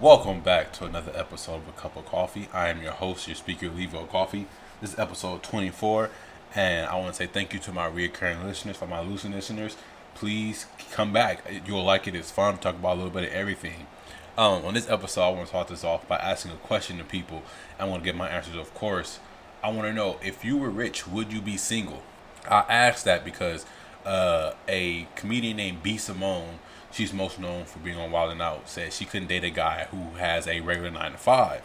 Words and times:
Welcome 0.00 0.42
back 0.42 0.72
to 0.74 0.84
another 0.84 1.10
episode 1.16 1.56
of 1.56 1.68
A 1.70 1.72
Cup 1.72 1.96
of 1.96 2.06
Coffey. 2.06 2.48
I 2.52 2.68
am 2.68 2.80
your 2.80 2.92
host, 2.92 3.26
your 3.26 3.34
speaker, 3.34 3.68
Levell 3.68 4.06
Coffey. 4.06 4.46
This 4.80 4.92
is 4.92 4.98
episode 4.98 5.42
24, 5.42 6.08
and 6.54 6.86
I 6.86 6.94
want 6.94 7.08
to 7.08 7.14
say 7.14 7.26
thank 7.26 7.52
you 7.52 7.58
to 7.58 7.72
my 7.72 7.86
recurring 7.88 8.44
listeners, 8.44 8.76
for 8.76 8.86
my 8.86 9.00
losing 9.00 9.32
listeners. 9.32 9.76
Please 10.14 10.66
come 10.92 11.12
back. 11.12 11.42
You'll 11.66 11.82
like 11.82 12.06
it. 12.06 12.14
It's 12.14 12.30
fun 12.30 12.54
to 12.54 12.60
talk 12.60 12.76
about 12.76 12.92
a 12.92 12.98
little 12.98 13.10
bit 13.10 13.24
of 13.24 13.30
everything. 13.30 13.88
Um, 14.36 14.64
on 14.64 14.74
this 14.74 14.88
episode, 14.88 15.22
I 15.22 15.30
want 15.30 15.46
to 15.46 15.48
start 15.48 15.66
this 15.66 15.82
off 15.82 16.06
by 16.06 16.18
asking 16.18 16.52
a 16.52 16.56
question 16.58 16.98
to 16.98 17.04
people. 17.04 17.42
I 17.76 17.84
want 17.84 18.04
to 18.04 18.04
get 18.04 18.14
my 18.14 18.28
answers, 18.28 18.54
of 18.54 18.72
course. 18.74 19.18
I 19.64 19.70
want 19.70 19.88
to 19.88 19.92
know 19.92 20.20
if 20.22 20.44
you 20.44 20.58
were 20.58 20.70
rich, 20.70 21.08
would 21.08 21.32
you 21.32 21.40
be 21.40 21.56
single? 21.56 22.04
I 22.48 22.64
asked 22.68 23.04
that 23.06 23.24
because 23.24 23.66
uh, 24.06 24.52
a 24.68 25.08
comedian 25.16 25.56
named 25.56 25.82
B 25.82 25.96
Simone 25.96 26.60
she's 26.90 27.12
most 27.12 27.38
known 27.38 27.64
for 27.64 27.78
being 27.78 27.98
on 27.98 28.10
Wild 28.10 28.32
and 28.32 28.42
Out, 28.42 28.68
said 28.68 28.92
she 28.92 29.04
couldn't 29.04 29.28
date 29.28 29.44
a 29.44 29.50
guy 29.50 29.88
who 29.90 30.16
has 30.18 30.46
a 30.46 30.60
regular 30.60 30.90
nine 30.90 31.12
to 31.12 31.18
five 31.18 31.62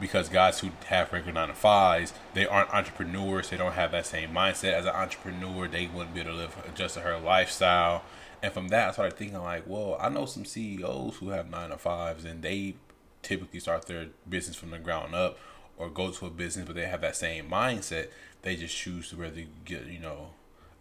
because 0.00 0.28
guys 0.28 0.60
who 0.60 0.70
have 0.86 1.12
regular 1.12 1.34
nine 1.34 1.48
to 1.48 1.54
fives, 1.54 2.12
they 2.34 2.46
aren't 2.46 2.72
entrepreneurs. 2.72 3.50
They 3.50 3.56
don't 3.56 3.72
have 3.72 3.92
that 3.92 4.06
same 4.06 4.30
mindset 4.30 4.72
as 4.72 4.86
an 4.86 4.92
entrepreneur. 4.94 5.68
They 5.68 5.86
wouldn't 5.86 6.14
be 6.14 6.20
able 6.20 6.32
to 6.32 6.36
live 6.36 6.56
adjust 6.66 6.94
to 6.94 7.00
her 7.00 7.18
lifestyle. 7.18 8.02
And 8.42 8.52
from 8.52 8.68
that, 8.68 8.88
I 8.88 8.92
started 8.92 9.16
thinking 9.16 9.40
like, 9.40 9.64
well, 9.66 9.96
I 10.00 10.08
know 10.08 10.26
some 10.26 10.44
CEOs 10.44 11.16
who 11.16 11.28
have 11.28 11.48
nine 11.50 11.70
to 11.70 11.78
fives, 11.78 12.24
and 12.24 12.42
they 12.42 12.74
typically 13.22 13.60
start 13.60 13.86
their 13.86 14.08
business 14.28 14.56
from 14.56 14.70
the 14.70 14.78
ground 14.78 15.14
up 15.14 15.38
or 15.76 15.88
go 15.88 16.10
to 16.10 16.26
a 16.26 16.30
business, 16.30 16.66
but 16.66 16.74
they 16.74 16.86
have 16.86 17.00
that 17.02 17.16
same 17.16 17.48
mindset. 17.48 18.08
They 18.42 18.56
just 18.56 18.76
choose 18.76 19.10
to 19.10 19.16
rather 19.16 19.44
get, 19.64 19.86
you 19.86 20.00
know, 20.00 20.30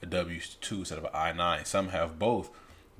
a 0.02 0.08
W 0.08 0.40
two 0.62 0.80
instead 0.80 0.98
of 0.98 1.04
an 1.04 1.12
I 1.13 1.32
nine. 1.34 1.66
Some 1.66 1.90
have 1.90 2.18
both. 2.18 2.49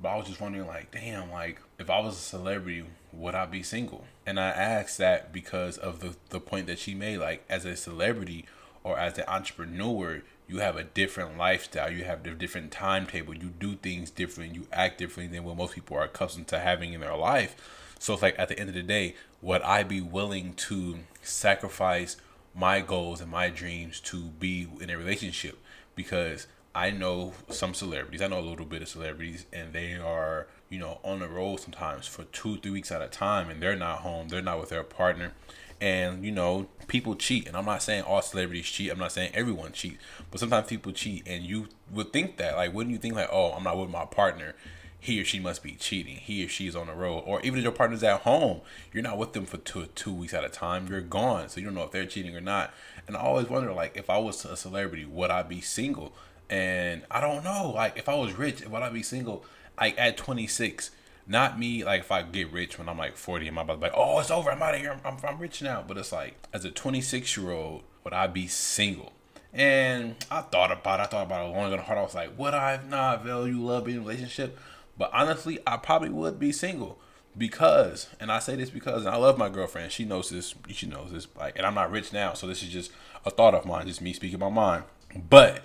But 0.02 0.08
I 0.08 0.16
was 0.16 0.26
just 0.26 0.40
wondering, 0.40 0.66
like, 0.66 0.90
damn, 0.90 1.30
like, 1.30 1.60
if 1.78 1.88
I 1.88 2.00
was 2.00 2.14
a 2.14 2.20
celebrity, 2.20 2.84
would 3.12 3.36
I 3.36 3.46
be 3.46 3.62
single? 3.62 4.04
And 4.26 4.40
I 4.40 4.48
asked 4.48 4.98
that 4.98 5.32
because 5.32 5.78
of 5.78 6.00
the, 6.00 6.16
the 6.30 6.40
point 6.40 6.66
that 6.66 6.80
she 6.80 6.92
made. 6.92 7.18
Like, 7.18 7.44
as 7.48 7.64
a 7.64 7.76
celebrity 7.76 8.46
or 8.82 8.98
as 8.98 9.16
an 9.16 9.24
entrepreneur, 9.28 10.22
you 10.48 10.58
have 10.58 10.76
a 10.76 10.82
different 10.82 11.38
lifestyle. 11.38 11.88
You 11.88 12.02
have 12.02 12.26
a 12.26 12.34
different 12.34 12.72
timetable. 12.72 13.34
You 13.34 13.50
do 13.50 13.76
things 13.76 14.10
different. 14.10 14.56
You 14.56 14.66
act 14.72 14.98
differently 14.98 15.36
than 15.36 15.46
what 15.46 15.56
most 15.56 15.74
people 15.74 15.96
are 15.96 16.04
accustomed 16.04 16.48
to 16.48 16.58
having 16.58 16.92
in 16.92 17.00
their 17.00 17.16
life. 17.16 17.54
So 18.00 18.14
it's 18.14 18.22
like, 18.22 18.36
at 18.40 18.48
the 18.48 18.58
end 18.58 18.70
of 18.70 18.74
the 18.74 18.82
day, 18.82 19.14
would 19.40 19.62
I 19.62 19.84
be 19.84 20.00
willing 20.00 20.54
to 20.54 20.98
sacrifice 21.22 22.16
my 22.56 22.80
goals 22.80 23.20
and 23.20 23.30
my 23.30 23.50
dreams 23.50 24.00
to 24.00 24.16
be 24.20 24.66
in 24.80 24.90
a 24.90 24.98
relationship? 24.98 25.58
Because 25.94 26.48
I 26.74 26.90
know 26.90 27.34
some 27.50 27.74
celebrities. 27.74 28.22
I 28.22 28.28
know 28.28 28.38
a 28.38 28.40
little 28.40 28.64
bit 28.64 28.82
of 28.82 28.88
celebrities, 28.88 29.44
and 29.52 29.72
they 29.72 29.94
are, 29.94 30.46
you 30.70 30.78
know, 30.78 30.98
on 31.04 31.20
the 31.20 31.28
road 31.28 31.60
sometimes 31.60 32.06
for 32.06 32.24
two, 32.24 32.56
three 32.58 32.70
weeks 32.70 32.90
at 32.90 33.02
a 33.02 33.08
time, 33.08 33.50
and 33.50 33.62
they're 33.62 33.76
not 33.76 33.98
home. 33.98 34.28
They're 34.28 34.40
not 34.40 34.58
with 34.58 34.70
their 34.70 34.82
partner, 34.82 35.32
and 35.80 36.24
you 36.24 36.32
know, 36.32 36.68
people 36.86 37.14
cheat. 37.14 37.46
And 37.46 37.56
I'm 37.56 37.66
not 37.66 37.82
saying 37.82 38.04
all 38.04 38.22
celebrities 38.22 38.66
cheat. 38.66 38.90
I'm 38.90 38.98
not 38.98 39.12
saying 39.12 39.32
everyone 39.34 39.72
cheats. 39.72 40.02
but 40.30 40.40
sometimes 40.40 40.68
people 40.68 40.92
cheat, 40.92 41.26
and 41.26 41.44
you 41.44 41.68
would 41.90 42.12
think 42.12 42.38
that, 42.38 42.56
like, 42.56 42.72
wouldn't 42.72 42.92
you 42.92 42.98
think 42.98 43.16
like, 43.16 43.28
oh, 43.30 43.52
I'm 43.52 43.64
not 43.64 43.76
with 43.76 43.90
my 43.90 44.06
partner, 44.06 44.54
he 44.98 45.20
or 45.20 45.24
she 45.24 45.40
must 45.40 45.62
be 45.62 45.72
cheating. 45.72 46.16
He 46.16 46.44
or 46.44 46.48
she 46.48 46.68
is 46.68 46.76
on 46.76 46.86
the 46.86 46.94
road, 46.94 47.24
or 47.26 47.42
even 47.42 47.58
if 47.58 47.64
your 47.64 47.72
partner's 47.72 48.02
at 48.04 48.20
home, 48.20 48.60
you're 48.94 49.02
not 49.02 49.18
with 49.18 49.34
them 49.34 49.44
for 49.44 49.58
two 49.58 49.86
two 49.94 50.14
weeks 50.14 50.32
at 50.32 50.44
a 50.44 50.48
time. 50.48 50.86
You're 50.86 51.02
gone, 51.02 51.50
so 51.50 51.60
you 51.60 51.66
don't 51.66 51.74
know 51.74 51.82
if 51.82 51.90
they're 51.90 52.06
cheating 52.06 52.34
or 52.34 52.40
not. 52.40 52.72
And 53.06 53.16
I 53.16 53.20
always 53.20 53.50
wonder, 53.50 53.72
like, 53.74 53.94
if 53.94 54.08
I 54.08 54.16
was 54.16 54.42
a 54.46 54.56
celebrity, 54.56 55.04
would 55.04 55.30
I 55.30 55.42
be 55.42 55.60
single? 55.60 56.14
And 56.52 57.00
I 57.10 57.22
don't 57.22 57.42
know, 57.44 57.72
like 57.74 57.96
if 57.96 58.10
I 58.10 58.14
was 58.14 58.34
rich, 58.34 58.60
would 58.66 58.82
I 58.82 58.90
be 58.90 59.02
single? 59.02 59.42
Like 59.80 59.98
at 59.98 60.18
26, 60.18 60.90
not 61.26 61.58
me. 61.58 61.82
Like 61.82 62.02
if 62.02 62.12
I 62.12 62.20
get 62.20 62.52
rich 62.52 62.78
when 62.78 62.90
I'm 62.90 62.98
like 62.98 63.16
40, 63.16 63.46
and 63.46 63.54
my 63.54 63.62
about 63.62 63.80
like, 63.80 63.94
oh, 63.96 64.20
it's 64.20 64.30
over. 64.30 64.50
I'm 64.50 64.62
out 64.62 64.74
of 64.74 64.82
here. 64.82 65.00
I'm, 65.02 65.16
I'm 65.26 65.38
rich 65.38 65.62
now. 65.62 65.82
But 65.86 65.96
it's 65.96 66.12
like 66.12 66.34
as 66.52 66.66
a 66.66 66.70
26 66.70 67.38
year 67.38 67.52
old, 67.52 67.84
would 68.04 68.12
I 68.12 68.26
be 68.26 68.48
single? 68.48 69.14
And 69.54 70.14
I 70.30 70.42
thought 70.42 70.70
about 70.70 71.00
it. 71.00 71.04
I 71.04 71.06
thought 71.06 71.24
about 71.24 71.46
it 71.46 71.56
long 71.56 71.72
and 71.72 71.80
hard. 71.80 71.98
I 71.98 72.02
was 72.02 72.14
like, 72.14 72.38
would 72.38 72.52
I 72.52 72.80
not 72.86 73.24
value 73.24 73.56
love 73.56 73.88
in 73.88 73.96
a 73.96 74.00
relationship? 74.00 74.58
But 74.98 75.10
honestly, 75.14 75.58
I 75.66 75.78
probably 75.78 76.10
would 76.10 76.38
be 76.38 76.52
single 76.52 76.98
because, 77.36 78.10
and 78.20 78.30
I 78.30 78.40
say 78.40 78.56
this 78.56 78.68
because 78.68 79.06
I 79.06 79.16
love 79.16 79.38
my 79.38 79.48
girlfriend. 79.48 79.90
She 79.90 80.04
knows 80.04 80.28
this. 80.28 80.54
She 80.68 80.86
knows 80.86 81.12
this. 81.12 81.26
Like, 81.34 81.56
and 81.56 81.64
I'm 81.64 81.74
not 81.74 81.90
rich 81.90 82.12
now, 82.12 82.34
so 82.34 82.46
this 82.46 82.62
is 82.62 82.68
just 82.68 82.92
a 83.24 83.30
thought 83.30 83.54
of 83.54 83.64
mine, 83.64 83.86
just 83.86 84.02
me 84.02 84.12
speaking 84.12 84.38
my 84.38 84.50
mind. 84.50 84.84
But 85.30 85.62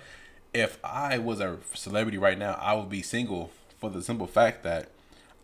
if 0.52 0.78
I 0.84 1.18
was 1.18 1.40
a 1.40 1.58
celebrity 1.74 2.18
right 2.18 2.38
now, 2.38 2.58
I 2.60 2.74
would 2.74 2.88
be 2.88 3.02
single 3.02 3.50
for 3.78 3.90
the 3.90 4.02
simple 4.02 4.26
fact 4.26 4.62
that 4.64 4.88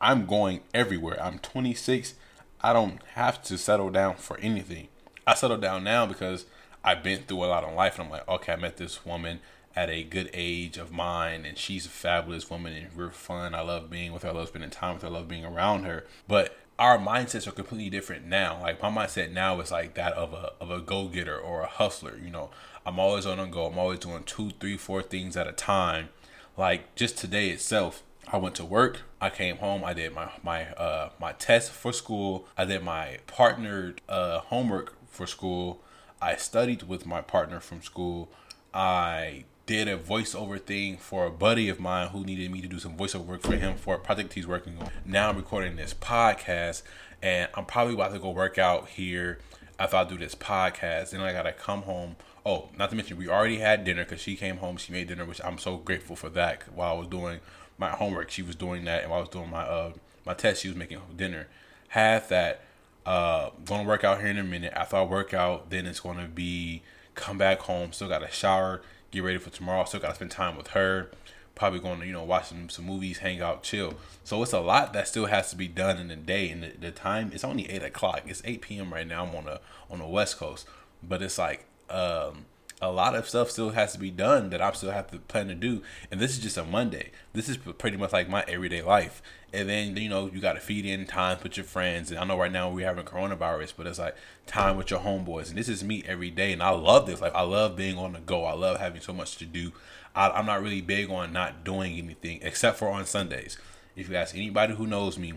I'm 0.00 0.26
going 0.26 0.60
everywhere. 0.72 1.22
I'm 1.22 1.38
26. 1.38 2.14
I 2.60 2.72
don't 2.72 3.00
have 3.14 3.42
to 3.44 3.58
settle 3.58 3.90
down 3.90 4.16
for 4.16 4.38
anything. 4.38 4.88
I 5.26 5.34
settle 5.34 5.56
down 5.56 5.84
now 5.84 6.06
because 6.06 6.46
I've 6.82 7.02
been 7.02 7.22
through 7.22 7.44
a 7.44 7.46
lot 7.46 7.64
in 7.64 7.74
life 7.74 7.98
and 7.98 8.04
I'm 8.04 8.10
like, 8.10 8.28
okay, 8.28 8.52
I 8.52 8.56
met 8.56 8.76
this 8.76 9.04
woman 9.06 9.40
at 9.76 9.90
a 9.90 10.02
good 10.02 10.30
age 10.32 10.76
of 10.76 10.92
mine 10.92 11.44
and 11.44 11.58
she's 11.58 11.86
a 11.86 11.90
fabulous 11.90 12.50
woman 12.50 12.72
and 12.72 12.94
we're 12.94 13.10
fun. 13.10 13.54
I 13.54 13.60
love 13.60 13.90
being 13.90 14.12
with 14.12 14.22
her. 14.22 14.30
I 14.30 14.32
love 14.32 14.48
spending 14.48 14.70
time 14.70 14.94
with 14.94 15.02
her. 15.02 15.08
I 15.08 15.12
love 15.12 15.28
being 15.28 15.44
around 15.44 15.84
her. 15.84 16.04
But 16.28 16.56
our 16.78 16.98
mindsets 16.98 17.46
are 17.46 17.52
completely 17.52 17.90
different 17.90 18.26
now. 18.26 18.60
Like 18.60 18.82
my 18.82 18.90
mindset 18.90 19.32
now 19.32 19.60
is 19.60 19.70
like 19.70 19.94
that 19.94 20.12
of 20.14 20.32
a 20.32 20.52
of 20.60 20.70
a 20.70 20.80
go 20.80 21.06
getter 21.08 21.38
or 21.38 21.62
a 21.62 21.66
hustler. 21.66 22.18
You 22.22 22.30
know, 22.30 22.50
I'm 22.84 22.98
always 22.98 23.26
on 23.26 23.38
a 23.38 23.46
go. 23.46 23.66
I'm 23.66 23.78
always 23.78 24.00
doing 24.00 24.24
two, 24.24 24.50
three, 24.60 24.76
four 24.76 25.02
things 25.02 25.36
at 25.36 25.46
a 25.46 25.52
time. 25.52 26.08
Like 26.56 26.94
just 26.94 27.16
today 27.16 27.50
itself, 27.50 28.02
I 28.28 28.38
went 28.38 28.54
to 28.56 28.64
work. 28.64 29.02
I 29.20 29.30
came 29.30 29.56
home. 29.58 29.84
I 29.84 29.92
did 29.92 30.12
my 30.14 30.30
my 30.42 30.66
uh 30.74 31.10
my 31.20 31.32
test 31.32 31.70
for 31.70 31.92
school. 31.92 32.46
I 32.56 32.64
did 32.64 32.82
my 32.82 33.18
partnered 33.26 34.00
uh 34.08 34.40
homework 34.40 34.94
for 35.08 35.26
school. 35.26 35.80
I 36.20 36.36
studied 36.36 36.84
with 36.84 37.06
my 37.06 37.20
partner 37.20 37.60
from 37.60 37.82
school. 37.82 38.30
I 38.72 39.44
did 39.66 39.88
a 39.88 39.96
voiceover 39.96 40.60
thing 40.60 40.96
for 40.96 41.26
a 41.26 41.30
buddy 41.30 41.68
of 41.68 41.80
mine 41.80 42.08
who 42.08 42.24
needed 42.24 42.50
me 42.50 42.60
to 42.60 42.68
do 42.68 42.78
some 42.78 42.96
voiceover 42.96 43.24
work 43.24 43.42
for 43.42 43.56
him 43.56 43.76
for 43.76 43.94
a 43.94 43.98
project 43.98 44.34
he's 44.34 44.46
working 44.46 44.76
on. 44.78 44.90
Now 45.06 45.30
I'm 45.30 45.36
recording 45.36 45.76
this 45.76 45.94
podcast 45.94 46.82
and 47.22 47.48
I'm 47.54 47.64
probably 47.64 47.94
about 47.94 48.12
to 48.12 48.18
go 48.18 48.30
work 48.30 48.58
out 48.58 48.88
here 48.90 49.38
after 49.78 49.96
I 49.96 50.04
do 50.04 50.18
this 50.18 50.34
podcast. 50.34 51.10
Then 51.10 51.20
I 51.20 51.32
gotta 51.32 51.52
come 51.52 51.82
home. 51.82 52.16
Oh, 52.44 52.68
not 52.76 52.90
to 52.90 52.96
mention 52.96 53.16
we 53.16 53.28
already 53.28 53.58
had 53.58 53.84
dinner 53.84 54.04
because 54.04 54.20
she 54.20 54.36
came 54.36 54.58
home. 54.58 54.76
She 54.76 54.92
made 54.92 55.08
dinner, 55.08 55.24
which 55.24 55.40
I'm 55.42 55.58
so 55.58 55.78
grateful 55.78 56.16
for 56.16 56.28
that. 56.30 56.64
While 56.74 56.94
I 56.94 56.98
was 56.98 57.08
doing 57.08 57.40
my 57.78 57.90
homework, 57.90 58.30
she 58.30 58.42
was 58.42 58.54
doing 58.54 58.84
that, 58.84 59.02
and 59.02 59.10
while 59.10 59.20
I 59.20 59.22
was 59.22 59.30
doing 59.30 59.50
my 59.50 59.62
uh 59.62 59.92
my 60.26 60.34
test, 60.34 60.62
she 60.62 60.68
was 60.68 60.76
making 60.76 61.00
dinner. 61.16 61.48
Had 61.88 62.28
that. 62.28 62.60
Uh, 63.06 63.50
gonna 63.66 63.86
work 63.86 64.02
out 64.02 64.18
here 64.20 64.28
in 64.28 64.38
a 64.38 64.42
minute. 64.42 64.72
After 64.74 64.96
I 64.96 65.02
work 65.02 65.34
out, 65.34 65.68
then 65.68 65.84
it's 65.86 66.00
gonna 66.00 66.26
be 66.26 66.82
come 67.14 67.36
back 67.36 67.60
home. 67.60 67.92
Still 67.92 68.08
got 68.08 68.22
a 68.22 68.30
shower, 68.30 68.80
get 69.14 69.24
ready 69.24 69.38
for 69.38 69.50
tomorrow. 69.50 69.84
Still 69.84 70.00
got 70.00 70.10
to 70.10 70.14
spend 70.16 70.30
time 70.30 70.56
with 70.56 70.68
her. 70.68 71.10
Probably 71.54 71.78
going 71.78 72.00
to 72.00 72.06
you 72.06 72.12
know 72.12 72.24
watch 72.24 72.48
some, 72.48 72.68
some 72.68 72.84
movies, 72.84 73.18
hang 73.18 73.40
out, 73.40 73.62
chill. 73.62 73.94
So 74.24 74.42
it's 74.42 74.52
a 74.52 74.60
lot 74.60 74.92
that 74.92 75.06
still 75.06 75.26
has 75.26 75.50
to 75.50 75.56
be 75.56 75.68
done 75.68 75.98
in 75.98 76.08
the 76.08 76.16
day. 76.16 76.50
And 76.50 76.64
the, 76.64 76.72
the 76.80 76.90
time 76.90 77.30
it's 77.32 77.44
only 77.44 77.70
eight 77.70 77.82
o'clock. 77.82 78.22
It's 78.26 78.42
eight 78.44 78.60
p.m. 78.60 78.92
right 78.92 79.06
now. 79.06 79.24
I'm 79.24 79.34
on 79.34 79.44
the 79.44 79.60
on 79.90 80.00
the 80.00 80.06
West 80.06 80.36
Coast, 80.38 80.66
but 81.02 81.22
it's 81.22 81.38
like 81.38 81.66
um 81.88 82.46
a 82.84 82.92
lot 82.92 83.14
of 83.14 83.28
stuff 83.28 83.50
still 83.50 83.70
has 83.70 83.92
to 83.92 83.98
be 83.98 84.10
done 84.10 84.50
that 84.50 84.60
I 84.60 84.70
still 84.72 84.90
have 84.90 85.10
to 85.10 85.18
plan 85.18 85.48
to 85.48 85.54
do. 85.54 85.82
And 86.10 86.20
this 86.20 86.32
is 86.32 86.38
just 86.38 86.56
a 86.56 86.64
Monday. 86.64 87.10
This 87.32 87.48
is 87.48 87.56
pretty 87.56 87.96
much 87.96 88.12
like 88.12 88.28
my 88.28 88.44
everyday 88.46 88.82
life. 88.82 89.22
And 89.52 89.68
then, 89.68 89.96
you 89.96 90.08
know, 90.08 90.30
you 90.32 90.40
got 90.40 90.54
to 90.54 90.60
feed 90.60 90.84
in 90.84 91.06
time 91.06 91.38
with 91.42 91.56
your 91.56 91.64
friends. 91.64 92.10
And 92.10 92.20
I 92.20 92.24
know 92.24 92.38
right 92.38 92.52
now 92.52 92.70
we're 92.70 92.86
having 92.86 93.04
coronavirus, 93.04 93.74
but 93.76 93.86
it's 93.86 93.98
like 93.98 94.16
time 94.46 94.76
with 94.76 94.90
your 94.90 95.00
homeboys. 95.00 95.48
And 95.48 95.56
this 95.56 95.68
is 95.68 95.82
me 95.82 96.02
every 96.06 96.30
day. 96.30 96.52
And 96.52 96.62
I 96.62 96.70
love 96.70 97.06
this. 97.06 97.20
Like, 97.20 97.34
I 97.34 97.42
love 97.42 97.76
being 97.76 97.96
on 97.96 98.12
the 98.12 98.20
go. 98.20 98.44
I 98.44 98.54
love 98.54 98.80
having 98.80 99.00
so 99.00 99.12
much 99.12 99.36
to 99.38 99.44
do. 99.44 99.72
I, 100.14 100.30
I'm 100.30 100.46
not 100.46 100.62
really 100.62 100.80
big 100.80 101.10
on 101.10 101.32
not 101.32 101.64
doing 101.64 101.96
anything 101.96 102.40
except 102.42 102.78
for 102.78 102.88
on 102.88 103.06
Sundays. 103.06 103.56
If 103.96 104.08
you 104.08 104.16
ask 104.16 104.34
anybody 104.34 104.74
who 104.74 104.86
knows 104.86 105.18
me, 105.18 105.34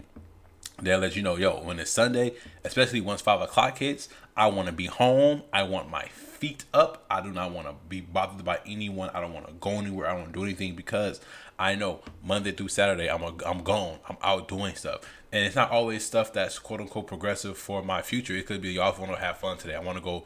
they'll 0.82 1.00
let 1.00 1.16
you 1.16 1.22
know, 1.22 1.36
yo, 1.36 1.62
when 1.62 1.80
it's 1.80 1.92
Sunday, 1.92 2.34
especially 2.64 3.02
once 3.02 3.22
five 3.22 3.42
o'clock 3.42 3.78
hits, 3.78 4.10
I 4.36 4.48
want 4.48 4.68
to 4.68 4.74
be 4.74 4.88
home. 4.88 5.44
I 5.54 5.64
want 5.64 5.90
my 5.90 6.08
feet 6.38 6.66
up. 6.74 7.06
I 7.10 7.22
do 7.22 7.32
not 7.32 7.52
want 7.52 7.68
to 7.68 7.74
be 7.90 8.02
bothered 8.02 8.46
by 8.46 8.60
anyone. 8.66 9.10
I 9.14 9.22
don't 9.22 9.34
want 9.34 9.48
to 9.48 9.54
go 9.54 9.72
anywhere. 9.72 10.08
I 10.08 10.18
don't 10.18 10.32
do 10.32 10.44
anything 10.44 10.76
because 10.76 11.20
I 11.58 11.76
know 11.76 12.02
Monday 12.24 12.52
through 12.52 12.70
Saturday 12.70 13.10
I'm 13.10 13.24
a, 13.24 13.34
I'm 13.46 13.64
gone. 13.64 14.00
I'm 14.08 14.18
out 14.22 14.48
doing 14.48 14.76
stuff, 14.76 15.02
and 15.32 15.46
it's 15.46 15.56
not 15.56 15.72
always 15.72 16.06
stuff 16.06 16.32
that's 16.34 16.60
quote 16.60 16.82
unquote 16.82 17.08
progressive 17.08 17.58
for 17.58 17.84
my 17.84 18.02
future. 18.02 18.36
It 18.36 18.46
could 18.46 18.62
be 18.62 18.74
y'all 18.74 18.98
want 19.00 19.14
to 19.14 19.20
have 19.20 19.38
fun 19.38 19.58
today. 19.58 19.76
I 19.76 19.80
want 19.80 19.98
to 19.98 20.04
go 20.04 20.24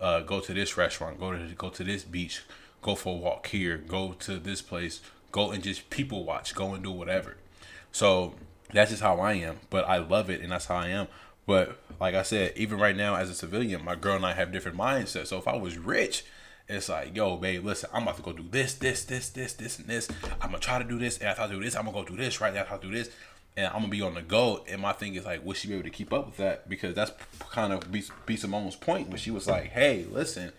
uh, 0.00 0.20
go 0.20 0.40
to 0.40 0.52
this 0.52 0.76
restaurant, 0.76 1.18
go 1.18 1.32
to 1.32 1.54
go 1.56 1.70
to 1.70 1.84
this 1.84 2.04
beach, 2.04 2.42
go 2.82 2.94
for 2.94 3.14
a 3.14 3.18
walk 3.18 3.46
here, 3.48 3.78
go 3.78 4.12
to 4.20 4.38
this 4.38 4.60
place, 4.60 5.00
go 5.32 5.50
and 5.50 5.62
just 5.62 5.90
people 5.90 6.24
watch, 6.24 6.54
go 6.54 6.74
and 6.74 6.84
do 6.84 6.90
whatever. 6.90 7.36
So 7.90 8.34
that's 8.72 8.90
just 8.90 9.02
how 9.02 9.20
I 9.20 9.34
am. 9.34 9.60
But 9.70 9.88
I 9.88 9.98
love 9.98 10.28
it, 10.28 10.40
and 10.40 10.52
that's 10.52 10.66
how 10.66 10.76
I 10.76 10.88
am. 10.88 11.08
But 11.46 11.78
like 12.00 12.14
I 12.14 12.22
said, 12.22 12.52
even 12.56 12.78
right 12.78 12.96
now 12.96 13.16
as 13.16 13.30
a 13.30 13.34
civilian, 13.34 13.84
my 13.84 13.94
girl 13.94 14.16
and 14.16 14.26
I 14.26 14.32
have 14.32 14.52
different 14.52 14.78
mindsets. 14.78 15.28
So 15.28 15.38
if 15.38 15.46
I 15.46 15.56
was 15.56 15.76
rich, 15.76 16.24
it's 16.68 16.88
like, 16.88 17.14
yo, 17.14 17.36
babe, 17.36 17.64
listen, 17.64 17.90
I'm 17.92 18.04
about 18.04 18.16
to 18.16 18.22
go 18.22 18.32
do 18.32 18.46
this, 18.50 18.74
this, 18.74 19.04
this, 19.04 19.28
this, 19.28 19.52
this, 19.52 19.78
and 19.78 19.86
this. 19.86 20.08
I'm 20.40 20.50
gonna 20.50 20.58
try 20.58 20.78
to 20.78 20.84
do 20.84 20.98
this, 20.98 21.18
and 21.18 21.28
after 21.28 21.42
I 21.42 21.48
do 21.48 21.62
this, 21.62 21.76
I'm 21.76 21.84
gonna 21.84 21.98
go 21.98 22.04
do 22.04 22.16
this, 22.16 22.40
right? 22.40 22.56
After 22.56 22.74
I 22.74 22.78
do 22.78 22.90
this, 22.90 23.10
and 23.56 23.66
I'm 23.66 23.80
gonna 23.80 23.88
be 23.88 24.00
on 24.00 24.14
the 24.14 24.22
go. 24.22 24.64
And 24.66 24.80
my 24.80 24.92
thing 24.92 25.14
is 25.14 25.26
like, 25.26 25.44
will 25.44 25.52
she 25.52 25.68
be 25.68 25.74
able 25.74 25.84
to 25.84 25.90
keep 25.90 26.12
up 26.12 26.26
with 26.26 26.38
that? 26.38 26.68
Because 26.68 26.94
that's 26.94 27.12
kind 27.50 27.72
of 27.72 27.92
B 27.92 28.36
Simone's 28.36 28.76
point 28.76 29.08
when 29.08 29.18
she 29.18 29.30
was 29.30 29.46
like, 29.46 29.66
hey, 29.66 30.06
listen. 30.10 30.52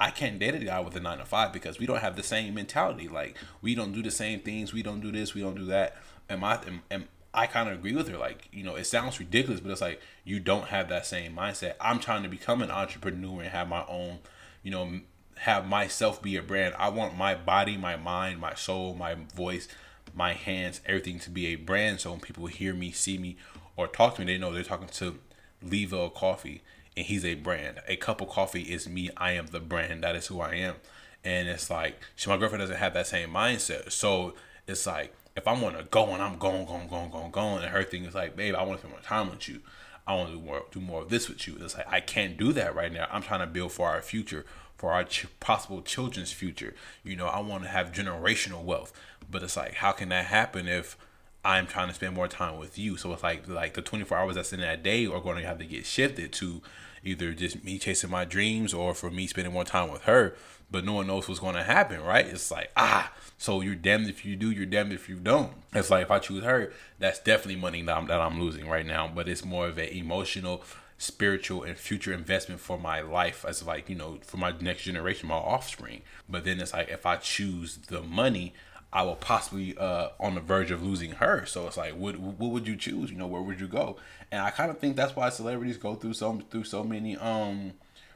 I 0.00 0.10
can't 0.10 0.36
date 0.40 0.56
a 0.56 0.58
guy 0.58 0.80
with 0.80 0.96
a 0.96 1.00
nine 1.00 1.18
to 1.18 1.24
five 1.24 1.52
because 1.52 1.78
we 1.78 1.86
don't 1.86 2.00
have 2.00 2.16
the 2.16 2.24
same 2.24 2.54
mentality. 2.54 3.06
Like 3.06 3.36
we 3.60 3.76
don't 3.76 3.92
do 3.92 4.02
the 4.02 4.10
same 4.10 4.40
things. 4.40 4.72
We 4.72 4.82
don't 4.82 5.00
do 5.00 5.12
this. 5.12 5.32
We 5.32 5.42
don't 5.42 5.54
do 5.54 5.66
that. 5.66 5.96
And 6.28 6.40
my 6.40 6.58
and 6.90 7.06
I 7.34 7.46
kind 7.46 7.68
of 7.68 7.74
agree 7.76 7.94
with 7.94 8.08
her. 8.08 8.18
Like 8.18 8.48
you 8.52 8.62
know, 8.62 8.74
it 8.74 8.84
sounds 8.84 9.18
ridiculous, 9.18 9.60
but 9.60 9.70
it's 9.70 9.80
like 9.80 10.00
you 10.24 10.40
don't 10.40 10.68
have 10.68 10.88
that 10.88 11.06
same 11.06 11.34
mindset. 11.34 11.74
I'm 11.80 11.98
trying 11.98 12.22
to 12.22 12.28
become 12.28 12.62
an 12.62 12.70
entrepreneur 12.70 13.42
and 13.42 13.50
have 13.50 13.68
my 13.68 13.84
own, 13.88 14.18
you 14.62 14.70
know, 14.70 15.00
have 15.38 15.66
myself 15.66 16.22
be 16.22 16.36
a 16.36 16.42
brand. 16.42 16.74
I 16.78 16.88
want 16.88 17.16
my 17.16 17.34
body, 17.34 17.76
my 17.76 17.96
mind, 17.96 18.40
my 18.40 18.54
soul, 18.54 18.94
my 18.94 19.16
voice, 19.34 19.68
my 20.14 20.34
hands, 20.34 20.80
everything 20.86 21.18
to 21.20 21.30
be 21.30 21.46
a 21.46 21.56
brand. 21.56 22.00
So 22.00 22.10
when 22.10 22.20
people 22.20 22.46
hear 22.46 22.74
me, 22.74 22.92
see 22.92 23.18
me, 23.18 23.36
or 23.76 23.86
talk 23.86 24.16
to 24.16 24.20
me, 24.20 24.26
they 24.26 24.38
know 24.38 24.52
they're 24.52 24.62
talking 24.62 24.88
to 24.88 25.18
Levell 25.62 26.10
Coffey, 26.10 26.62
and 26.96 27.06
he's 27.06 27.24
a 27.24 27.34
brand. 27.34 27.80
A 27.88 27.96
cup 27.96 28.20
of 28.20 28.28
Coffey 28.28 28.62
is 28.62 28.88
me. 28.88 29.10
I 29.16 29.32
am 29.32 29.46
the 29.46 29.60
brand. 29.60 30.04
That 30.04 30.16
is 30.16 30.26
who 30.26 30.40
I 30.40 30.54
am. 30.54 30.76
And 31.24 31.48
it's 31.48 31.70
like, 31.70 31.98
my 32.26 32.36
girlfriend 32.36 32.62
doesn't 32.62 32.76
have 32.76 32.94
that 32.94 33.06
same 33.06 33.30
mindset. 33.30 33.92
So 33.92 34.34
it's 34.66 34.86
like, 34.86 35.14
if 35.36 35.48
I 35.48 35.52
want 35.52 35.78
to 35.78 35.84
go 35.84 36.08
and 36.08 36.22
I'm 36.22 36.38
going, 36.38 36.66
going, 36.66 36.88
going, 36.88 37.10
going, 37.10 37.30
going, 37.30 37.62
and 37.62 37.72
her 37.72 37.82
thing 37.82 38.04
is 38.04 38.14
like, 38.14 38.36
babe, 38.36 38.54
I 38.54 38.62
want 38.62 38.80
to 38.80 38.86
spend 38.86 38.92
more 38.92 39.02
time 39.02 39.30
with 39.30 39.48
you. 39.48 39.60
I 40.06 40.14
want 40.14 40.30
to 40.30 40.36
do 40.36 40.42
more, 40.42 40.64
do 40.70 40.80
more 40.80 41.02
of 41.02 41.10
this 41.10 41.28
with 41.28 41.46
you. 41.46 41.56
It's 41.60 41.76
like 41.76 41.90
I 41.90 42.00
can't 42.00 42.36
do 42.36 42.52
that 42.54 42.74
right 42.74 42.92
now. 42.92 43.06
I'm 43.10 43.22
trying 43.22 43.40
to 43.40 43.46
build 43.46 43.72
for 43.72 43.88
our 43.88 44.02
future, 44.02 44.44
for 44.76 44.92
our 44.92 45.04
ch- 45.04 45.26
possible 45.40 45.80
children's 45.80 46.32
future. 46.32 46.74
You 47.04 47.16
know, 47.16 47.26
I 47.26 47.40
want 47.40 47.62
to 47.62 47.68
have 47.68 47.92
generational 47.92 48.62
wealth. 48.64 48.92
But 49.30 49.42
it's 49.42 49.56
like, 49.56 49.74
how 49.74 49.92
can 49.92 50.08
that 50.10 50.26
happen 50.26 50.66
if 50.66 50.96
I'm 51.44 51.66
trying 51.66 51.88
to 51.88 51.94
spend 51.94 52.14
more 52.14 52.28
time 52.28 52.58
with 52.58 52.78
you? 52.78 52.96
So 52.96 53.12
it's 53.12 53.22
like, 53.22 53.48
like 53.48 53.74
the 53.74 53.82
24 53.82 54.18
hours 54.18 54.34
that's 54.34 54.52
in 54.52 54.60
that 54.60 54.82
day 54.82 55.06
are 55.06 55.20
going 55.20 55.40
to 55.40 55.46
have 55.46 55.58
to 55.58 55.64
get 55.64 55.86
shifted 55.86 56.32
to 56.34 56.60
either 57.04 57.32
just 57.32 57.64
me 57.64 57.78
chasing 57.78 58.10
my 58.10 58.24
dreams 58.24 58.74
or 58.74 58.94
for 58.94 59.10
me 59.10 59.26
spending 59.26 59.52
more 59.52 59.64
time 59.64 59.90
with 59.90 60.02
her. 60.02 60.34
But 60.72 60.86
no 60.86 60.94
one 60.94 61.06
knows 61.06 61.28
what's 61.28 61.40
going 61.40 61.54
to 61.54 61.62
happen, 61.62 62.00
right? 62.00 62.26
It's 62.26 62.50
like, 62.50 62.70
ah, 62.76 63.12
so 63.36 63.60
you're 63.60 63.74
damned 63.74 64.08
if 64.08 64.24
you 64.24 64.36
do, 64.36 64.50
you're 64.50 64.66
damned 64.66 64.92
if 64.92 65.08
you 65.08 65.16
don't. 65.16 65.52
It's 65.74 65.90
like 65.90 66.02
if 66.02 66.10
I 66.10 66.18
choose 66.18 66.44
her, 66.44 66.72
that's 66.98 67.18
definitely 67.18 67.60
money 67.60 67.82
that 67.82 67.96
I'm, 67.96 68.06
that 68.06 68.20
I'm 68.20 68.40
losing 68.40 68.66
right 68.68 68.86
now. 68.86 69.06
But 69.14 69.28
it's 69.28 69.44
more 69.44 69.68
of 69.68 69.76
an 69.76 69.88
emotional, 69.90 70.64
spiritual, 70.96 71.62
and 71.62 71.76
future 71.76 72.12
investment 72.12 72.60
for 72.60 72.78
my 72.78 73.02
life 73.02 73.44
as 73.46 73.62
like, 73.62 73.90
you 73.90 73.96
know, 73.96 74.18
for 74.22 74.38
my 74.38 74.54
next 74.60 74.84
generation, 74.84 75.28
my 75.28 75.34
offspring. 75.34 76.02
But 76.28 76.44
then 76.44 76.58
it's 76.58 76.72
like 76.72 76.88
if 76.88 77.04
I 77.04 77.16
choose 77.16 77.76
the 77.76 78.00
money, 78.00 78.54
I 78.94 79.02
will 79.02 79.16
possibly 79.16 79.76
uh, 79.76 80.08
on 80.20 80.34
the 80.34 80.40
verge 80.40 80.70
of 80.70 80.82
losing 80.82 81.12
her. 81.12 81.46
So 81.46 81.66
it's 81.66 81.76
like, 81.76 81.94
what 81.94 82.18
what 82.18 82.50
would 82.50 82.66
you 82.66 82.76
choose? 82.76 83.10
You 83.10 83.16
know, 83.16 83.26
where 83.26 83.40
would 83.40 83.60
you 83.60 83.68
go? 83.68 83.96
And 84.30 84.42
I 84.42 84.50
kind 84.50 84.70
of 84.70 84.78
think 84.78 84.96
that's 84.96 85.16
why 85.16 85.28
celebrities 85.30 85.78
go 85.78 85.94
through 85.94 86.14
so 86.14 86.40
through 86.50 86.64
so 86.64 86.84
many 86.84 87.16
um 87.16 87.72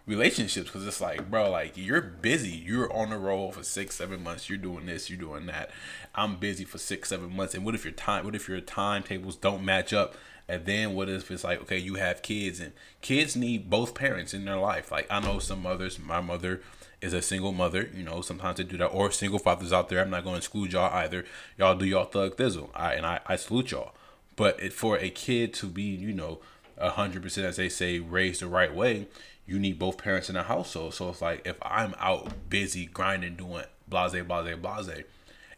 relationships 0.07 0.69
because 0.69 0.87
it's 0.87 1.01
like, 1.01 1.31
bro, 1.31 1.51
like 1.51 1.77
you're 1.77 2.01
busy. 2.01 2.51
You're 2.51 2.93
on 2.93 3.11
the 3.11 3.19
roll 3.19 3.53
for 3.53 3.63
six, 3.63 3.97
seven 3.97 4.23
months. 4.23 4.49
You're 4.49 4.59
doing 4.59 4.87
this. 4.87 5.11
You're 5.11 5.19
doing 5.19 5.47
that. 5.47 5.71
I'm 6.15 6.37
busy 6.37 6.65
for 6.65 6.79
six, 6.79 7.09
seven 7.09 7.35
months. 7.35 7.55
And 7.55 7.65
what 7.65 7.75
if 7.75 7.85
your 7.85 7.93
time? 7.93 8.25
What 8.25 8.35
if 8.35 8.49
your 8.49 8.61
timetables 8.61 9.37
don't 9.37 9.65
match 9.65 9.93
up? 9.93 10.15
And 10.49 10.65
then 10.65 10.95
what 10.95 11.09
if 11.09 11.29
it's 11.31 11.43
like, 11.43 11.61
okay, 11.63 11.79
you 11.79 11.97
have 11.97 12.23
kids 12.23 12.61
and 12.61 12.73
kids 13.01 13.35
need 13.35 13.69
both 13.69 13.95
parents 13.95 14.33
in 14.33 14.45
their 14.45 14.59
life. 14.59 14.93
Like 14.93 15.09
I 15.11 15.19
know 15.19 15.41
some 15.41 15.63
mothers. 15.63 15.99
My 15.99 16.21
mother 16.21 16.63
is 17.01 17.13
a 17.13 17.21
single 17.21 17.53
mother. 17.53 17.91
You 17.95 18.05
know, 18.05 18.21
sometimes 18.21 18.59
they 18.59 18.65
do 18.65 18.77
that, 18.79 18.87
or 18.87 19.11
single 19.11 19.39
fathers 19.39 19.73
out 19.73 19.89
there. 19.89 20.01
I'm 20.01 20.11
not 20.11 20.25
going 20.25 20.35
to 20.35 20.39
exclude 20.39 20.73
y'all 20.73 20.93
either. 20.95 21.25
Y'all 21.59 21.75
do 21.75 21.85
y'all 21.85 22.05
thug 22.05 22.37
thizzle, 22.37 22.71
I, 22.75 22.95
and 22.95 23.05
I, 23.05 23.21
I 23.27 23.37
salute 23.37 23.73
y'all. 23.73 23.93
But 24.37 24.63
it, 24.63 24.73
for 24.73 24.99
a 24.99 25.11
kid 25.11 25.53
to 25.55 25.67
be, 25.67 25.83
you 25.83 26.13
know, 26.13 26.41
hundred 26.79 27.23
percent, 27.23 27.47
as 27.47 27.57
they 27.57 27.69
say, 27.69 27.99
raised 27.99 28.43
the 28.43 28.47
right 28.47 28.75
way, 28.75 29.09
you 29.47 29.59
need 29.59 29.79
both 29.79 29.99
parents 29.99 30.29
in 30.29 30.35
the 30.35 30.43
household. 30.43 30.95
So 30.95 31.09
it's 31.11 31.23
like 31.23 31.47
if 31.47 31.57
I'm 31.63 31.95
out 31.99 32.51
busy 32.51 32.87
grinding, 32.87 33.37
doing 33.37 33.65
blase, 33.89 34.13
blase, 34.25 34.57
blase, 34.57 35.05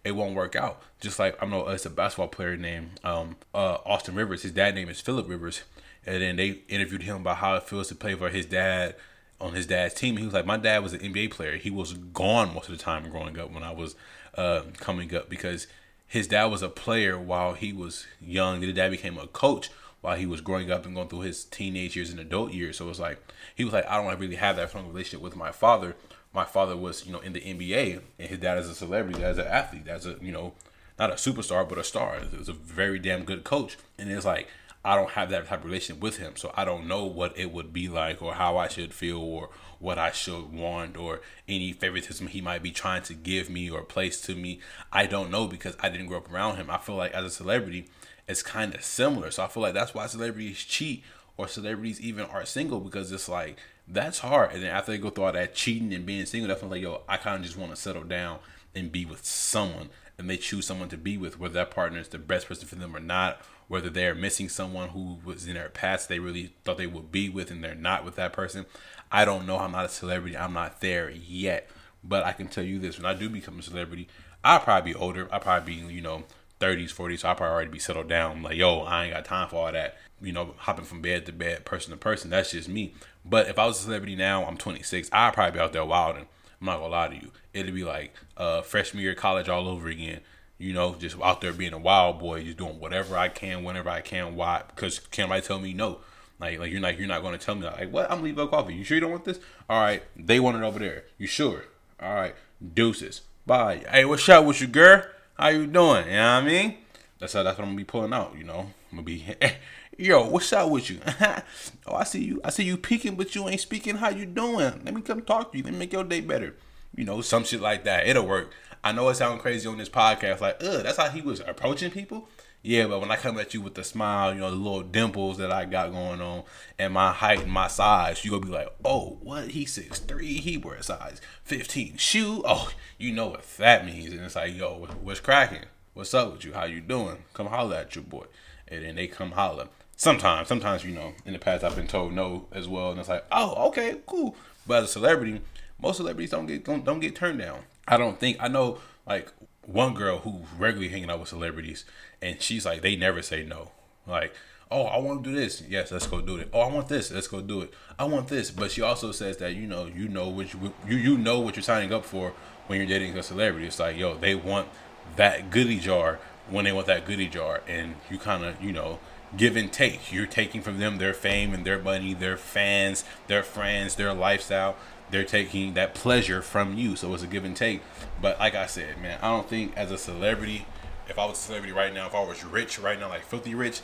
it 0.04 0.12
won't 0.12 0.34
work 0.34 0.54
out. 0.54 0.82
Just 1.00 1.18
like 1.18 1.40
I 1.42 1.46
know 1.46 1.68
it's 1.68 1.86
a 1.86 1.90
basketball 1.90 2.28
player 2.28 2.56
named 2.56 3.00
um, 3.04 3.36
uh, 3.54 3.78
Austin 3.84 4.14
Rivers. 4.14 4.42
His 4.42 4.52
dad 4.52 4.74
name 4.74 4.88
is 4.88 5.00
Philip 5.00 5.28
Rivers, 5.28 5.62
and 6.06 6.22
then 6.22 6.36
they 6.36 6.60
interviewed 6.68 7.02
him 7.02 7.16
about 7.16 7.38
how 7.38 7.56
it 7.56 7.64
feels 7.64 7.88
to 7.88 7.94
play 7.94 8.14
for 8.14 8.28
his 8.28 8.46
dad 8.46 8.94
on 9.40 9.54
his 9.54 9.66
dad's 9.66 9.94
team. 9.94 10.16
He 10.16 10.24
was 10.24 10.34
like, 10.34 10.46
my 10.46 10.56
dad 10.56 10.82
was 10.82 10.92
an 10.92 11.00
NBA 11.00 11.30
player. 11.30 11.56
He 11.56 11.70
was 11.70 11.94
gone 11.94 12.54
most 12.54 12.68
of 12.68 12.76
the 12.76 12.82
time 12.82 13.08
growing 13.08 13.38
up 13.38 13.52
when 13.52 13.62
I 13.62 13.72
was 13.72 13.94
uh, 14.36 14.62
coming 14.78 15.14
up 15.14 15.28
because 15.28 15.66
his 16.06 16.26
dad 16.26 16.46
was 16.46 16.62
a 16.62 16.68
player 16.68 17.18
while 17.18 17.54
he 17.54 17.72
was 17.72 18.06
young. 18.20 18.62
His 18.62 18.74
dad 18.74 18.90
became 18.90 19.18
a 19.18 19.26
coach 19.26 19.70
while 20.00 20.16
he 20.16 20.26
was 20.26 20.40
growing 20.40 20.70
up 20.70 20.86
and 20.86 20.94
going 20.94 21.08
through 21.08 21.20
his 21.20 21.44
teenage 21.44 21.96
years 21.96 22.10
and 22.10 22.20
adult 22.20 22.52
years. 22.52 22.78
So 22.78 22.86
it 22.86 22.88
was 22.88 23.00
like 23.00 23.20
he 23.54 23.64
was 23.64 23.72
like, 23.72 23.86
I 23.86 23.96
don't 23.96 24.18
really 24.18 24.36
have 24.36 24.56
that 24.56 24.68
strong 24.70 24.88
relationship 24.88 25.20
with 25.20 25.36
my 25.36 25.52
father. 25.52 25.96
My 26.32 26.44
father 26.44 26.76
was, 26.76 27.06
you 27.06 27.12
know, 27.12 27.20
in 27.20 27.32
the 27.32 27.40
NBA, 27.40 28.02
and 28.18 28.28
his 28.28 28.38
dad 28.38 28.58
is 28.58 28.68
a 28.68 28.74
celebrity, 28.74 29.24
as 29.24 29.38
an 29.38 29.46
athlete, 29.46 29.88
as 29.88 30.06
a, 30.06 30.16
you 30.20 30.30
know, 30.30 30.52
not 30.98 31.10
a 31.10 31.14
superstar 31.14 31.66
but 31.68 31.78
a 31.78 31.84
star. 31.84 32.16
It 32.16 32.38
was 32.38 32.48
a 32.48 32.52
very 32.52 32.98
damn 32.98 33.24
good 33.24 33.44
coach, 33.44 33.78
and 33.98 34.10
it's 34.10 34.26
like 34.26 34.48
I 34.84 34.94
don't 34.94 35.10
have 35.10 35.30
that 35.30 35.48
type 35.48 35.60
of 35.60 35.64
relationship 35.64 36.02
with 36.02 36.18
him, 36.18 36.36
so 36.36 36.52
I 36.54 36.64
don't 36.64 36.86
know 36.86 37.04
what 37.04 37.36
it 37.36 37.52
would 37.52 37.72
be 37.72 37.88
like 37.88 38.22
or 38.22 38.34
how 38.34 38.56
I 38.56 38.68
should 38.68 38.94
feel 38.94 39.18
or 39.18 39.50
what 39.80 39.98
I 39.98 40.12
should 40.12 40.52
want 40.52 40.96
or 40.96 41.20
any 41.48 41.72
favoritism 41.72 42.28
he 42.28 42.40
might 42.40 42.62
be 42.62 42.70
trying 42.70 43.02
to 43.04 43.14
give 43.14 43.50
me 43.50 43.68
or 43.70 43.82
place 43.82 44.20
to 44.22 44.34
me. 44.34 44.60
I 44.92 45.06
don't 45.06 45.30
know 45.30 45.46
because 45.46 45.76
I 45.80 45.88
didn't 45.88 46.06
grow 46.06 46.18
up 46.18 46.32
around 46.32 46.56
him. 46.56 46.70
I 46.70 46.78
feel 46.78 46.94
like 46.94 47.12
as 47.12 47.24
a 47.24 47.30
celebrity, 47.30 47.88
it's 48.28 48.42
kind 48.42 48.74
of 48.74 48.84
similar. 48.84 49.30
So 49.30 49.42
I 49.42 49.48
feel 49.48 49.62
like 49.62 49.74
that's 49.74 49.94
why 49.94 50.06
celebrities 50.06 50.58
cheat 50.58 51.02
or 51.36 51.48
celebrities 51.48 52.00
even 52.00 52.26
are 52.26 52.44
single 52.44 52.80
because 52.80 53.10
it's 53.10 53.28
like 53.28 53.56
that's 53.88 54.18
hard. 54.18 54.52
And 54.52 54.62
then 54.62 54.70
after 54.70 54.92
they 54.92 54.98
go 54.98 55.10
through 55.10 55.24
all 55.24 55.32
that 55.32 55.54
cheating 55.54 55.94
and 55.94 56.04
being 56.04 56.26
single, 56.26 56.48
that's 56.48 56.62
like, 56.62 56.82
yo, 56.82 57.02
I 57.08 57.16
kind 57.16 57.36
of 57.36 57.42
just 57.42 57.56
want 57.56 57.70
to 57.70 57.76
settle 57.76 58.04
down 58.04 58.38
and 58.74 58.92
be 58.92 59.06
with 59.06 59.24
someone. 59.24 59.88
And 60.18 60.28
they 60.28 60.36
choose 60.36 60.66
someone 60.66 60.88
to 60.88 60.96
be 60.98 61.16
with, 61.16 61.38
whether 61.38 61.54
that 61.54 61.70
partner 61.70 62.00
is 62.00 62.08
the 62.08 62.18
best 62.18 62.48
person 62.48 62.66
for 62.66 62.74
them 62.74 62.94
or 62.94 63.00
not, 63.00 63.40
whether 63.68 63.88
they're 63.88 64.16
missing 64.16 64.48
someone 64.48 64.88
who 64.90 65.18
was 65.24 65.46
in 65.46 65.54
their 65.54 65.68
past 65.68 66.08
they 66.08 66.18
really 66.18 66.52
thought 66.64 66.76
they 66.76 66.88
would 66.88 67.12
be 67.12 67.28
with 67.28 67.50
and 67.50 67.62
they're 67.62 67.74
not 67.74 68.04
with 68.04 68.16
that 68.16 68.32
person. 68.32 68.66
I 69.10 69.24
don't 69.24 69.46
know. 69.46 69.58
I'm 69.58 69.72
not 69.72 69.86
a 69.86 69.88
celebrity. 69.88 70.36
I'm 70.36 70.52
not 70.52 70.80
there 70.80 71.08
yet. 71.08 71.68
But 72.02 72.24
I 72.24 72.32
can 72.32 72.48
tell 72.48 72.64
you 72.64 72.78
this: 72.78 72.98
when 72.98 73.06
I 73.06 73.14
do 73.14 73.28
become 73.28 73.58
a 73.58 73.62
celebrity, 73.62 74.08
I'll 74.44 74.60
probably 74.60 74.92
be 74.92 74.98
older. 74.98 75.28
I'll 75.32 75.40
probably 75.40 75.74
be, 75.74 75.94
you 75.94 76.00
know, 76.00 76.24
30s, 76.60 76.94
40s. 76.94 77.20
So 77.20 77.28
I'll 77.28 77.34
probably 77.34 77.52
already 77.52 77.70
be 77.70 77.78
settled 77.78 78.08
down. 78.08 78.42
Like, 78.42 78.56
yo, 78.56 78.80
I 78.80 79.04
ain't 79.04 79.14
got 79.14 79.24
time 79.24 79.48
for 79.48 79.66
all 79.66 79.72
that. 79.72 79.96
You 80.20 80.32
know, 80.32 80.54
hopping 80.58 80.84
from 80.84 81.00
bed 81.00 81.26
to 81.26 81.32
bed, 81.32 81.64
person 81.64 81.92
to 81.92 81.96
person. 81.96 82.30
That's 82.30 82.50
just 82.50 82.68
me. 82.68 82.94
But 83.24 83.48
if 83.48 83.58
I 83.58 83.66
was 83.66 83.78
a 83.78 83.82
celebrity 83.82 84.16
now, 84.16 84.44
I'm 84.44 84.56
26. 84.56 85.10
I'd 85.12 85.34
probably 85.34 85.58
be 85.58 85.60
out 85.60 85.72
there 85.72 85.84
wilding. 85.84 86.26
I'm 86.60 86.66
not 86.66 86.78
gonna 86.78 86.88
lie 86.88 87.08
to 87.08 87.14
you. 87.14 87.30
It'd 87.54 87.74
be 87.74 87.84
like 87.84 88.14
uh, 88.36 88.62
freshman 88.62 89.02
year 89.02 89.12
of 89.12 89.18
college 89.18 89.48
all 89.48 89.68
over 89.68 89.88
again. 89.88 90.20
You 90.58 90.72
know, 90.72 90.96
just 90.96 91.20
out 91.22 91.40
there 91.40 91.52
being 91.52 91.72
a 91.72 91.78
wild 91.78 92.18
boy, 92.18 92.42
just 92.42 92.56
doing 92.56 92.80
whatever 92.80 93.16
I 93.16 93.28
can, 93.28 93.62
whenever 93.62 93.88
I 93.90 94.00
can. 94.00 94.34
Why? 94.34 94.62
Because 94.66 94.98
can't 94.98 95.30
tell 95.44 95.60
me 95.60 95.72
no? 95.72 96.00
Like, 96.40 96.58
like 96.58 96.72
you're 96.72 96.80
not, 96.80 96.98
you're 96.98 97.06
not 97.08 97.22
to 97.22 97.38
tell 97.38 97.54
me 97.54 97.66
like, 97.66 97.90
what? 97.90 98.10
I'm 98.10 98.22
Levell 98.22 98.48
Coffey. 98.48 98.74
You 98.74 98.84
sure 98.84 98.96
you 98.96 99.00
don't 99.00 99.10
want 99.10 99.24
this? 99.24 99.38
All 99.70 99.80
right, 99.80 100.02
they 100.16 100.40
want 100.40 100.56
it 100.56 100.62
over 100.64 100.78
there. 100.78 101.04
You 101.16 101.28
sure? 101.28 101.64
All 102.00 102.14
right, 102.14 102.34
deuces. 102.74 103.22
Bye. 103.46 103.84
Hey, 103.88 104.04
what's 104.04 104.28
up 104.28 104.44
with 104.44 104.60
you, 104.60 104.66
girl? 104.66 105.04
How 105.38 105.50
you 105.50 105.68
doing? 105.68 106.06
You 106.06 106.14
know 106.14 106.34
what 106.34 106.42
I 106.42 106.44
mean? 106.44 106.74
That's 107.20 107.32
how, 107.32 107.44
that's 107.44 107.56
what 107.58 107.62
I'm 107.62 107.70
gonna 107.70 107.76
be 107.76 107.84
pulling 107.84 108.12
out. 108.12 108.34
You 108.36 108.42
know, 108.42 108.70
I'm 108.90 108.96
gonna 108.96 109.02
be, 109.02 109.24
yo, 109.96 110.28
what's 110.28 110.52
up 110.52 110.68
with 110.68 110.90
you? 110.90 110.98
oh, 111.86 111.94
I 111.94 112.02
see 112.02 112.24
you. 112.24 112.40
I 112.42 112.50
see 112.50 112.64
you 112.64 112.76
peeking, 112.76 113.14
but 113.14 113.32
you 113.36 113.48
ain't 113.48 113.60
speaking. 113.60 113.98
How 113.98 114.08
you 114.08 114.26
doing? 114.26 114.82
Let 114.84 114.92
me 114.92 115.00
come 115.00 115.22
talk 115.22 115.52
to 115.52 115.58
you. 115.58 115.62
Let 115.62 115.74
me 115.74 115.78
make 115.78 115.92
your 115.92 116.02
day 116.02 116.22
better. 116.22 116.56
You 116.96 117.04
know, 117.04 117.20
some 117.20 117.44
shit 117.44 117.60
like 117.60 117.84
that. 117.84 118.08
It'll 118.08 118.26
work. 118.26 118.52
I 118.82 118.90
know 118.90 119.08
it 119.10 119.14
sounds 119.14 119.40
crazy 119.40 119.68
on 119.68 119.78
this 119.78 119.88
podcast, 119.88 120.40
like, 120.40 120.56
ugh, 120.60 120.82
that's 120.82 120.96
how 120.96 121.08
he 121.08 121.20
was 121.20 121.38
approaching 121.38 121.92
people. 121.92 122.28
Yeah, 122.62 122.86
but 122.88 123.00
when 123.00 123.10
I 123.10 123.16
come 123.16 123.38
at 123.38 123.54
you 123.54 123.60
with 123.60 123.74
the 123.74 123.84
smile, 123.84 124.34
you 124.34 124.40
know, 124.40 124.50
the 124.50 124.56
little 124.56 124.82
dimples 124.82 125.38
that 125.38 125.52
I 125.52 125.64
got 125.64 125.92
going 125.92 126.20
on, 126.20 126.42
and 126.78 126.92
my 126.92 127.12
height 127.12 127.42
and 127.42 127.52
my 127.52 127.68
size, 127.68 128.24
you 128.24 128.32
gonna 128.32 128.44
be 128.44 128.52
like, 128.52 128.74
oh, 128.84 129.18
what? 129.22 129.52
He 129.52 129.64
six 129.64 130.00
three, 130.00 130.34
he 130.34 130.58
wears 130.58 130.90
a 130.90 130.98
size 130.98 131.20
fifteen 131.44 131.96
shoe. 131.96 132.42
Oh, 132.44 132.70
you 132.98 133.12
know 133.12 133.28
what 133.28 133.44
that 133.58 133.86
means? 133.86 134.12
And 134.12 134.22
it's 134.22 134.34
like, 134.34 134.56
yo, 134.56 134.86
what's 135.02 135.20
cracking? 135.20 135.66
What's 135.94 136.14
up 136.14 136.32
with 136.32 136.44
you? 136.44 136.52
How 136.52 136.64
you 136.64 136.80
doing? 136.80 137.18
Come 137.32 137.46
holler 137.46 137.76
at 137.76 137.94
your 137.94 138.04
boy, 138.04 138.26
and 138.66 138.84
then 138.84 138.96
they 138.96 139.06
come 139.06 139.32
holler. 139.32 139.68
Sometimes, 139.96 140.48
sometimes 140.48 140.84
you 140.84 140.92
know, 140.92 141.12
in 141.24 141.32
the 141.32 141.38
past 141.38 141.64
I've 141.64 141.76
been 141.76 141.86
told 141.86 142.12
no 142.12 142.48
as 142.52 142.68
well, 142.68 142.90
and 142.90 143.00
it's 143.00 143.08
like, 143.08 143.24
oh, 143.32 143.68
okay, 143.68 144.00
cool. 144.06 144.36
But 144.66 144.82
as 144.82 144.90
a 144.90 144.92
celebrity, 144.92 145.40
most 145.80 145.98
celebrities 145.98 146.30
don't 146.30 146.46
get 146.46 146.64
don't, 146.64 146.84
don't 146.84 147.00
get 147.00 147.14
turned 147.14 147.38
down. 147.38 147.60
I 147.86 147.96
don't 147.96 148.18
think 148.18 148.36
I 148.40 148.48
know 148.48 148.78
like 149.06 149.32
one 149.62 149.94
girl 149.94 150.18
who 150.18 150.42
regularly 150.58 150.88
hanging 150.88 151.10
out 151.10 151.20
with 151.20 151.28
celebrities, 151.28 151.84
and 152.20 152.40
she's 152.40 152.66
like, 152.66 152.82
they 152.82 152.96
never 152.96 153.22
say 153.22 153.44
no. 153.44 153.70
Like, 154.06 154.34
oh, 154.70 154.84
I 154.84 154.98
want 154.98 155.24
to 155.24 155.30
do 155.30 155.36
this. 155.36 155.62
Yes, 155.68 155.92
let's 155.92 156.06
go 156.06 156.20
do 156.20 156.36
it. 156.36 156.48
Oh, 156.52 156.60
I 156.60 156.72
want 156.72 156.88
this. 156.88 157.10
Let's 157.10 157.28
go 157.28 157.40
do 157.40 157.62
it. 157.62 157.72
I 157.98 158.04
want 158.04 158.28
this. 158.28 158.50
But 158.50 158.70
she 158.70 158.82
also 158.82 159.12
says 159.12 159.36
that 159.38 159.54
you 159.54 159.66
know, 159.66 159.86
you 159.86 160.08
know 160.08 160.28
what 160.28 160.52
you 160.52 160.72
you, 160.86 160.96
you 160.96 161.18
know 161.18 161.40
what 161.40 161.56
you're 161.56 161.62
signing 161.62 161.92
up 161.92 162.04
for 162.04 162.32
when 162.66 162.78
you're 162.78 162.88
dating 162.88 163.16
a 163.16 163.22
celebrity. 163.22 163.66
It's 163.66 163.78
like, 163.78 163.96
yo, 163.96 164.16
they 164.16 164.34
want 164.34 164.68
that 165.16 165.50
goodie 165.50 165.78
jar 165.78 166.18
when 166.50 166.64
they 166.64 166.72
want 166.72 166.86
that 166.86 167.04
goodie 167.04 167.28
jar, 167.28 167.62
and 167.68 167.96
you 168.10 168.18
kind 168.18 168.44
of 168.44 168.62
you 168.62 168.72
know 168.72 168.98
give 169.36 169.56
and 169.56 169.72
take. 169.72 170.12
You're 170.12 170.26
taking 170.26 170.62
from 170.62 170.78
them 170.78 170.98
their 170.98 171.14
fame 171.14 171.54
and 171.54 171.64
their 171.64 171.78
money, 171.78 172.14
their 172.14 172.36
fans, 172.36 173.04
their 173.26 173.42
friends, 173.42 173.96
their 173.96 174.12
lifestyle. 174.12 174.76
They're 175.10 175.24
taking 175.24 175.72
that 175.74 175.94
pleasure 175.94 176.42
from 176.42 176.76
you, 176.76 176.94
so 176.94 177.14
it's 177.14 177.22
a 177.22 177.26
give 177.26 177.44
and 177.44 177.56
take. 177.56 177.80
But 178.20 178.38
like 178.38 178.54
I 178.54 178.66
said, 178.66 179.00
man, 179.00 179.18
I 179.22 179.28
don't 179.28 179.48
think 179.48 179.74
as 179.74 179.90
a 179.90 179.96
celebrity, 179.96 180.66
if 181.08 181.18
I 181.18 181.24
was 181.24 181.38
a 181.38 181.42
celebrity 181.42 181.72
right 181.72 181.92
now, 181.92 182.06
if 182.06 182.14
I 182.14 182.22
was 182.22 182.44
rich 182.44 182.78
right 182.78 182.98
now, 182.98 183.08
like 183.08 183.24
filthy 183.24 183.54
rich, 183.54 183.80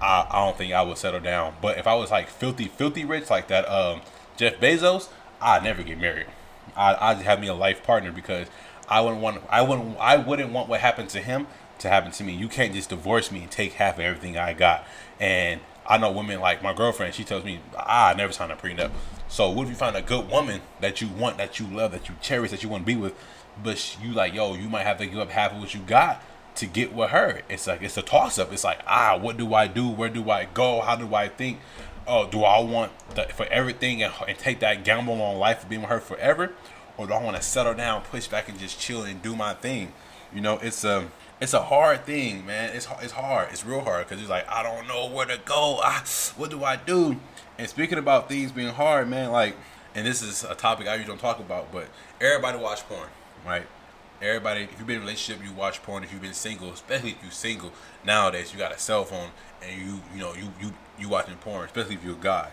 I, 0.00 0.26
I 0.30 0.44
don't 0.44 0.56
think 0.56 0.72
I 0.72 0.82
would 0.82 0.98
settle 0.98 1.20
down. 1.20 1.54
But 1.60 1.78
if 1.78 1.86
I 1.86 1.94
was 1.94 2.10
like 2.10 2.28
filthy, 2.28 2.68
filthy 2.68 3.04
rich, 3.04 3.30
like 3.30 3.48
that 3.48 3.68
um, 3.68 4.00
Jeff 4.36 4.58
Bezos, 4.58 5.08
I'd 5.40 5.62
never 5.62 5.82
get 5.82 5.98
married. 5.98 6.26
I, 6.76 6.96
I'd 6.98 7.18
have 7.18 7.40
me 7.40 7.48
a 7.48 7.54
life 7.54 7.82
partner 7.82 8.12
because 8.12 8.48
I 8.88 9.00
wouldn't 9.00 9.20
want, 9.20 9.42
I 9.48 9.62
wouldn't, 9.62 9.98
I 9.98 10.16
wouldn't 10.16 10.52
want 10.52 10.68
what 10.68 10.80
happened 10.80 11.10
to 11.10 11.20
him 11.20 11.46
to 11.80 11.88
happen 11.88 12.12
to 12.12 12.24
me. 12.24 12.34
You 12.34 12.48
can't 12.48 12.72
just 12.72 12.88
divorce 12.88 13.30
me 13.30 13.42
and 13.42 13.50
take 13.50 13.74
half 13.74 13.94
of 13.94 14.00
everything 14.00 14.38
I 14.38 14.52
got. 14.54 14.84
And 15.20 15.60
I 15.86 15.98
know 15.98 16.10
women 16.10 16.40
like 16.40 16.62
my 16.62 16.72
girlfriend. 16.72 17.14
She 17.14 17.24
tells 17.24 17.44
me, 17.44 17.60
"I 17.76 18.14
never 18.14 18.32
signed 18.32 18.52
a 18.52 18.56
prenup." 18.56 18.92
So 19.28 19.50
what 19.50 19.64
if 19.64 19.70
you 19.70 19.74
find 19.74 19.96
a 19.96 20.02
good 20.02 20.30
woman 20.30 20.60
that 20.80 21.00
you 21.00 21.08
want, 21.08 21.38
that 21.38 21.58
you 21.58 21.66
love, 21.66 21.90
that 21.92 22.08
you 22.08 22.14
cherish, 22.20 22.50
that 22.52 22.62
you 22.62 22.68
want 22.68 22.82
to 22.82 22.86
be 22.86 22.96
with, 22.96 23.14
but 23.62 23.96
you 24.02 24.12
like, 24.12 24.32
yo, 24.32 24.54
you 24.54 24.68
might 24.68 24.84
have 24.84 24.98
to 24.98 25.06
give 25.06 25.18
up 25.18 25.30
half 25.30 25.52
of 25.52 25.58
what 25.58 25.74
you 25.74 25.80
got 25.80 26.22
to 26.56 26.66
get 26.66 26.92
with 26.92 27.10
her. 27.10 27.42
It's 27.48 27.66
like 27.66 27.82
it's 27.82 27.96
a 27.96 28.02
toss 28.02 28.38
up. 28.38 28.52
It's 28.52 28.64
like, 28.64 28.80
ah, 28.86 29.18
what 29.18 29.36
do 29.36 29.54
I 29.54 29.66
do? 29.66 29.88
Where 29.88 30.08
do 30.08 30.30
I 30.30 30.46
go? 30.46 30.80
How 30.80 30.96
do 30.96 31.14
I 31.14 31.28
think? 31.28 31.60
Oh, 32.06 32.28
do 32.28 32.42
I 32.42 32.60
want 32.60 32.92
the, 33.14 33.24
for 33.24 33.46
everything 33.46 34.02
and, 34.02 34.12
and 34.26 34.36
take 34.36 34.60
that 34.60 34.84
gamble 34.84 35.20
on 35.22 35.38
life 35.38 35.62
of 35.62 35.68
being 35.68 35.82
with 35.82 35.90
her 35.90 36.00
forever, 36.00 36.52
or 36.96 37.06
do 37.06 37.12
I 37.12 37.22
want 37.22 37.36
to 37.36 37.42
settle 37.42 37.74
down, 37.74 38.02
push 38.02 38.26
back, 38.26 38.48
and 38.48 38.58
just 38.58 38.78
chill 38.80 39.04
and 39.04 39.22
do 39.22 39.36
my 39.36 39.54
thing? 39.54 39.92
You 40.34 40.40
know, 40.40 40.58
it's 40.58 40.84
a 40.84 41.08
it's 41.40 41.54
a 41.54 41.62
hard 41.62 42.04
thing, 42.04 42.46
man. 42.46 42.74
It's 42.74 42.88
it's 43.00 43.12
hard. 43.12 43.48
It's 43.50 43.64
real 43.64 43.80
hard 43.80 44.08
because 44.08 44.20
it's 44.20 44.30
like 44.30 44.48
I 44.48 44.62
don't 44.62 44.86
know 44.86 45.08
where 45.08 45.26
to 45.26 45.38
go. 45.44 45.80
Ah, 45.82 46.04
what 46.36 46.50
do 46.50 46.64
I 46.64 46.76
do? 46.76 47.18
And 47.58 47.68
speaking 47.68 47.98
about 47.98 48.28
things 48.28 48.50
being 48.50 48.72
hard, 48.72 49.08
man, 49.08 49.30
like, 49.30 49.56
and 49.94 50.06
this 50.06 50.22
is 50.22 50.44
a 50.44 50.54
topic 50.54 50.88
I 50.88 50.94
usually 50.94 51.08
don't 51.08 51.20
talk 51.20 51.38
about, 51.38 51.70
but 51.72 51.88
everybody 52.20 52.58
watch 52.58 52.80
porn, 52.88 53.08
right? 53.44 53.66
Everybody, 54.22 54.62
if 54.62 54.78
you've 54.78 54.86
been 54.86 54.96
in 54.96 55.02
a 55.02 55.04
relationship, 55.04 55.44
you 55.44 55.52
watch 55.52 55.82
porn. 55.82 56.04
If 56.04 56.12
you've 56.12 56.22
been 56.22 56.32
single, 56.32 56.70
especially 56.70 57.10
if 57.10 57.22
you're 57.22 57.32
single 57.32 57.72
nowadays, 58.04 58.52
you 58.52 58.58
got 58.58 58.72
a 58.72 58.78
cell 58.78 59.04
phone 59.04 59.30
and 59.60 59.80
you 59.80 60.00
you 60.14 60.20
know 60.20 60.32
you 60.34 60.52
you 60.60 60.72
you 60.96 61.08
watching 61.08 61.34
porn, 61.38 61.64
especially 61.64 61.96
if 61.96 62.04
you're 62.04 62.14
a 62.14 62.18
guy. 62.18 62.50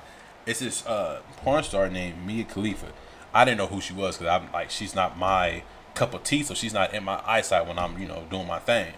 It's 0.47 0.61
this 0.61 0.83
uh, 0.87 1.21
porn 1.37 1.63
star 1.63 1.87
named 1.87 2.25
Mia 2.25 2.45
Khalifa. 2.45 2.87
I 3.35 3.45
didn't 3.45 3.59
know 3.59 3.67
who 3.67 3.81
she 3.81 3.93
was 3.93 4.17
because 4.17 4.41
I'm 4.41 4.51
like 4.51 4.71
she's 4.71 4.95
not 4.95 5.19
my 5.19 5.61
cup 5.93 6.15
of 6.15 6.23
tea, 6.23 6.41
so 6.41 6.55
she's 6.55 6.73
not 6.73 6.91
in 6.91 7.03
my 7.03 7.21
eyesight 7.23 7.67
when 7.67 7.77
I'm, 7.77 7.99
you 7.99 8.07
know, 8.07 8.25
doing 8.31 8.47
my 8.47 8.57
thing. 8.57 8.93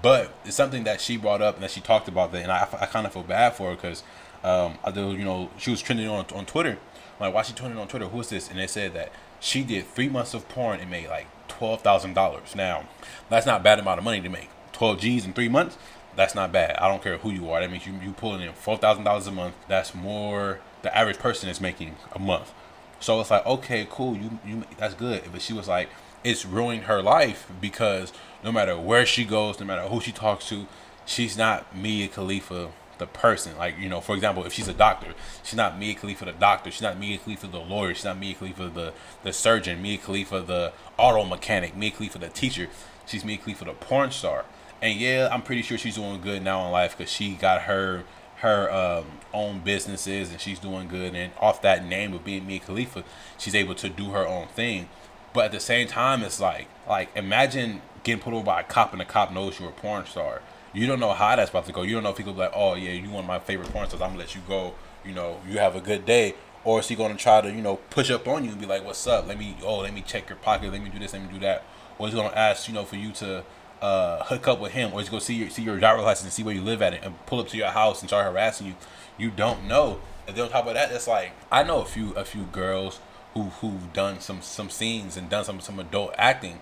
But 0.00 0.32
it's 0.44 0.54
something 0.54 0.84
that 0.84 1.00
she 1.00 1.16
brought 1.16 1.42
up 1.42 1.56
and 1.56 1.64
that 1.64 1.72
she 1.72 1.80
talked 1.80 2.06
about 2.06 2.30
that, 2.30 2.42
and 2.42 2.52
I, 2.52 2.68
I 2.80 2.86
kind 2.86 3.06
of 3.06 3.12
feel 3.12 3.24
bad 3.24 3.54
for 3.54 3.70
her 3.70 3.74
because 3.74 4.04
um, 4.44 4.78
I 4.84 4.92
do, 4.92 5.10
you 5.12 5.24
know, 5.24 5.50
she 5.58 5.72
was 5.72 5.82
trending 5.82 6.06
on 6.06 6.26
on 6.32 6.46
Twitter. 6.46 6.78
I'm 7.18 7.26
like, 7.26 7.34
why 7.34 7.42
she 7.42 7.54
trending 7.54 7.80
on 7.80 7.88
Twitter? 7.88 8.06
Who 8.06 8.20
is 8.20 8.28
this? 8.28 8.48
And 8.48 8.58
they 8.60 8.68
said 8.68 8.94
that 8.94 9.10
she 9.40 9.64
did 9.64 9.88
three 9.88 10.08
months 10.08 10.32
of 10.32 10.48
porn 10.48 10.78
and 10.78 10.88
made 10.88 11.08
like 11.08 11.26
twelve 11.58 11.80
thousand 11.82 12.14
dollars. 12.14 12.54
Now, 12.54 12.84
that's 13.28 13.46
not 13.46 13.62
bad 13.62 13.78
amount 13.78 13.98
of 13.98 14.04
money 14.04 14.20
to 14.20 14.28
make. 14.28 14.48
Twelve 14.72 15.00
G's 15.00 15.24
in 15.24 15.32
three 15.32 15.48
months. 15.48 15.78
That's 16.16 16.34
not 16.34 16.52
bad. 16.52 16.76
I 16.76 16.88
don't 16.88 17.02
care 17.02 17.18
who 17.18 17.30
you 17.30 17.50
are. 17.50 17.60
That 17.60 17.70
means 17.70 17.86
you 17.86 17.94
you 18.02 18.12
pulling 18.12 18.40
in 18.40 18.52
four 18.52 18.76
thousand 18.76 19.04
dollars 19.04 19.26
a 19.26 19.32
month. 19.32 19.54
That's 19.68 19.94
more 19.94 20.60
the 20.82 20.96
average 20.96 21.18
person 21.18 21.48
is 21.48 21.60
making 21.60 21.96
a 22.12 22.18
month. 22.18 22.52
So 23.00 23.20
it's 23.20 23.30
like, 23.30 23.44
okay, 23.44 23.86
cool, 23.90 24.16
you 24.16 24.38
you 24.46 24.64
that's 24.76 24.94
good. 24.94 25.22
But 25.32 25.42
she 25.42 25.52
was 25.52 25.68
like, 25.68 25.88
it's 26.22 26.44
ruining 26.44 26.82
her 26.82 27.02
life 27.02 27.50
because 27.60 28.12
no 28.42 28.52
matter 28.52 28.78
where 28.78 29.06
she 29.06 29.24
goes, 29.24 29.58
no 29.58 29.66
matter 29.66 29.82
who 29.82 30.00
she 30.00 30.12
talks 30.12 30.48
to, 30.48 30.66
she's 31.04 31.36
not 31.36 31.76
Mia 31.76 32.08
Khalifa 32.08 32.70
the 32.98 33.06
person. 33.06 33.56
Like, 33.56 33.78
you 33.78 33.88
know, 33.88 34.00
for 34.00 34.14
example, 34.14 34.44
if 34.44 34.52
she's 34.52 34.68
a 34.68 34.74
doctor, 34.74 35.14
she's 35.42 35.56
not 35.56 35.78
Mia 35.78 35.94
Khalifa 35.94 36.24
the 36.24 36.32
doctor. 36.32 36.70
She's 36.70 36.82
not 36.82 36.98
Mia 36.98 37.18
Khalifa 37.18 37.46
the 37.46 37.60
lawyer. 37.60 37.94
She's 37.94 38.04
not 38.04 38.18
Mia 38.18 38.34
Khalifa 38.34 38.68
the, 38.68 38.92
the 39.22 39.32
surgeon. 39.32 39.82
Mia 39.82 39.98
Khalifa 39.98 40.40
the 40.40 40.72
auto 40.98 41.24
mechanic. 41.24 41.76
Mia 41.76 41.90
Khalifa 41.90 42.18
the 42.18 42.28
teacher. 42.28 42.68
She's 43.06 43.24
Mia 43.24 43.38
Khalifa 43.38 43.64
the 43.64 43.72
porn 43.72 44.10
star. 44.10 44.44
And 44.80 44.98
yeah, 44.98 45.28
I'm 45.30 45.42
pretty 45.42 45.62
sure 45.62 45.78
she's 45.78 45.96
doing 45.96 46.20
good 46.20 46.42
now 46.42 46.66
in 46.66 46.72
life 46.72 46.96
because 46.96 47.10
she 47.10 47.34
got 47.34 47.62
her 47.62 48.04
her 48.36 48.70
um, 48.70 49.06
own 49.32 49.60
businesses 49.60 50.30
and 50.30 50.40
she's 50.40 50.58
doing 50.58 50.88
good. 50.88 51.14
And 51.14 51.32
off 51.40 51.62
that 51.62 51.86
name 51.86 52.12
of 52.12 52.24
being 52.24 52.46
Mia 52.46 52.60
Khalifa, 52.60 53.04
she's 53.38 53.54
able 53.54 53.74
to 53.76 53.88
do 53.88 54.10
her 54.10 54.26
own 54.26 54.48
thing. 54.48 54.88
But 55.32 55.46
at 55.46 55.52
the 55.52 55.60
same 55.60 55.88
time, 55.88 56.22
it's 56.22 56.40
like 56.40 56.68
like 56.88 57.08
imagine 57.16 57.82
getting 58.02 58.22
pulled 58.22 58.34
over 58.36 58.44
by 58.44 58.60
a 58.60 58.64
cop 58.64 58.92
and 58.92 59.00
the 59.00 59.04
cop 59.04 59.32
knows 59.32 59.58
you're 59.58 59.70
a 59.70 59.72
porn 59.72 60.06
star. 60.06 60.42
You 60.74 60.86
don't 60.86 61.00
know 61.00 61.12
how 61.12 61.36
that's 61.36 61.50
about 61.50 61.66
to 61.66 61.72
go. 61.72 61.82
You 61.82 61.94
don't 61.94 62.02
know 62.02 62.10
if 62.10 62.16
could 62.16 62.26
be 62.26 62.32
like, 62.32 62.52
oh 62.54 62.74
yeah, 62.74 62.92
you 62.92 63.08
one 63.08 63.24
of 63.24 63.28
my 63.28 63.38
favorite 63.38 63.70
porn 63.70 63.86
stars. 63.86 64.02
I'm 64.02 64.10
gonna 64.10 64.20
let 64.20 64.34
you 64.34 64.42
go. 64.48 64.74
You 65.04 65.14
know, 65.14 65.40
you 65.48 65.58
have 65.58 65.76
a 65.76 65.80
good 65.80 66.04
day. 66.04 66.34
Or 66.64 66.80
is 66.80 66.88
he 66.88 66.96
gonna 66.96 67.14
try 67.16 67.40
to 67.40 67.48
you 67.50 67.62
know 67.62 67.76
push 67.90 68.10
up 68.10 68.26
on 68.26 68.44
you 68.44 68.50
and 68.50 68.60
be 68.60 68.66
like, 68.66 68.84
what's 68.84 69.06
up? 69.06 69.28
Let 69.28 69.38
me 69.38 69.56
oh 69.62 69.78
let 69.80 69.94
me 69.94 70.02
check 70.02 70.28
your 70.28 70.38
pocket. 70.38 70.72
Let 70.72 70.82
me 70.82 70.90
do 70.90 70.98
this. 70.98 71.12
Let 71.12 71.22
me 71.22 71.28
do 71.32 71.38
that. 71.40 71.64
Or 71.98 72.08
is 72.08 72.14
he 72.14 72.20
gonna 72.20 72.34
ask 72.34 72.66
you 72.68 72.74
know 72.74 72.84
for 72.84 72.96
you 72.96 73.12
to 73.12 73.44
uh, 73.82 74.24
hook 74.24 74.48
up 74.48 74.60
with 74.60 74.72
him, 74.72 74.92
or 74.92 75.00
he's 75.00 75.08
gonna 75.08 75.20
see 75.20 75.34
your 75.34 75.50
see 75.50 75.62
your 75.62 75.78
driver's 75.78 76.04
license 76.04 76.24
and 76.24 76.32
see 76.32 76.42
where 76.42 76.54
you 76.54 76.62
live 76.62 76.82
at, 76.82 76.94
it, 76.94 77.02
and 77.04 77.14
pull 77.26 77.40
up 77.40 77.48
to 77.48 77.56
your 77.56 77.68
house 77.68 78.00
and 78.00 78.08
start 78.08 78.24
harassing 78.24 78.66
you. 78.66 78.74
You 79.18 79.30
don't 79.30 79.68
know. 79.68 80.00
And 80.26 80.34
then 80.34 80.44
on 80.44 80.50
top 80.50 80.66
of 80.66 80.74
that, 80.74 80.90
it's 80.90 81.06
like 81.06 81.32
I 81.52 81.62
know 81.62 81.82
a 81.82 81.84
few 81.84 82.12
a 82.14 82.24
few 82.24 82.44
girls 82.44 82.98
who 83.34 83.42
who've 83.42 83.92
done 83.92 84.20
some 84.20 84.40
some 84.40 84.70
scenes 84.70 85.16
and 85.16 85.28
done 85.28 85.44
some 85.44 85.60
some 85.60 85.78
adult 85.78 86.14
acting, 86.16 86.60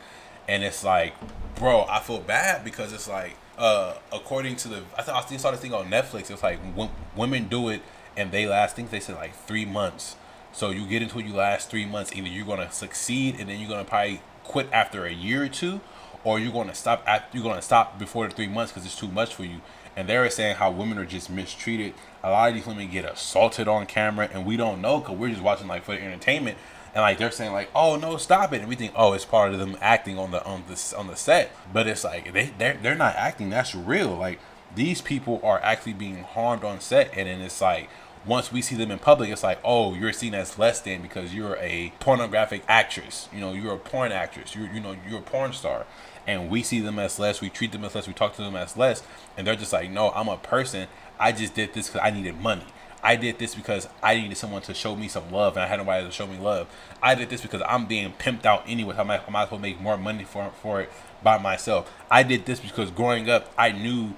and 0.48 0.64
it's 0.64 0.82
like, 0.82 1.14
bro, 1.54 1.86
I 1.88 2.00
feel 2.00 2.18
bad 2.18 2.64
because 2.64 2.92
it's 2.92 3.08
like, 3.08 3.36
uh, 3.62 3.94
according 4.12 4.56
to 4.56 4.68
the 4.68 4.82
I 4.98 5.02
thought 5.02 5.32
I 5.32 5.36
saw 5.36 5.52
this 5.52 5.60
thing 5.60 5.72
on 5.72 5.86
Netflix. 5.86 6.30
It's 6.30 6.42
like 6.42 6.58
when 6.74 6.90
women 7.16 7.46
do 7.46 7.68
it 7.68 7.80
and 8.16 8.32
they 8.32 8.46
last. 8.46 8.72
I 8.72 8.74
think 8.74 8.90
they 8.90 9.00
said 9.00 9.14
like 9.14 9.34
three 9.34 9.64
months. 9.64 10.16
So 10.52 10.70
you 10.70 10.86
get 10.86 11.00
into 11.00 11.18
it, 11.20 11.26
you 11.26 11.32
last 11.32 11.70
three 11.70 11.86
months. 11.86 12.12
Either 12.12 12.28
you're 12.28 12.44
gonna 12.44 12.72
succeed 12.72 13.38
and 13.38 13.48
then 13.48 13.60
you're 13.60 13.68
gonna 13.68 13.84
probably 13.84 14.20
quit 14.42 14.68
after 14.72 15.06
a 15.06 15.12
year 15.12 15.44
or 15.44 15.48
two, 15.48 15.80
or 16.24 16.40
you're 16.40 16.52
gonna 16.52 16.74
stop 16.74 17.04
after 17.06 17.38
you're 17.38 17.46
gonna 17.46 17.62
stop 17.62 18.00
before 18.00 18.26
the 18.26 18.34
three 18.34 18.48
months 18.48 18.72
because 18.72 18.84
it's 18.84 18.98
too 18.98 19.08
much 19.08 19.32
for 19.32 19.44
you. 19.44 19.60
And 19.94 20.08
they're 20.08 20.28
saying 20.28 20.56
how 20.56 20.72
women 20.72 20.98
are 20.98 21.06
just 21.06 21.30
mistreated 21.30 21.94
a 22.24 22.30
lot 22.30 22.48
of 22.48 22.54
these 22.54 22.66
women 22.66 22.90
get 22.90 23.04
assaulted 23.04 23.68
on 23.68 23.86
camera 23.86 24.28
and 24.32 24.44
we 24.44 24.56
don't 24.56 24.80
know 24.80 24.98
because 24.98 25.16
we're 25.16 25.30
just 25.30 25.42
watching 25.42 25.68
like 25.68 25.84
for 25.84 25.92
entertainment 25.92 26.56
and 26.94 27.02
like 27.02 27.18
they're 27.18 27.30
saying 27.30 27.52
like 27.52 27.70
oh 27.74 27.96
no 27.96 28.16
stop 28.16 28.52
it. 28.52 28.60
And 28.60 28.68
we 28.68 28.76
think 28.76 28.92
oh 28.94 29.12
it's 29.12 29.24
part 29.24 29.52
of 29.52 29.58
them 29.58 29.76
acting 29.80 30.18
on 30.18 30.30
the 30.30 30.44
on 30.44 30.64
the 30.68 30.94
on 30.96 31.06
the 31.06 31.16
set. 31.16 31.50
But 31.72 31.86
it's 31.86 32.04
like 32.04 32.32
they 32.32 32.52
they're, 32.58 32.78
they're 32.82 32.94
not 32.94 33.16
acting. 33.16 33.50
That's 33.50 33.74
real. 33.74 34.16
Like 34.16 34.40
these 34.74 35.00
people 35.00 35.40
are 35.42 35.60
actually 35.60 35.94
being 35.94 36.22
harmed 36.22 36.64
on 36.64 36.80
set. 36.80 37.10
And 37.16 37.28
then 37.28 37.40
it's 37.40 37.60
like 37.60 37.88
once 38.24 38.52
we 38.52 38.62
see 38.62 38.76
them 38.76 38.90
in 38.92 38.98
public 38.98 39.30
it's 39.30 39.42
like 39.42 39.58
oh 39.64 39.94
you're 39.94 40.12
seen 40.12 40.32
as 40.34 40.56
less 40.56 40.80
than 40.80 41.02
because 41.02 41.34
you're 41.34 41.56
a 41.56 41.92
pornographic 41.98 42.62
actress. 42.68 43.28
You 43.32 43.40
know 43.40 43.52
you're 43.52 43.74
a 43.74 43.78
porn 43.78 44.12
actress. 44.12 44.54
You're 44.54 44.70
you 44.72 44.80
know 44.80 44.96
you're 45.08 45.20
a 45.20 45.22
porn 45.22 45.52
star. 45.52 45.86
And 46.24 46.50
we 46.50 46.62
see 46.62 46.80
them 46.80 46.98
as 47.00 47.18
less. 47.18 47.40
We 47.40 47.50
treat 47.50 47.72
them 47.72 47.84
as 47.84 47.96
less. 47.96 48.06
We 48.06 48.12
talk 48.12 48.36
to 48.36 48.42
them 48.42 48.54
as 48.54 48.76
less. 48.76 49.02
And 49.36 49.46
they're 49.46 49.56
just 49.56 49.72
like 49.72 49.90
no 49.90 50.10
i'm 50.10 50.28
a 50.28 50.36
person. 50.36 50.88
I 51.18 51.32
just 51.32 51.54
did 51.54 51.72
this 51.72 51.88
because 51.88 52.00
I 52.04 52.10
needed 52.10 52.40
money. 52.40 52.66
I 53.02 53.16
did 53.16 53.38
this 53.38 53.54
because 53.54 53.88
I 54.02 54.14
needed 54.14 54.36
someone 54.36 54.62
to 54.62 54.74
show 54.74 54.94
me 54.94 55.08
some 55.08 55.30
love, 55.32 55.56
and 55.56 55.64
I 55.64 55.66
had 55.66 55.78
nobody 55.78 56.06
to 56.06 56.12
show 56.12 56.26
me 56.26 56.38
love. 56.38 56.68
I 57.02 57.14
did 57.14 57.30
this 57.30 57.40
because 57.40 57.62
I'm 57.66 57.86
being 57.86 58.12
pimped 58.12 58.46
out 58.46 58.62
anyway. 58.66 58.94
I 58.96 59.02
might, 59.02 59.22
as 59.28 59.50
well 59.50 59.60
make 59.60 59.80
more 59.80 59.96
money 59.96 60.24
for 60.24 60.50
for 60.62 60.82
it 60.82 60.92
by 61.22 61.38
myself. 61.38 61.92
I 62.10 62.22
did 62.22 62.46
this 62.46 62.60
because 62.60 62.90
growing 62.90 63.28
up, 63.28 63.52
I 63.58 63.72
knew 63.72 64.14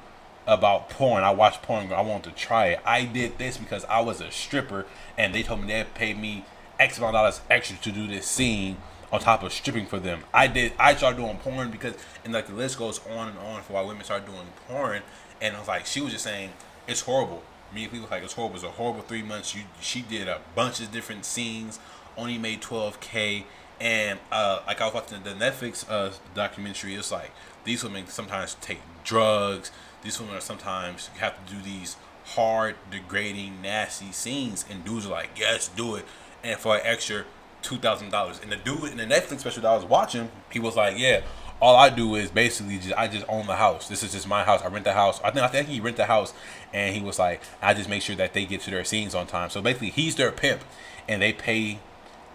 about 0.46 0.90
porn. 0.90 1.24
I 1.24 1.30
watched 1.30 1.62
porn. 1.62 1.92
I 1.92 2.02
wanted 2.02 2.30
to 2.30 2.36
try 2.36 2.66
it. 2.66 2.80
I 2.84 3.04
did 3.04 3.38
this 3.38 3.56
because 3.56 3.84
I 3.86 4.00
was 4.00 4.20
a 4.20 4.30
stripper, 4.30 4.86
and 5.16 5.34
they 5.34 5.42
told 5.42 5.62
me 5.62 5.68
they'd 5.68 5.94
pay 5.94 6.12
me 6.12 6.44
X 6.78 6.98
amount 6.98 7.14
of 7.14 7.20
dollars 7.20 7.40
extra 7.50 7.76
to 7.78 7.92
do 7.92 8.06
this 8.06 8.26
scene 8.26 8.76
on 9.12 9.20
top 9.20 9.42
of 9.42 9.52
stripping 9.52 9.86
for 9.86 9.98
them. 9.98 10.24
I 10.34 10.46
did. 10.46 10.72
I 10.78 10.94
started 10.94 11.16
doing 11.16 11.36
porn 11.38 11.70
because, 11.70 11.94
and 12.24 12.34
like 12.34 12.48
the 12.48 12.54
list 12.54 12.78
goes 12.78 13.00
on 13.06 13.28
and 13.28 13.38
on 13.38 13.62
for 13.62 13.74
why 13.74 13.82
women 13.82 14.04
start 14.04 14.26
doing 14.26 14.46
porn. 14.68 15.02
And 15.40 15.56
I 15.56 15.58
was 15.58 15.68
like, 15.68 15.86
she 15.86 16.00
was 16.00 16.12
just 16.12 16.24
saying 16.24 16.50
it's 16.86 17.00
horrible. 17.00 17.42
And 17.74 17.90
people 17.90 18.08
like 18.10 18.22
it's 18.22 18.34
horrible. 18.34 18.56
It's 18.56 18.64
a 18.64 18.70
horrible 18.70 19.02
three 19.02 19.22
months. 19.22 19.54
You 19.54 19.62
she 19.80 20.02
did 20.02 20.28
a 20.28 20.40
bunch 20.54 20.80
of 20.80 20.92
different 20.92 21.24
scenes, 21.24 21.80
only 22.16 22.38
made 22.38 22.62
12k, 22.62 23.44
and 23.80 24.18
uh, 24.30 24.60
like 24.66 24.80
I 24.80 24.84
was 24.84 24.94
watching 24.94 25.22
the 25.22 25.30
Netflix 25.30 25.84
uh, 25.88 26.12
documentary. 26.34 26.94
It's 26.94 27.10
like 27.10 27.32
these 27.64 27.82
women 27.82 28.06
sometimes 28.06 28.56
take 28.60 28.80
drugs. 29.02 29.72
These 30.02 30.20
women 30.20 30.36
are 30.36 30.40
sometimes 30.40 31.08
have 31.18 31.44
to 31.46 31.54
do 31.54 31.62
these 31.62 31.96
hard, 32.26 32.76
degrading, 32.90 33.60
nasty 33.60 34.12
scenes, 34.12 34.64
and 34.70 34.84
dudes 34.84 35.06
are 35.06 35.10
like, 35.10 35.30
yes, 35.36 35.68
do 35.68 35.96
it, 35.96 36.04
and 36.42 36.58
for 36.58 36.76
an 36.76 36.82
extra 36.84 37.24
two 37.62 37.76
thousand 37.76 38.10
dollars. 38.10 38.40
And 38.40 38.52
the 38.52 38.56
dude 38.56 38.84
in 38.84 38.98
the 38.98 39.04
Netflix 39.06 39.40
special 39.40 39.62
that 39.62 39.72
I 39.72 39.74
was 39.74 39.84
watching, 39.84 40.30
he 40.50 40.60
was 40.60 40.76
like, 40.76 40.96
yeah, 40.96 41.22
all 41.60 41.76
I 41.76 41.88
do 41.88 42.14
is 42.14 42.30
basically 42.30 42.78
just 42.78 42.94
I 42.94 43.08
just 43.08 43.24
own 43.28 43.46
the 43.46 43.56
house. 43.56 43.88
This 43.88 44.02
is 44.02 44.12
just 44.12 44.28
my 44.28 44.44
house. 44.44 44.62
I 44.62 44.68
rent 44.68 44.84
the 44.84 44.92
house. 44.92 45.20
I 45.22 45.30
think 45.30 45.44
I 45.44 45.48
think 45.48 45.68
he 45.68 45.80
rent 45.80 45.96
the 45.96 46.06
house, 46.06 46.34
and 46.72 46.94
he 46.94 47.00
was 47.00 47.18
like, 47.18 47.40
I 47.62 47.74
just 47.74 47.88
make 47.88 48.02
sure 48.02 48.16
that 48.16 48.34
they 48.34 48.44
get 48.44 48.60
to 48.62 48.70
their 48.70 48.84
scenes 48.84 49.14
on 49.14 49.26
time. 49.26 49.50
So 49.50 49.62
basically, 49.62 49.90
he's 49.90 50.16
their 50.16 50.32
pimp, 50.32 50.62
and 51.08 51.22
they 51.22 51.32
pay, 51.32 51.78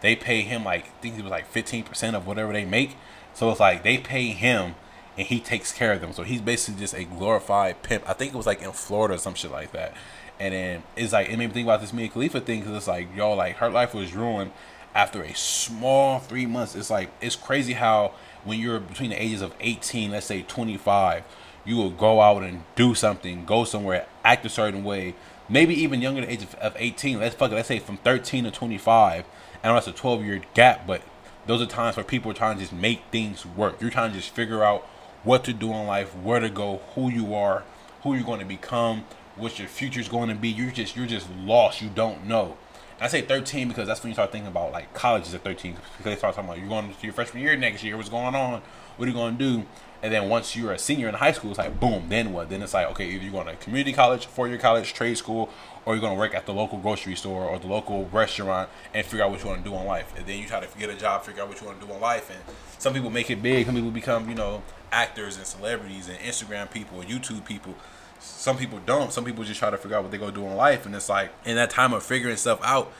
they 0.02 0.16
pay 0.16 0.42
him 0.42 0.64
like 0.64 0.86
I 0.86 1.02
think 1.02 1.18
it 1.18 1.22
was 1.22 1.32
like 1.32 1.48
fifteen 1.48 1.84
percent 1.84 2.16
of 2.16 2.26
whatever 2.26 2.54
they 2.54 2.66
make. 2.66 2.96
So 3.34 3.50
it's 3.52 3.60
like 3.60 3.84
they 3.84 3.98
pay 3.98 4.28
him, 4.28 4.76
and 5.18 5.28
he 5.28 5.40
takes 5.40 5.72
care 5.72 5.94
of 5.94 6.02
them. 6.02 6.14
So 6.14 6.24
he's 6.24 6.42
basically 6.42 6.80
just 6.80 6.94
a 6.94 7.04
glorified 7.04 7.84
pimp. 7.84 8.10
I 8.10 8.14
think 8.14 8.34
it 8.34 8.38
was 8.38 8.48
like 8.48 8.62
in 8.62 8.72
Florida 8.72 9.16
or 9.16 9.18
some 9.18 9.36
shit 9.36 9.52
like 9.52 9.72
that. 9.74 9.94
And 10.40 10.54
then 10.54 10.84
it's 10.96 11.12
like 11.12 11.30
it 11.30 11.38
made 11.38 11.48
me 11.48 11.54
think 11.54 11.66
about 11.66 11.82
this 11.82 11.92
Mia 11.92 12.08
Khalifa 12.08 12.40
thing 12.42 12.62
because 12.62 12.76
it's 12.76 12.88
like 12.88 13.10
yo, 13.16 13.34
like 13.34 13.58
her 13.58 13.70
life 13.70 13.94
was 13.94 14.16
ruined 14.16 14.52
after 14.96 15.22
a 15.22 15.36
small 15.36 16.20
three 16.20 16.46
months. 16.46 16.76
It's 16.76 16.90
like 16.90 17.12
it's 17.22 17.36
crazy 17.36 17.74
how 17.74 18.14
when 18.44 18.60
you're 18.60 18.80
between 18.80 19.10
the 19.10 19.22
ages 19.22 19.42
of 19.42 19.54
18, 19.60 20.12
let's 20.12 20.26
say 20.26 20.42
25, 20.42 21.24
you 21.66 21.76
will 21.76 21.90
go 21.92 22.22
out 22.22 22.44
and 22.44 22.64
do 22.76 22.96
something, 22.96 23.46
go 23.46 23.64
somewhere, 23.64 24.06
act 24.24 24.46
a 24.46 24.50
certain 24.50 24.84
way. 24.84 25.16
Maybe 25.48 25.74
even 25.76 26.02
younger 26.02 26.22
than 26.22 26.30
the 26.30 26.34
age 26.34 26.44
of, 26.44 26.56
of 26.56 26.76
18. 26.78 27.20
Let's 27.20 27.36
fuck 27.36 27.52
it. 27.52 27.56
Let's 27.56 27.68
say 27.68 27.80
from 27.80 27.98
13 27.98 28.46
to 28.46 28.52
25. 28.52 29.26
I 29.64 29.68
know 29.68 29.74
that's 29.74 29.88
a 29.88 29.92
12 29.92 30.24
year 30.24 30.42
gap, 30.54 30.88
but 30.88 31.02
those 31.46 31.62
are 31.62 31.66
times 31.66 31.98
where 31.98 32.04
people 32.04 32.32
are 32.32 32.36
trying 32.36 32.56
to 32.58 32.62
just 32.62 32.74
make 32.74 33.02
things 33.12 33.46
work. 33.46 33.82
You're 33.82 33.90
trying 33.90 34.12
to 34.12 34.18
just 34.18 34.34
figure 34.34 34.64
out 34.64 34.82
what 35.24 35.44
to 35.46 35.54
do 35.54 35.72
in 35.72 35.88
life, 35.88 36.16
where 36.16 36.40
to 36.40 36.50
go, 36.50 36.82
who 36.96 37.10
you 37.10 37.34
are, 37.34 37.64
who 38.04 38.14
you're 38.14 38.24
going 38.24 38.40
to 38.40 38.46
become, 38.46 39.06
what 39.36 39.60
your 39.60 39.68
future 39.68 40.00
is 40.00 40.08
going 40.08 40.30
to 40.30 40.36
be. 40.36 40.50
You're 40.50 40.72
just 40.72 40.96
you're 40.96 41.08
just 41.08 41.30
lost. 41.32 41.82
You 41.82 41.90
don't 41.90 42.26
know. 42.26 42.58
I 43.02 43.08
say 43.08 43.22
13 43.22 43.70
because 43.70 43.88
that's 43.88 44.04
when 44.04 44.10
you 44.10 44.14
start 44.14 44.32
thinking 44.32 44.50
about 44.50 44.74
like 44.74 44.94
colleges 44.94 45.34
at 45.34 45.44
13 45.44 45.74
because 45.98 46.04
they 46.04 46.18
start 46.18 46.36
talking 46.36 46.50
about 46.50 46.60
you're 46.60 46.68
going 46.68 46.94
to 46.94 47.06
your 47.06 47.14
freshman 47.14 47.42
year 47.42 47.56
next 47.56 47.84
year. 47.84 47.96
What's 47.96 48.10
going 48.10 48.36
on? 48.36 48.62
What 48.98 49.06
are 49.06 49.12
you 49.12 49.16
going 49.16 49.38
to 49.38 49.44
do? 49.44 49.66
And 50.02 50.14
then 50.14 50.30
once 50.30 50.56
you're 50.56 50.74
a 50.74 50.80
senior 50.80 51.08
in 51.08 51.16
high 51.16 51.32
school, 51.32 51.52
it's 51.52 51.60
like 51.60 51.80
boom. 51.80 52.08
Then 52.10 52.34
what? 52.34 52.50
Then 52.50 52.62
it's 52.62 52.74
like 52.74 52.90
okay, 52.92 53.08
either 53.10 53.24
you're 53.24 53.32
going 53.32 53.48
to 53.48 53.56
community 53.56 53.94
college, 53.94 54.26
four 54.26 54.50
year 54.50 54.58
college, 54.58 54.94
trade 54.94 55.18
school, 55.18 55.50
or 55.86 55.94
you're 55.94 56.02
going 56.02 56.14
to 56.14 56.20
work 56.20 56.36
at 56.36 56.46
the 56.46 56.54
local 56.54 56.78
grocery 56.78 57.16
store 57.16 57.46
or 57.46 57.58
the 57.58 57.68
local 57.68 58.06
restaurant 58.08 58.70
and 58.94 59.06
figure 59.06 59.24
out 59.24 59.32
what 59.32 59.42
you 59.42 59.48
want 59.48 59.64
to 59.64 59.70
do 59.70 59.76
in 59.76 59.86
life. 59.86 60.14
And 60.18 60.26
then 60.26 60.40
you 60.40 60.48
try 60.48 60.60
to 60.60 60.78
get 60.78 60.90
a 60.90 60.96
job, 60.96 61.24
figure 61.24 61.42
out 61.42 61.48
what 61.48 61.60
you 61.62 61.68
want 61.68 61.80
to 61.80 61.88
do 61.88 61.94
in 61.94 62.02
life. 62.02 62.30
And 62.30 62.40
some 62.78 62.94
people 62.94 63.10
make 63.10 63.30
it 63.30 63.42
big. 63.42 63.66
Some 63.66 63.76
people 63.76 63.92
become 63.92 64.28
you 64.28 64.36
know 64.36 64.62
actors 64.92 65.38
and 65.38 65.46
celebrities 65.46 66.10
and 66.10 66.18
Instagram 66.20 66.70
people 66.70 67.00
and 67.00 67.10
YouTube 67.10 67.46
people. 67.46 67.76
Some 68.20 68.58
people 68.58 68.80
don't. 68.86 69.12
Some 69.12 69.26
people 69.26 69.44
just 69.44 69.60
try 69.60 69.70
to 69.70 69.78
figure 69.78 69.98
out 69.98 70.04
what 70.04 70.12
they're 70.12 70.20
gonna 70.20 70.32
do 70.32 70.46
in 70.46 70.56
life, 70.56 70.86
and 70.86 70.96
it's 70.96 71.10
like 71.10 71.32
in 71.46 71.56
that 71.56 71.70
time 71.70 71.94
of 71.94 72.04
figuring 72.04 72.38
stuff 72.38 72.60
out, 72.64 72.92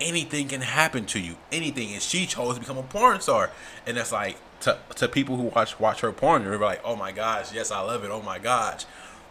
anything 0.00 0.48
can 0.48 0.60
happen 0.60 1.06
to 1.06 1.20
you. 1.20 1.36
Anything, 1.50 1.92
and 1.92 2.02
she 2.02 2.26
chose 2.26 2.54
to 2.54 2.60
become 2.60 2.78
a 2.78 2.82
porn 2.82 3.20
star, 3.20 3.50
and 3.86 3.96
it's 3.96 4.12
like 4.12 4.36
to 4.60 4.78
to 4.96 5.08
people 5.08 5.36
who 5.36 5.44
watch 5.44 5.78
watch 5.80 6.00
her 6.00 6.12
porn, 6.12 6.44
they're 6.44 6.58
like, 6.58 6.80
oh 6.84 6.96
my 6.96 7.12
gosh, 7.12 7.52
yes, 7.52 7.70
I 7.70 7.80
love 7.80 8.04
it. 8.04 8.10
Oh 8.10 8.22
my 8.22 8.38
gosh. 8.38 8.84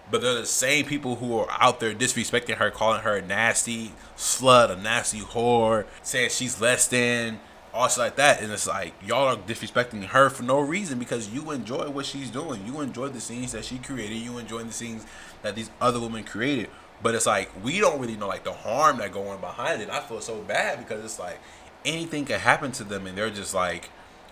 But 0.09 0.21
they're 0.21 0.35
the 0.35 0.45
same 0.45 0.85
people 0.85 1.15
who 1.15 1.39
are 1.39 1.47
out 1.49 1.79
there 1.79 1.93
disrespecting 1.93 2.55
her, 2.57 2.69
calling 2.69 3.01
her 3.01 3.17
a 3.17 3.21
nasty 3.23 3.93
slut, 4.15 4.69
a 4.69 4.75
nasty 4.75 5.21
whore, 5.21 5.85
saying 6.03 6.29
she's 6.29 6.61
less 6.61 6.87
than, 6.87 7.39
all 7.73 7.87
shit 7.87 7.97
like 7.97 8.15
that. 8.17 8.39
And 8.41 8.51
it's 8.51 8.67
like 8.67 8.93
y'all 9.03 9.35
are 9.35 9.35
disrespecting 9.35 10.03
her 10.05 10.29
for 10.29 10.43
no 10.43 10.59
reason 10.59 10.99
because 10.99 11.29
you 11.29 11.49
enjoy 11.49 11.89
what 11.89 12.05
she's 12.05 12.29
doing. 12.29 12.65
You 12.67 12.81
enjoy 12.81 13.09
the 13.09 13.19
scenes 13.19 13.51
that 13.53 13.65
she 13.65 13.79
created. 13.79 14.17
You 14.17 14.37
enjoy 14.37 14.63
the 14.63 14.73
scenes 14.73 15.05
that 15.45 15.55
these 15.55 15.69
other 15.81 15.99
women 15.99 16.23
created. 16.23 16.69
But 17.01 17.15
it's 17.15 17.25
like 17.25 17.51
we 17.63 17.79
don't 17.79 17.99
really 17.99 18.15
know 18.15 18.27
like 18.27 18.43
the 18.43 18.53
harm 18.53 18.97
that 18.97 19.11
going 19.11 19.39
behind 19.39 19.81
it. 19.81 19.89
I 19.89 19.99
feel 20.01 20.21
so 20.21 20.41
bad 20.41 20.79
because 20.79 21.03
it's 21.03 21.19
like 21.19 21.39
anything 21.83 22.25
could 22.25 22.39
happen 22.39 22.71
to 22.73 22.83
them, 22.83 23.05
and 23.05 23.17
they're 23.17 23.29
just 23.29 23.53
like, 23.53 23.89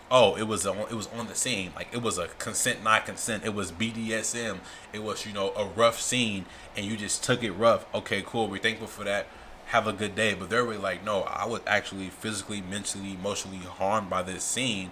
oh, 0.09 0.35
it 0.35 0.43
was 0.43 0.65
on, 0.65 0.77
it 0.77 0.93
was 0.93 1.07
on 1.07 1.27
the 1.27 1.35
scene. 1.35 1.71
Like 1.75 1.89
it 1.91 2.01
was 2.01 2.17
a 2.17 2.27
consent, 2.39 2.83
not 2.83 3.05
consent. 3.05 3.43
It 3.45 3.53
was 3.53 3.71
BDSM. 3.71 4.59
It 4.91 5.03
was 5.03 5.25
you 5.25 5.33
know 5.33 5.51
a 5.55 5.65
rough 5.65 5.99
scene, 5.99 6.45
and 6.75 6.85
you 6.85 6.97
just 6.97 7.23
took 7.23 7.43
it 7.43 7.51
rough. 7.51 7.85
Okay, 7.93 8.23
cool. 8.25 8.47
We're 8.47 8.59
thankful 8.59 8.87
for 8.87 9.03
that 9.03 9.27
have 9.67 9.87
a 9.87 9.93
good 9.93 10.15
day. 10.15 10.33
But 10.33 10.49
they're 10.49 10.63
really 10.63 10.77
like, 10.77 11.03
no, 11.03 11.21
I 11.23 11.45
was 11.45 11.61
actually 11.67 12.09
physically, 12.09 12.61
mentally, 12.61 13.13
emotionally 13.13 13.57
harmed 13.57 14.09
by 14.09 14.23
this 14.23 14.43
scene. 14.43 14.91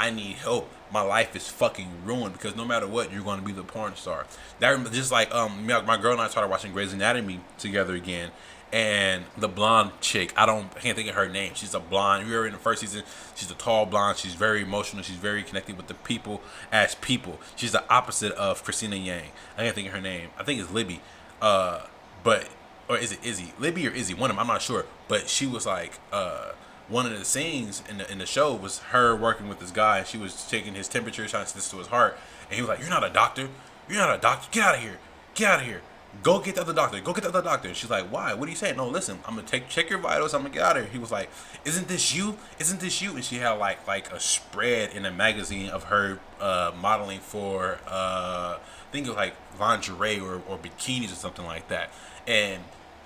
I 0.00 0.10
need 0.10 0.36
help. 0.36 0.68
My 0.90 1.02
life 1.02 1.36
is 1.36 1.46
fucking 1.46 1.88
ruined 2.06 2.32
because 2.32 2.56
no 2.56 2.64
matter 2.64 2.88
what, 2.88 3.12
you're 3.12 3.22
going 3.22 3.38
to 3.38 3.44
be 3.44 3.52
the 3.52 3.62
porn 3.62 3.94
star. 3.96 4.26
That 4.58 4.90
just 4.92 5.12
like 5.12 5.32
um, 5.32 5.66
my 5.66 5.98
girl 5.98 6.12
and 6.12 6.20
I 6.22 6.28
started 6.28 6.48
watching 6.48 6.72
Grey's 6.72 6.94
Anatomy 6.94 7.40
together 7.58 7.94
again, 7.94 8.30
and 8.72 9.24
the 9.36 9.46
blonde 9.46 9.90
chick, 10.00 10.32
I 10.36 10.46
don't, 10.46 10.74
I 10.74 10.80
can't 10.80 10.96
think 10.96 11.10
of 11.10 11.16
her 11.16 11.28
name. 11.28 11.52
She's 11.54 11.74
a 11.74 11.80
blonde. 11.80 12.26
We 12.26 12.34
were 12.34 12.46
in 12.46 12.52
the 12.52 12.58
first 12.58 12.80
season. 12.80 13.02
She's 13.34 13.50
a 13.50 13.54
tall 13.54 13.84
blonde. 13.84 14.16
She's 14.16 14.34
very 14.34 14.62
emotional. 14.62 15.02
She's 15.02 15.16
very 15.16 15.42
connected 15.42 15.76
with 15.76 15.86
the 15.86 15.94
people 15.94 16.40
as 16.72 16.94
people. 16.94 17.38
She's 17.54 17.72
the 17.72 17.88
opposite 17.92 18.32
of 18.32 18.64
Cristina 18.64 18.96
Yang. 18.96 19.30
I 19.58 19.64
can't 19.64 19.74
think 19.74 19.88
of 19.88 19.92
her 19.92 20.00
name. 20.00 20.30
I 20.38 20.44
think 20.44 20.60
it's 20.60 20.70
Libby. 20.72 21.02
Uh, 21.42 21.82
but 22.24 22.48
or 22.88 22.96
is 22.96 23.12
it 23.12 23.24
Izzy? 23.24 23.52
Libby 23.58 23.86
or 23.86 23.90
Izzy? 23.90 24.14
One 24.14 24.30
of 24.30 24.36
them. 24.36 24.40
I'm 24.40 24.48
not 24.48 24.62
sure. 24.62 24.86
But 25.08 25.28
she 25.28 25.46
was 25.46 25.66
like, 25.66 25.92
uh, 26.10 26.52
one 26.90 27.06
of 27.06 27.16
the 27.16 27.24
scenes 27.24 27.82
in 27.88 27.98
the 27.98 28.10
in 28.10 28.18
the 28.18 28.26
show 28.26 28.54
was 28.54 28.80
her 28.90 29.14
working 29.14 29.48
with 29.48 29.60
this 29.60 29.70
guy. 29.70 30.02
She 30.02 30.18
was 30.18 30.46
taking 30.48 30.74
his 30.74 30.88
temperature, 30.88 31.26
trying 31.26 31.46
to 31.46 31.54
this 31.54 31.70
to 31.70 31.78
his 31.78 31.86
heart, 31.86 32.18
and 32.48 32.56
he 32.56 32.60
was 32.60 32.68
like, 32.68 32.80
"You're 32.80 32.90
not 32.90 33.04
a 33.04 33.10
doctor. 33.10 33.48
You're 33.88 33.98
not 33.98 34.18
a 34.18 34.20
doctor. 34.20 34.48
Get 34.50 34.64
out 34.64 34.74
of 34.74 34.80
here. 34.80 34.98
Get 35.34 35.50
out 35.50 35.60
of 35.60 35.66
here. 35.66 35.82
Go 36.24 36.40
get 36.40 36.56
the 36.56 36.62
other 36.62 36.72
doctor. 36.72 37.00
Go 37.00 37.12
get 37.12 37.22
the 37.22 37.28
other 37.28 37.42
doctor." 37.42 37.68
And 37.68 37.76
she's 37.76 37.90
like, 37.90 38.06
"Why? 38.06 38.34
What 38.34 38.48
are 38.48 38.50
you 38.50 38.56
saying? 38.56 38.76
No, 38.76 38.88
listen. 38.88 39.20
I'm 39.24 39.36
gonna 39.36 39.46
take 39.46 39.68
check 39.68 39.88
your 39.88 40.00
vitals. 40.00 40.34
I'm 40.34 40.42
gonna 40.42 40.52
get 40.52 40.62
out 40.62 40.76
of 40.76 40.82
here." 40.82 40.92
He 40.92 40.98
was 40.98 41.12
like, 41.12 41.30
"Isn't 41.64 41.86
this 41.86 42.12
you? 42.14 42.36
Isn't 42.58 42.80
this 42.80 43.00
you?" 43.00 43.14
And 43.14 43.24
she 43.24 43.36
had 43.36 43.52
like 43.52 43.86
like 43.86 44.12
a 44.12 44.18
spread 44.18 44.90
in 44.92 45.06
a 45.06 45.12
magazine 45.12 45.70
of 45.70 45.84
her 45.84 46.18
uh, 46.40 46.72
modeling 46.80 47.20
for 47.20 47.78
uh, 47.86 48.58
I 48.58 48.92
think 48.92 49.06
it 49.06 49.10
was 49.10 49.16
like 49.16 49.34
lingerie 49.60 50.18
or, 50.18 50.42
or 50.48 50.58
bikinis 50.58 51.12
or 51.12 51.16
something 51.16 51.44
like 51.44 51.68
that, 51.68 51.90
and 52.26 52.64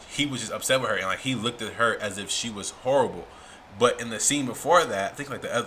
he 0.08 0.24
was 0.24 0.40
just 0.40 0.52
upset 0.52 0.80
with 0.80 0.88
her 0.88 0.96
and 0.96 1.06
like 1.06 1.20
he 1.20 1.34
looked 1.34 1.60
at 1.60 1.74
her 1.74 2.00
as 2.00 2.16
if 2.16 2.30
she 2.30 2.48
was 2.48 2.70
horrible. 2.70 3.26
But 3.78 4.00
in 4.00 4.10
the 4.10 4.20
scene 4.20 4.46
before 4.46 4.84
that, 4.84 5.12
I 5.12 5.14
think 5.14 5.30
like 5.30 5.42
the 5.42 5.54
uh, 5.54 5.64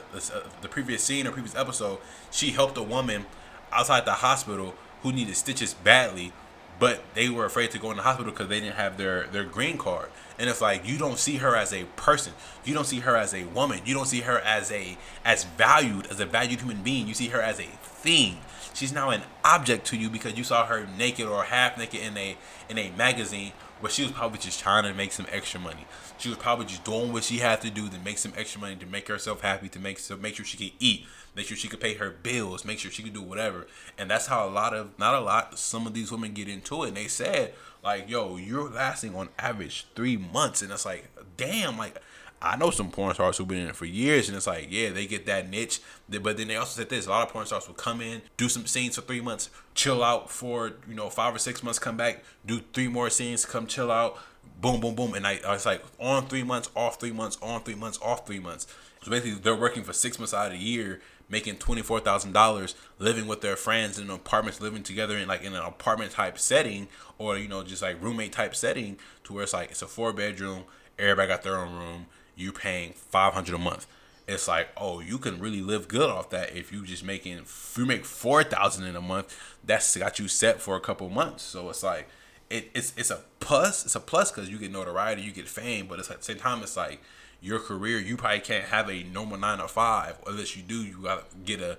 the 0.61 0.67
previous 0.67 1.03
scene 1.03 1.27
or 1.27 1.31
previous 1.31 1.55
episode, 1.55 1.99
she 2.31 2.51
helped 2.51 2.77
a 2.77 2.83
woman 2.83 3.25
outside 3.71 4.05
the 4.05 4.13
hospital 4.13 4.75
who 5.03 5.11
needed 5.11 5.35
stitches 5.35 5.73
badly, 5.73 6.31
but 6.79 7.03
they 7.15 7.29
were 7.29 7.45
afraid 7.45 7.71
to 7.71 7.79
go 7.79 7.91
in 7.91 7.97
the 7.97 8.03
hospital 8.03 8.31
because 8.31 8.47
they 8.47 8.59
didn't 8.59 8.75
have 8.75 8.97
their 8.97 9.27
their 9.27 9.43
green 9.43 9.77
card. 9.77 10.09
And 10.39 10.49
it's 10.49 10.61
like 10.61 10.87
you 10.87 10.97
don't 10.97 11.17
see 11.17 11.37
her 11.37 11.55
as 11.55 11.73
a 11.73 11.83
person, 11.95 12.33
you 12.63 12.73
don't 12.73 12.85
see 12.85 12.99
her 12.99 13.15
as 13.15 13.33
a 13.33 13.43
woman, 13.45 13.81
you 13.85 13.93
don't 13.93 14.07
see 14.07 14.21
her 14.21 14.39
as 14.39 14.71
a 14.71 14.97
as 15.25 15.43
valued 15.43 16.07
as 16.07 16.19
a 16.19 16.25
valued 16.25 16.61
human 16.61 16.83
being. 16.83 17.07
You 17.07 17.13
see 17.13 17.27
her 17.27 17.41
as 17.41 17.59
a 17.59 17.67
thing. 17.97 18.37
She's 18.73 18.93
now 18.93 19.09
an 19.09 19.23
object 19.43 19.87
to 19.87 19.97
you 19.97 20.09
because 20.09 20.37
you 20.37 20.43
saw 20.43 20.65
her 20.65 20.87
naked 20.97 21.25
or 21.27 21.43
half 21.43 21.77
naked 21.77 21.99
in 21.99 22.17
a 22.17 22.37
in 22.69 22.77
a 22.77 22.91
magazine 22.91 23.53
where 23.79 23.91
she 23.91 24.03
was 24.03 24.11
probably 24.11 24.39
just 24.39 24.59
trying 24.59 24.83
to 24.83 24.93
make 24.93 25.11
some 25.11 25.25
extra 25.31 25.59
money. 25.59 25.85
She 26.17 26.29
was 26.29 26.37
probably 26.37 26.65
just 26.65 26.83
doing 26.83 27.13
what 27.13 27.23
she 27.23 27.37
had 27.37 27.61
to 27.61 27.69
do 27.69 27.89
to 27.89 27.99
make 27.99 28.17
some 28.17 28.33
extra 28.35 28.59
money 28.59 28.75
to 28.75 28.85
make 28.85 29.07
herself 29.07 29.41
happy, 29.41 29.69
to 29.69 29.79
make 29.79 29.99
so 29.99 30.17
make 30.17 30.35
sure 30.35 30.45
she 30.45 30.57
could 30.57 30.77
eat, 30.79 31.05
make 31.35 31.45
sure 31.47 31.57
she 31.57 31.67
could 31.67 31.79
pay 31.79 31.95
her 31.95 32.09
bills, 32.09 32.65
make 32.65 32.79
sure 32.79 32.91
she 32.91 33.03
could 33.03 33.13
do 33.13 33.21
whatever. 33.21 33.67
And 33.97 34.09
that's 34.09 34.27
how 34.27 34.47
a 34.47 34.49
lot 34.49 34.73
of 34.73 34.97
not 34.97 35.15
a 35.15 35.19
lot, 35.19 35.57
some 35.57 35.87
of 35.87 35.93
these 35.93 36.11
women 36.11 36.33
get 36.33 36.47
into 36.47 36.83
it. 36.83 36.89
And 36.89 36.97
they 36.97 37.07
said 37.07 37.53
like, 37.83 38.09
"Yo, 38.09 38.37
you're 38.37 38.69
lasting 38.69 39.15
on 39.15 39.29
average 39.39 39.87
three 39.95 40.17
months," 40.17 40.61
and 40.61 40.71
it's 40.71 40.85
like, 40.85 41.09
damn, 41.35 41.77
like 41.77 42.01
I 42.41 42.55
know 42.55 42.69
some 42.69 42.91
porn 42.91 43.15
stars 43.15 43.37
who've 43.37 43.47
been 43.47 43.57
in 43.59 43.69
it 43.69 43.75
for 43.75 43.85
years, 43.85 44.27
and 44.27 44.37
it's 44.37 44.45
like, 44.45 44.67
yeah, 44.69 44.91
they 44.91 45.07
get 45.07 45.25
that 45.25 45.49
niche. 45.49 45.81
But 46.07 46.37
then 46.37 46.47
they 46.47 46.55
also 46.55 46.79
said 46.79 46.89
this: 46.89 47.07
a 47.07 47.09
lot 47.09 47.27
of 47.27 47.33
porn 47.33 47.47
stars 47.47 47.67
will 47.67 47.73
come 47.73 47.99
in, 47.99 48.21
do 48.37 48.47
some 48.47 48.67
scenes 48.67 48.95
for 48.95 49.01
three 49.01 49.21
months, 49.21 49.49
chill 49.73 50.03
out 50.03 50.29
for 50.29 50.73
you 50.87 50.93
know 50.93 51.09
five 51.09 51.35
or 51.35 51.39
six 51.39 51.63
months, 51.63 51.79
come 51.79 51.97
back, 51.97 52.23
do 52.45 52.59
three 52.73 52.87
more 52.87 53.09
scenes, 53.09 53.43
come 53.45 53.65
chill 53.65 53.91
out, 53.91 54.17
boom, 54.61 54.79
boom, 54.79 54.93
boom, 54.93 55.15
and 55.15 55.25
I, 55.25 55.39
I 55.45 55.53
was 55.53 55.65
like 55.65 55.83
on 55.99 56.27
three 56.27 56.43
months, 56.43 56.69
off 56.75 56.99
three 56.99 57.11
months, 57.11 57.37
on 57.41 57.63
three 57.63 57.75
months, 57.75 57.97
off 58.03 58.27
three 58.27 58.39
months. 58.39 58.67
So 59.01 59.09
basically, 59.09 59.39
they're 59.39 59.55
working 59.55 59.83
for 59.83 59.93
six 59.93 60.19
months 60.19 60.33
out 60.33 60.47
of 60.47 60.51
the 60.53 60.59
year, 60.59 61.01
making 61.29 61.55
twenty 61.55 61.81
four 61.81 61.99
thousand 61.99 62.33
dollars, 62.33 62.75
living 62.99 63.25
with 63.25 63.41
their 63.41 63.55
friends 63.55 63.97
in 63.97 64.11
apartments, 64.11 64.61
living 64.61 64.83
together 64.83 65.17
in 65.17 65.27
like 65.27 65.41
in 65.41 65.55
an 65.55 65.63
apartment 65.63 66.11
type 66.11 66.37
setting, 66.37 66.87
or 67.17 67.35
you 67.35 67.47
know 67.47 67.63
just 67.63 67.81
like 67.81 67.99
roommate 67.99 68.33
type 68.33 68.55
setting, 68.55 68.99
to 69.23 69.33
where 69.33 69.41
it's 69.41 69.53
like 69.53 69.71
it's 69.71 69.81
a 69.81 69.87
four 69.87 70.13
bedroom, 70.13 70.65
everybody 70.99 71.27
got 71.27 71.41
their 71.41 71.57
own 71.57 71.73
room 71.73 72.05
you 72.37 72.51
paying 72.51 72.93
500 72.93 73.53
a 73.53 73.57
month. 73.57 73.87
It's 74.27 74.47
like 74.47 74.69
oh 74.77 74.99
you 74.99 75.17
can 75.17 75.39
really 75.39 75.61
live 75.61 75.87
good 75.87 76.09
off 76.09 76.29
that 76.29 76.55
if 76.55 76.71
you 76.71 76.85
just 76.85 77.03
making 77.03 77.37
if 77.39 77.75
you 77.77 77.85
make 77.85 78.05
4000 78.05 78.85
in 78.85 78.95
a 78.95 79.01
month 79.01 79.57
that's 79.63 79.95
got 79.97 80.19
you 80.19 80.27
set 80.27 80.61
for 80.61 80.75
a 80.75 80.81
couple 80.81 81.09
months. 81.09 81.43
So 81.43 81.69
it's 81.69 81.83
like 81.83 82.07
it, 82.49 82.69
it's 82.73 82.93
it's 82.97 83.09
a 83.09 83.21
plus 83.39 83.85
it's 83.85 83.95
a 83.95 83.99
plus 83.99 84.31
because 84.31 84.49
you 84.49 84.57
get 84.57 84.71
notoriety 84.71 85.21
you 85.21 85.31
get 85.31 85.47
fame 85.47 85.87
but 85.87 85.99
it's 85.99 86.09
at 86.09 86.19
the 86.19 86.23
same 86.23 86.37
time 86.37 86.61
it's 86.63 86.77
like 86.77 87.01
your 87.41 87.59
career 87.59 87.99
you 87.99 88.17
probably 88.17 88.39
can't 88.39 88.65
have 88.65 88.89
a 88.89 89.03
normal 89.03 89.37
nine 89.37 89.57
to 89.57 89.67
five 89.67 90.17
unless 90.25 90.55
you 90.55 90.63
do 90.63 90.83
you 90.83 91.01
gotta 91.03 91.23
get 91.45 91.61
a 91.61 91.77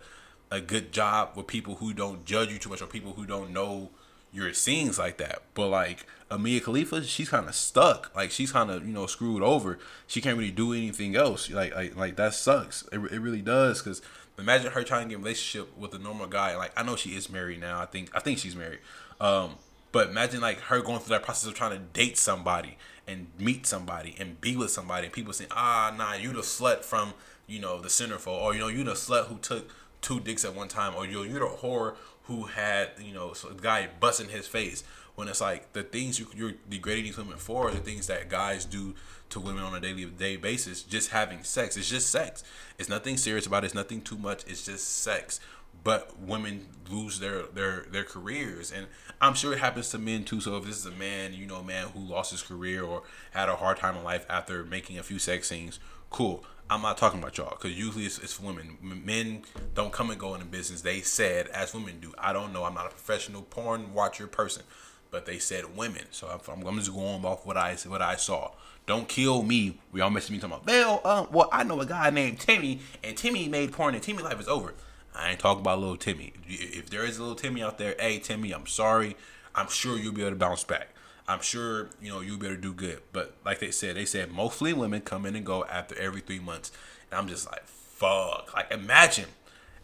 a 0.50 0.60
good 0.60 0.92
job 0.92 1.30
with 1.36 1.46
people 1.46 1.76
who 1.76 1.92
don't 1.92 2.24
judge 2.24 2.50
you 2.50 2.58
too 2.58 2.70
much 2.70 2.80
or 2.80 2.86
people 2.86 3.12
who 3.12 3.26
don't 3.26 3.50
know 3.50 3.90
your 4.32 4.52
scenes 4.52 4.98
like 4.98 5.18
that. 5.18 5.42
But 5.54 5.68
like 5.68 6.06
Amia 6.30 6.62
Khalifa, 6.62 7.04
she's 7.04 7.28
kind 7.28 7.48
of 7.48 7.54
stuck. 7.54 8.14
Like 8.14 8.30
she's 8.30 8.52
kind 8.52 8.70
of 8.70 8.86
you 8.86 8.92
know 8.92 9.06
screwed 9.06 9.42
over. 9.42 9.78
She 10.06 10.20
can't 10.20 10.36
really 10.38 10.50
do 10.50 10.72
anything 10.72 11.16
else. 11.16 11.50
Like 11.50 11.74
like 11.74 11.96
like 11.96 12.16
that 12.16 12.34
sucks. 12.34 12.82
It, 12.92 12.98
it 12.98 13.20
really 13.20 13.42
does 13.42 13.82
because 13.82 14.02
imagine 14.38 14.72
her 14.72 14.84
trying 14.84 15.08
to 15.08 15.08
get 15.10 15.14
a 15.16 15.18
relationship 15.18 15.76
with 15.76 15.94
a 15.94 15.98
normal 15.98 16.26
guy. 16.26 16.56
Like 16.56 16.72
I 16.76 16.82
know 16.82 16.96
she 16.96 17.10
is 17.10 17.30
married 17.30 17.60
now. 17.60 17.80
I 17.80 17.86
think 17.86 18.10
I 18.14 18.20
think 18.20 18.38
she's 18.38 18.56
married. 18.56 18.80
Um, 19.20 19.56
but 19.90 20.10
imagine 20.10 20.40
like 20.40 20.60
her 20.60 20.80
going 20.80 21.00
through 21.00 21.16
that 21.16 21.22
process 21.22 21.48
of 21.48 21.54
trying 21.54 21.72
to 21.72 21.78
date 21.78 22.18
somebody 22.18 22.76
and 23.06 23.28
meet 23.38 23.66
somebody 23.66 24.14
and 24.18 24.40
be 24.40 24.54
with 24.54 24.70
somebody 24.70 25.06
and 25.06 25.12
people 25.12 25.32
saying, 25.32 25.50
ah, 25.54 25.94
nah, 25.96 26.12
you 26.12 26.32
the 26.32 26.40
slut 26.40 26.84
from 26.84 27.14
you 27.46 27.58
know 27.58 27.80
the 27.80 27.88
centerfold 27.88 28.42
or 28.42 28.52
you 28.52 28.60
know 28.60 28.68
you 28.68 28.84
the 28.84 28.92
slut 28.92 29.26
who 29.26 29.38
took 29.38 29.70
two 30.00 30.20
dicks 30.20 30.44
at 30.44 30.54
one 30.54 30.68
time, 30.68 30.94
or 30.94 31.06
yo, 31.06 31.22
you're 31.22 31.40
the 31.40 31.56
whore 31.56 31.96
who 32.28 32.44
had 32.44 32.90
you 33.00 33.12
know 33.12 33.32
the 33.32 33.60
guy 33.60 33.88
busting 34.00 34.28
his 34.28 34.46
face. 34.46 34.84
When 35.16 35.26
it's 35.26 35.40
like 35.40 35.72
the 35.72 35.82
things 35.82 36.20
you, 36.20 36.28
you're 36.32 36.52
degrading 36.68 37.06
these 37.06 37.18
women 37.18 37.38
for, 37.38 37.66
are 37.66 37.70
the 37.72 37.80
things 37.80 38.06
that 38.06 38.28
guys 38.28 38.64
do 38.64 38.94
to 39.30 39.40
women 39.40 39.64
on 39.64 39.74
a 39.74 39.80
daily 39.80 40.04
day 40.04 40.36
basis. 40.36 40.84
Just 40.84 41.10
having 41.10 41.42
sex, 41.42 41.76
it's 41.76 41.88
just 41.88 42.10
sex. 42.10 42.44
It's 42.78 42.88
nothing 42.88 43.16
serious 43.16 43.44
about 43.44 43.64
it. 43.64 43.66
It's 43.66 43.74
nothing 43.74 44.00
too 44.00 44.16
much. 44.16 44.44
It's 44.46 44.64
just 44.64 44.88
sex 44.88 45.40
but 45.84 46.18
women 46.20 46.66
lose 46.90 47.20
their 47.20 47.42
their 47.54 47.86
their 47.90 48.04
careers 48.04 48.72
and 48.72 48.86
i'm 49.20 49.34
sure 49.34 49.52
it 49.52 49.58
happens 49.58 49.90
to 49.90 49.98
men 49.98 50.24
too 50.24 50.40
so 50.40 50.56
if 50.56 50.64
this 50.64 50.76
is 50.76 50.86
a 50.86 50.90
man 50.92 51.32
you 51.32 51.46
know 51.46 51.56
a 51.56 51.64
man 51.64 51.86
who 51.88 52.00
lost 52.00 52.30
his 52.30 52.42
career 52.42 52.82
or 52.82 53.02
had 53.32 53.48
a 53.48 53.56
hard 53.56 53.76
time 53.76 53.96
in 53.96 54.02
life 54.02 54.26
after 54.28 54.64
making 54.64 54.98
a 54.98 55.02
few 55.02 55.18
sex 55.18 55.48
scenes 55.48 55.78
cool 56.10 56.44
i'm 56.70 56.82
not 56.82 56.96
talking 56.96 57.18
about 57.20 57.36
y'all 57.38 57.50
because 57.50 57.76
usually 57.76 58.04
it's, 58.04 58.18
it's 58.18 58.40
women 58.40 58.76
men 58.82 59.42
don't 59.74 59.92
come 59.92 60.10
and 60.10 60.18
go 60.18 60.34
in 60.34 60.40
the 60.40 60.46
business 60.46 60.82
they 60.82 61.00
said 61.00 61.46
as 61.48 61.74
women 61.74 61.98
do 62.00 62.12
i 62.18 62.32
don't 62.32 62.52
know 62.52 62.64
i'm 62.64 62.74
not 62.74 62.86
a 62.86 62.90
professional 62.90 63.42
porn 63.42 63.92
watcher 63.92 64.26
person 64.26 64.62
but 65.10 65.26
they 65.26 65.38
said 65.38 65.76
women 65.76 66.04
so 66.10 66.26
i'm, 66.28 66.66
I'm 66.66 66.76
just 66.78 66.94
going 66.94 67.24
off 67.24 67.46
what 67.46 67.56
i 67.56 67.74
what 67.74 68.02
i 68.02 68.16
saw 68.16 68.50
don't 68.88 69.06
kill 69.06 69.42
me. 69.42 69.78
We 69.92 70.00
all 70.00 70.08
messing 70.08 70.34
me 70.34 70.40
talking 70.40 70.56
about, 70.56 70.66
well, 70.66 71.00
um, 71.04 71.28
well, 71.30 71.50
I 71.52 71.62
know 71.62 71.78
a 71.78 71.84
guy 71.84 72.08
named 72.08 72.40
Timmy, 72.40 72.80
and 73.04 73.14
Timmy 73.18 73.46
made 73.46 73.70
porn, 73.70 73.94
and 73.94 74.02
Timmy 74.02 74.22
life 74.22 74.40
is 74.40 74.48
over. 74.48 74.72
I 75.14 75.30
ain't 75.30 75.40
talking 75.40 75.60
about 75.60 75.78
little 75.78 75.98
Timmy. 75.98 76.32
If 76.46 76.88
there 76.88 77.04
is 77.04 77.18
a 77.18 77.20
little 77.20 77.36
Timmy 77.36 77.62
out 77.62 77.76
there, 77.76 77.94
hey 78.00 78.18
Timmy, 78.18 78.52
I'm 78.52 78.66
sorry. 78.66 79.14
I'm 79.54 79.68
sure 79.68 79.98
you'll 79.98 80.14
be 80.14 80.22
able 80.22 80.30
to 80.30 80.36
bounce 80.36 80.64
back. 80.64 80.88
I'm 81.28 81.40
sure 81.40 81.90
you 82.00 82.10
know 82.10 82.20
you'll 82.20 82.38
be 82.38 82.46
able 82.46 82.56
to 82.56 82.62
do 82.62 82.72
good. 82.72 83.00
But 83.12 83.34
like 83.44 83.60
they 83.60 83.70
said, 83.70 83.96
they 83.96 84.04
said 84.04 84.32
mostly 84.32 84.72
women 84.72 85.02
come 85.02 85.26
in 85.26 85.36
and 85.36 85.44
go 85.44 85.64
after 85.66 85.96
every 85.98 86.20
three 86.20 86.40
months, 86.40 86.72
and 87.10 87.20
I'm 87.20 87.28
just 87.28 87.46
like, 87.46 87.66
fuck. 87.66 88.52
Like 88.54 88.72
imagine, 88.72 89.26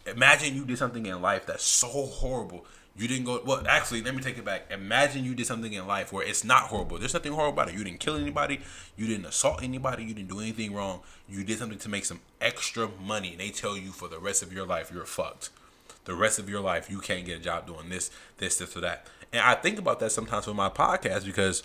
imagine 0.05 0.55
you 0.55 0.65
did 0.65 0.77
something 0.77 1.05
in 1.05 1.21
life 1.21 1.45
that's 1.45 1.63
so 1.63 1.87
horrible 1.87 2.65
you 2.97 3.09
didn't 3.09 3.25
go. 3.25 3.41
Well, 3.45 3.61
actually, 3.67 4.01
let 4.01 4.15
me 4.15 4.21
take 4.21 4.37
it 4.37 4.45
back. 4.45 4.71
Imagine 4.71 5.25
you 5.25 5.35
did 5.35 5.45
something 5.45 5.73
in 5.73 5.85
life 5.85 6.13
where 6.13 6.25
it's 6.25 6.45
not 6.45 6.63
horrible. 6.63 6.97
There's 6.97 7.13
nothing 7.13 7.33
horrible 7.33 7.53
about 7.53 7.69
it. 7.69 7.77
You 7.77 7.83
didn't 7.83 7.99
kill 7.99 8.15
anybody. 8.15 8.61
You 8.95 9.05
didn't 9.05 9.25
assault 9.25 9.61
anybody. 9.63 10.05
You 10.05 10.13
didn't 10.13 10.29
do 10.29 10.39
anything 10.39 10.73
wrong. 10.73 11.01
You 11.27 11.43
did 11.43 11.57
something 11.57 11.79
to 11.79 11.89
make 11.89 12.05
some 12.05 12.21
extra 12.39 12.87
money, 13.05 13.31
and 13.31 13.39
they 13.41 13.49
tell 13.49 13.75
you 13.75 13.91
for 13.91 14.07
the 14.07 14.17
rest 14.17 14.41
of 14.41 14.53
your 14.53 14.65
life 14.65 14.91
you're 14.93 15.05
fucked. 15.05 15.49
The 16.05 16.15
rest 16.15 16.39
of 16.39 16.49
your 16.49 16.61
life 16.61 16.89
you 16.89 16.99
can't 16.99 17.25
get 17.25 17.39
a 17.39 17.43
job 17.43 17.67
doing 17.67 17.89
this, 17.89 18.11
this, 18.37 18.57
this, 18.59 18.77
or 18.77 18.81
that. 18.81 19.07
And 19.35 19.43
I 19.43 19.53
think 19.53 19.77
about 19.77 19.99
that 19.99 20.13
sometimes 20.13 20.47
with 20.47 20.55
my 20.55 20.69
podcast 20.69 21.25
because 21.25 21.61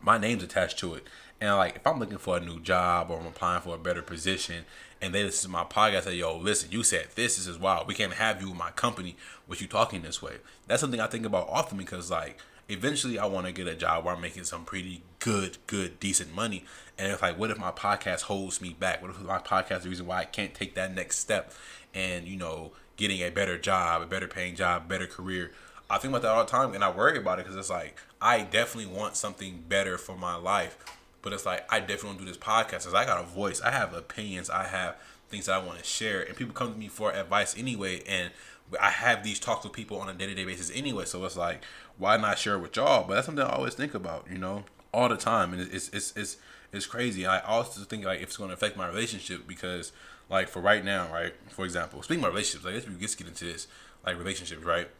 my 0.00 0.16
name's 0.16 0.44
attached 0.44 0.78
to 0.78 0.94
it. 0.94 1.02
And 1.40 1.56
like, 1.56 1.74
if 1.74 1.84
I'm 1.84 1.98
looking 1.98 2.18
for 2.18 2.36
a 2.36 2.40
new 2.40 2.60
job 2.60 3.10
or 3.10 3.18
I'm 3.18 3.26
applying 3.26 3.62
for 3.62 3.74
a 3.74 3.78
better 3.78 4.00
position, 4.00 4.64
and 5.02 5.12
they 5.12 5.24
listen 5.24 5.50
to 5.50 5.52
my 5.52 5.64
podcast, 5.64 6.04
say, 6.04 6.14
"Yo, 6.14 6.38
listen, 6.38 6.70
you 6.70 6.84
said 6.84 7.08
this. 7.16 7.36
This 7.36 7.48
is 7.48 7.58
wild. 7.58 7.88
We 7.88 7.94
can't 7.94 8.12
have 8.12 8.40
you 8.40 8.52
in 8.52 8.56
my 8.56 8.70
company 8.70 9.16
with 9.48 9.60
you 9.60 9.66
talking 9.66 10.02
this 10.02 10.22
way." 10.22 10.36
That's 10.68 10.80
something 10.80 11.00
I 11.00 11.08
think 11.08 11.26
about 11.26 11.48
often 11.48 11.78
because, 11.78 12.12
like, 12.12 12.38
eventually 12.68 13.18
I 13.18 13.26
want 13.26 13.46
to 13.46 13.52
get 13.52 13.66
a 13.66 13.74
job 13.74 14.04
where 14.04 14.14
I'm 14.14 14.20
making 14.20 14.44
some 14.44 14.64
pretty 14.64 15.02
good, 15.18 15.58
good, 15.66 15.98
decent 15.98 16.32
money. 16.32 16.64
And 16.96 17.10
it's 17.10 17.20
like, 17.20 17.36
what 17.36 17.50
if 17.50 17.58
my 17.58 17.72
podcast 17.72 18.22
holds 18.22 18.60
me 18.60 18.72
back? 18.72 19.02
What 19.02 19.10
if 19.10 19.20
my 19.20 19.38
podcast 19.38 19.78
is 19.78 19.82
the 19.82 19.88
reason 19.88 20.06
why 20.06 20.20
I 20.20 20.24
can't 20.26 20.54
take 20.54 20.76
that 20.76 20.94
next 20.94 21.18
step 21.18 21.52
and 21.92 22.28
you 22.28 22.36
know 22.36 22.70
getting 22.96 23.20
a 23.20 23.30
better 23.30 23.58
job, 23.58 24.00
a 24.00 24.06
better 24.06 24.28
paying 24.28 24.54
job, 24.54 24.88
better 24.88 25.08
career? 25.08 25.50
I 25.90 25.98
think 25.98 26.12
about 26.12 26.22
that 26.22 26.30
all 26.30 26.44
the 26.44 26.50
time, 26.50 26.74
and 26.74 26.82
I 26.82 26.90
worry 26.90 27.18
about 27.18 27.38
it 27.38 27.44
because 27.44 27.56
it's 27.56 27.70
like 27.70 27.98
I 28.20 28.42
definitely 28.42 28.92
want 28.94 29.16
something 29.16 29.64
better 29.68 29.98
for 29.98 30.16
my 30.16 30.36
life 30.36 30.78
but 31.24 31.32
it's 31.32 31.46
like 31.46 31.66
I 31.72 31.80
definitely 31.80 32.08
want 32.10 32.18
to 32.18 32.24
do 32.26 32.30
this 32.30 32.38
podcast 32.38 32.70
because 32.70 32.94
I 32.94 33.06
got 33.06 33.18
a 33.18 33.26
voice. 33.26 33.62
I 33.62 33.70
have 33.70 33.94
opinions. 33.94 34.50
I 34.50 34.64
have 34.64 34.96
things 35.30 35.46
that 35.46 35.54
I 35.54 35.64
want 35.64 35.78
to 35.78 35.84
share, 35.84 36.22
and 36.22 36.36
people 36.36 36.52
come 36.52 36.74
to 36.74 36.78
me 36.78 36.88
for 36.88 37.12
advice 37.12 37.56
anyway. 37.58 38.02
And 38.06 38.30
I 38.78 38.90
have 38.90 39.24
these 39.24 39.40
talks 39.40 39.64
with 39.64 39.72
people 39.72 39.98
on 39.98 40.08
a 40.10 40.12
day 40.12 40.26
to 40.26 40.34
day 40.34 40.44
basis 40.44 40.70
anyway. 40.74 41.06
So 41.06 41.24
it's 41.24 41.36
like, 41.36 41.64
why 41.96 42.18
not 42.18 42.38
share 42.38 42.58
with 42.58 42.76
y'all? 42.76 43.08
But 43.08 43.14
that's 43.14 43.26
something 43.26 43.42
I 43.42 43.48
always 43.48 43.72
think 43.72 43.94
about, 43.94 44.26
you 44.30 44.36
know, 44.36 44.64
all 44.92 45.08
the 45.08 45.16
time, 45.16 45.54
and 45.54 45.62
it's 45.62 45.88
it's 45.88 46.12
it's 46.14 46.36
it's 46.72 46.84
crazy. 46.84 47.24
I 47.24 47.40
also 47.40 47.80
think 47.84 48.04
like 48.04 48.18
if 48.20 48.24
it's 48.24 48.36
going 48.36 48.50
to 48.50 48.54
affect 48.54 48.76
my 48.76 48.86
relationship 48.86 49.48
because 49.48 49.92
like 50.28 50.48
for 50.48 50.60
right 50.60 50.84
now, 50.84 51.10
right? 51.10 51.32
For 51.48 51.64
example, 51.64 52.02
speaking 52.02 52.22
of 52.22 52.32
relationships, 52.32 52.66
like 52.66 52.74
let's, 53.00 53.14
get 53.14 53.28
into 53.28 53.46
this, 53.46 53.66
like 54.04 54.18
relationships, 54.18 54.62
right? 54.62 54.90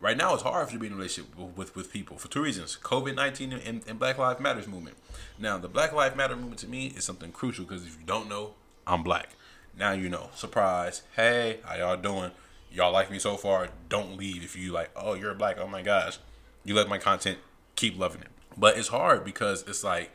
Right 0.00 0.16
now 0.16 0.34
it's 0.34 0.42
hard 0.42 0.66
for 0.66 0.72
you 0.72 0.78
to 0.78 0.80
be 0.80 0.86
in 0.86 0.92
a 0.94 0.96
relationship 0.96 1.36
with, 1.56 1.76
with 1.76 1.92
people 1.92 2.16
for 2.16 2.28
two 2.28 2.42
reasons 2.42 2.78
COVID 2.82 3.14
19 3.14 3.52
and, 3.52 3.82
and, 3.86 3.98
Black 3.98 4.18
Lives 4.18 4.40
Matters 4.40 4.66
movement. 4.66 4.96
Now, 5.38 5.58
the 5.58 5.68
Black 5.68 5.92
Lives 5.92 6.16
Matter 6.16 6.36
movement 6.36 6.60
to 6.60 6.68
me 6.68 6.88
is 6.96 7.04
something 7.04 7.30
crucial 7.30 7.64
because 7.64 7.86
if 7.86 7.98
you 8.00 8.06
don't 8.06 8.28
know, 8.28 8.54
I'm 8.86 9.02
black. 9.02 9.30
Now 9.78 9.92
you 9.92 10.08
know. 10.08 10.30
Surprise. 10.34 11.02
Hey, 11.14 11.60
how 11.64 11.76
y'all 11.76 11.96
doing? 11.96 12.32
Y'all 12.72 12.92
like 12.92 13.10
me 13.10 13.18
so 13.18 13.36
far? 13.36 13.68
Don't 13.88 14.16
leave 14.16 14.42
if 14.42 14.56
you 14.56 14.72
like, 14.72 14.90
oh, 14.96 15.14
you're 15.14 15.34
black. 15.34 15.58
Oh 15.58 15.66
my 15.66 15.82
gosh. 15.82 16.18
You 16.64 16.74
like 16.74 16.88
my 16.88 16.98
content? 16.98 17.38
Keep 17.76 17.98
loving 17.98 18.22
it. 18.22 18.28
But 18.56 18.76
it's 18.76 18.88
hard 18.88 19.24
because 19.24 19.62
it's 19.66 19.84
like, 19.84 20.10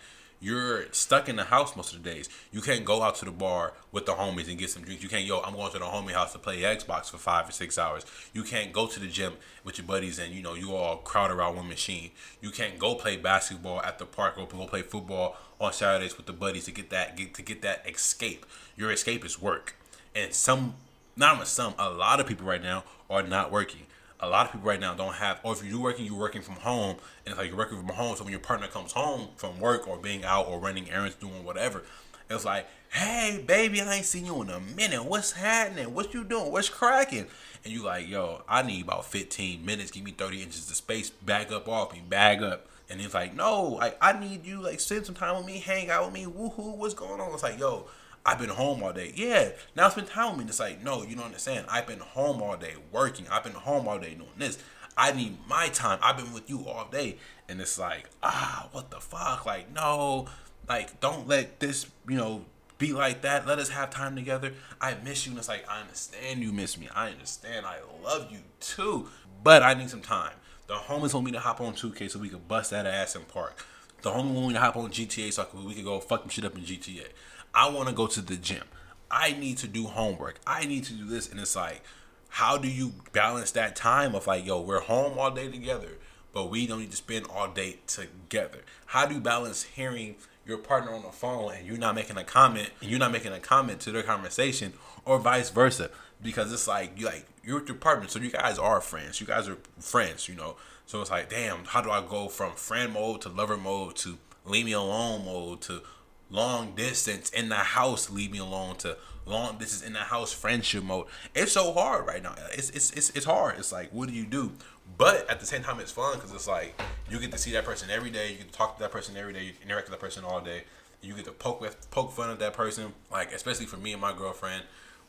you're 0.46 0.86
stuck 0.92 1.28
in 1.28 1.38
the 1.38 1.44
house 1.46 1.76
most 1.76 1.96
of 1.96 2.04
the 2.04 2.08
days. 2.08 2.30
You 2.52 2.62
can't 2.62 2.86
go 2.86 3.02
out 3.02 3.16
to 3.16 3.26
the 3.26 3.32
bar 3.32 3.74
with 3.92 4.06
the 4.06 4.12
homies 4.12 4.48
and 4.48 4.60
get 4.60 4.70
some 4.70 4.84
drinks. 4.84 5.02
You 5.02 5.10
can't, 5.10 5.26
yo, 5.26 5.40
I'm 5.40 5.56
going 5.56 5.72
to 5.72 5.80
the 5.80 5.86
homie 5.86 6.12
house 6.12 6.34
to 6.34 6.38
play 6.38 6.62
Xbox 6.62 7.10
for 7.10 7.18
five 7.18 7.50
or 7.50 7.52
six 7.52 7.80
hours. 7.80 8.06
You 8.32 8.44
can't 8.44 8.72
go 8.72 8.86
to 8.86 9.00
the 9.00 9.08
gym 9.08 9.34
with 9.64 9.80
your 9.80 9.88
buddies 9.88 10.20
and, 10.20 10.32
you 10.32 10.44
know, 10.44 10.54
you 10.54 10.76
all 10.76 10.98
crowd 10.98 11.32
around 11.32 11.56
one 11.56 11.68
machine. 11.68 12.12
You 12.42 12.52
can't 12.52 12.78
go 12.78 12.94
play 12.94 13.18
basketball 13.18 13.82
at 13.82 13.98
the 13.98 14.06
park 14.06 14.38
or 14.38 14.46
go 14.46 14.68
play 14.68 14.84
football 14.84 15.36
on 15.60 15.74
Saturdays 15.74 16.16
with 16.16 16.28
the 16.28 16.34
buddies 16.34 16.66
to 16.66 16.72
get 16.72 16.92
that, 16.92 17.18
get, 17.18 17.34
to 17.34 17.42
get 17.42 17.64
that 17.64 17.84
escape. 17.90 18.46
Your 18.78 18.92
escape 18.92 19.26
is 19.26 19.42
work. 19.42 19.76
And 20.14 20.32
some, 20.32 20.76
not 21.18 21.48
some, 21.48 21.74
a 21.80 21.90
lot 21.90 22.20
of 22.20 22.28
people 22.28 22.46
right 22.46 22.62
now 22.62 22.84
are 23.10 23.24
not 23.24 23.52
working 23.52 23.88
a 24.20 24.30
lot 24.30 24.46
of 24.46 24.54
people 24.54 24.68
right 24.68 24.80
now 24.80 24.94
don't 24.94 25.16
have, 25.16 25.40
or 25.44 25.54
if 25.54 25.64
you're 25.64 25.82
working, 25.82 26.06
you're 26.06 26.16
working 26.16 26.42
from 26.42 26.56
home, 26.56 26.98
and 27.26 27.34
it's 27.34 27.38
like 27.38 27.50
you're 27.50 27.58
working 27.58 27.78
from 27.78 27.88
home. 27.88 28.16
So 28.16 28.24
when 28.24 28.32
your 28.32 28.40
partner 28.40 28.68
comes 28.68 28.92
home 28.92 29.30
from 29.36 29.60
work 29.60 29.88
or 29.88 29.98
being 29.98 30.24
out 30.24 30.48
or 30.48 30.60
running 30.60 30.90
errands, 30.90 31.16
doing 31.16 31.44
whatever, 31.44 31.84
it's 32.30 32.46
like, 32.46 32.68
hey, 32.90 33.44
baby, 33.46 33.82
I 33.82 33.96
ain't 33.96 34.06
seen 34.06 34.26
you 34.26 34.42
in 34.42 34.50
a 34.50 34.60
minute. 34.60 35.06
What's 35.06 35.34
happening? 35.34 35.94
What 35.94 36.14
you 36.14 36.24
doing? 36.24 36.52
What's 36.52 36.70
cracking? 36.70 37.28
And 37.64 37.74
you 37.74 37.84
like, 37.84 38.08
yo, 38.08 38.44
I 38.48 38.62
need 38.64 38.84
about 38.84 39.06
15 39.06 39.66
minutes. 39.66 39.92
Give 39.92 40.04
me 40.04 40.12
30 40.12 40.44
inches 40.44 40.70
of 40.70 40.76
space. 40.76 41.10
Back 41.10 41.52
up 41.52 41.68
off 41.68 41.94
me. 41.94 42.02
Bag 42.08 42.42
up. 42.42 42.68
And 42.90 43.02
he's 43.02 43.14
like, 43.14 43.36
no, 43.36 43.64
like 43.64 43.98
I 44.02 44.18
need 44.20 44.46
you. 44.46 44.62
Like 44.62 44.80
spend 44.80 45.06
some 45.06 45.16
time 45.16 45.38
with 45.38 45.46
me. 45.46 45.60
Hang 45.60 45.90
out 45.90 46.06
with 46.06 46.14
me. 46.14 46.26
Woohoo! 46.26 46.78
What's 46.78 46.94
going 46.94 47.20
on? 47.20 47.34
It's 47.34 47.44
like, 47.44 47.60
yo, 47.60 47.88
I've 48.26 48.40
been 48.40 48.50
home 48.50 48.82
all 48.82 48.92
day. 48.92 49.14
Yeah, 49.16 49.50
now 49.76 49.90
spend 49.90 50.08
time 50.08 50.32
with 50.32 50.46
me. 50.46 50.50
It's 50.50 50.60
like, 50.60 50.84
no, 50.84 51.04
you 51.04 51.16
don't 51.16 51.26
understand. 51.26 51.68
I've 51.70 51.86
been 51.86 52.00
home 52.00 52.42
all 52.42 52.58
day 52.58 52.74
working. 52.92 53.28
I've 53.30 53.44
been 53.44 53.54
home 53.54 53.88
all 53.88 54.00
day 54.00 54.16
doing 54.16 54.30
this. 54.38 54.58
I 54.98 55.12
need 55.12 55.38
my 55.48 55.68
time. 55.68 56.00
I've 56.02 56.18
been 56.18 56.34
with 56.34 56.50
you 56.50 56.66
all 56.68 56.88
day. 56.90 57.18
And 57.48 57.62
it's 57.62 57.78
like, 57.78 58.10
ah, 58.24 58.70
what 58.72 58.90
the 58.90 59.00
fuck? 59.00 59.46
Like, 59.46 59.72
no, 59.74 60.28
like, 60.68 61.00
don't 61.02 61.28
let 61.28 61.60
this, 61.60 61.86
you 62.08 62.18
know, 62.18 62.46
be 62.78 62.94
like 62.94 63.22
that. 63.22 63.46
Let 63.46 63.60
us 63.60 63.70
have 63.70 63.90
time 63.90 64.16
together. 64.16 64.54
I 64.82 64.96
miss 65.04 65.26
you. 65.26 65.32
And 65.32 65.40
it's 65.40 65.48
like, 65.48 65.70
I 65.70 65.82
understand 65.82 66.42
you 66.42 66.52
miss 66.52 66.78
me. 66.78 66.90
I 66.96 67.10
understand. 67.12 67.66
I 67.66 67.78
love 68.04 68.32
you 68.32 68.40
too. 68.60 69.08
But 69.44 69.62
I 69.62 69.76
need 69.76 69.90
some 69.90 70.02
time. 70.02 70.34
The 70.68 70.74
homies 70.74 71.14
want 71.14 71.28
me 71.28 71.32
to 71.34 71.40
hop 71.40 71.62
on 71.62 71.74
2K 71.74 72.10
so 72.10 72.18
we 72.18 72.30
could 72.30 72.48
bust 72.48 72.72
that 72.72 72.88
ass 72.88 73.16
in 73.16 73.22
park. 73.24 73.64
The 74.02 74.10
homie 74.10 74.34
want 74.34 74.48
me 74.48 74.54
to 74.54 74.60
hop 74.60 74.76
on 74.78 74.90
GTA 74.90 75.32
so 75.32 75.48
we 75.54 75.76
could 75.76 75.84
go 75.84 76.00
fuck 76.00 76.22
some 76.22 76.30
shit 76.30 76.46
up 76.46 76.56
in 76.56 76.64
GTA. 76.64 77.08
I 77.56 77.70
want 77.70 77.88
to 77.88 77.96
go 77.96 78.06
to 78.08 78.22
the 78.22 78.36
gym. 78.36 78.64
I 79.10 79.32
need 79.32 79.58
to 79.60 79.68
do 79.68 79.86
homework. 79.86 80.40
I 80.46 80.66
need 80.66 80.84
to 80.86 80.94
do 80.94 81.06
this. 81.06 81.32
And 81.32 81.40
it's 81.40 81.56
like, 81.56 81.82
how 82.28 82.58
do 82.58 82.68
you 82.68 82.94
balance 83.14 83.52
that 83.52 83.78
time 83.78 84.14
of 84.14 84.28
like, 84.28 84.46
yo, 84.46 84.60
we're 84.60 84.82
home 84.82 85.18
all 85.18 85.32
day 85.32 85.50
together, 85.50 85.98
but 86.34 86.50
we 86.50 86.68
don't 86.68 86.80
need 86.80 86.92
to 86.92 86.98
spend 86.98 87.28
all 87.34 87.48
day 87.48 87.80
together? 87.88 88.60
How 88.88 89.06
do 89.06 89.16
you 89.16 89.22
balance 89.22 89.64
hearing 89.64 90.16
your 90.46 90.58
partner 90.58 90.94
on 90.94 91.04
the 91.04 91.10
phone 91.10 91.54
and 91.54 91.66
you're 91.66 91.78
not 91.78 91.96
making 91.96 92.18
a 92.18 92.26
comment 92.26 92.72
and 92.82 92.90
you're 92.90 93.00
not 93.00 93.14
making 93.14 93.32
a 93.32 93.40
comment 93.40 93.80
to 93.82 93.92
their 93.92 94.04
conversation 94.04 94.74
or 95.06 95.18
vice 95.18 95.50
versa? 95.50 95.92
Because 96.22 96.52
it's 96.52 96.68
like 96.68 97.00
you 97.00 97.06
like 97.06 97.26
you're 97.44 97.60
with 97.60 97.70
your 97.70 97.78
partner, 97.78 98.08
so 98.10 98.20
you 98.20 98.32
guys 98.32 98.58
are 98.58 98.82
friends. 98.82 99.22
You 99.22 99.28
guys 99.28 99.48
are 99.48 99.58
friends, 99.80 100.28
you 100.28 100.36
know. 100.36 100.58
So 100.86 101.00
it's 101.02 101.12
like, 101.12 101.30
damn, 101.30 101.66
how 101.66 101.82
do 101.82 101.90
I 101.90 102.02
go 102.02 102.28
from 102.28 102.54
friend 102.54 102.94
mode 102.94 103.22
to 103.22 103.30
lover 103.30 103.58
mode 103.58 103.96
to 103.98 104.18
leave 104.46 104.66
me 104.66 104.74
alone 104.74 105.26
mode 105.26 105.62
to 105.62 105.82
long 106.30 106.74
distance 106.76 107.30
in 107.30 107.50
the 107.50 107.56
house 107.56 108.10
leave 108.10 108.32
me 108.32 108.40
alone 108.40 108.76
to 108.78 108.98
long 109.26 109.58
distance 109.58 109.86
in 109.86 109.94
the 109.94 110.00
house 110.00 110.32
friendship 110.32 110.84
mode. 110.84 111.08
It's 111.34 111.52
so 111.52 111.74
hard 111.74 112.06
right 112.06 112.22
now. 112.22 112.36
It's 112.54 112.70
it's 112.72 112.92
it's, 112.92 113.10
it's 113.12 113.26
hard. 113.26 113.58
It's 113.58 113.72
like 113.72 113.92
what 113.92 114.10
do 114.10 114.16
you 114.16 114.26
do? 114.26 114.52
But 114.98 115.30
at 115.30 115.40
the 115.40 115.46
same 115.46 115.64
time 115.64 115.80
it's 115.80 115.92
fun 115.92 116.16
because 116.16 116.32
it's 116.34 116.48
like 116.48 116.80
you 117.10 117.20
get 117.20 117.32
to 117.32 117.38
see 117.38 117.52
that 117.54 117.66
person 117.66 117.90
every 117.90 118.12
day. 118.12 118.32
You 118.32 118.38
get 118.38 118.52
to 118.52 118.58
talk 118.58 118.78
to 118.78 118.84
that 118.84 118.92
person 118.92 119.18
every 119.18 119.34
day. 119.34 119.46
You 119.46 119.52
interact 119.64 119.90
with 119.90 120.00
that 120.00 120.06
person 120.06 120.24
all 120.24 120.42
day. 120.42 120.64
You 121.02 121.14
get 121.14 121.26
to 121.26 121.32
poke 121.32 121.62
with 121.62 121.90
poke 121.92 122.12
fun 122.12 122.30
at 122.30 122.40
that 122.40 122.54
person. 122.54 122.94
Like 123.12 123.32
especially 123.32 123.66
for 123.66 123.78
me 123.78 123.94
and 123.94 124.02
my 124.02 124.14
girlfriend 124.14 124.64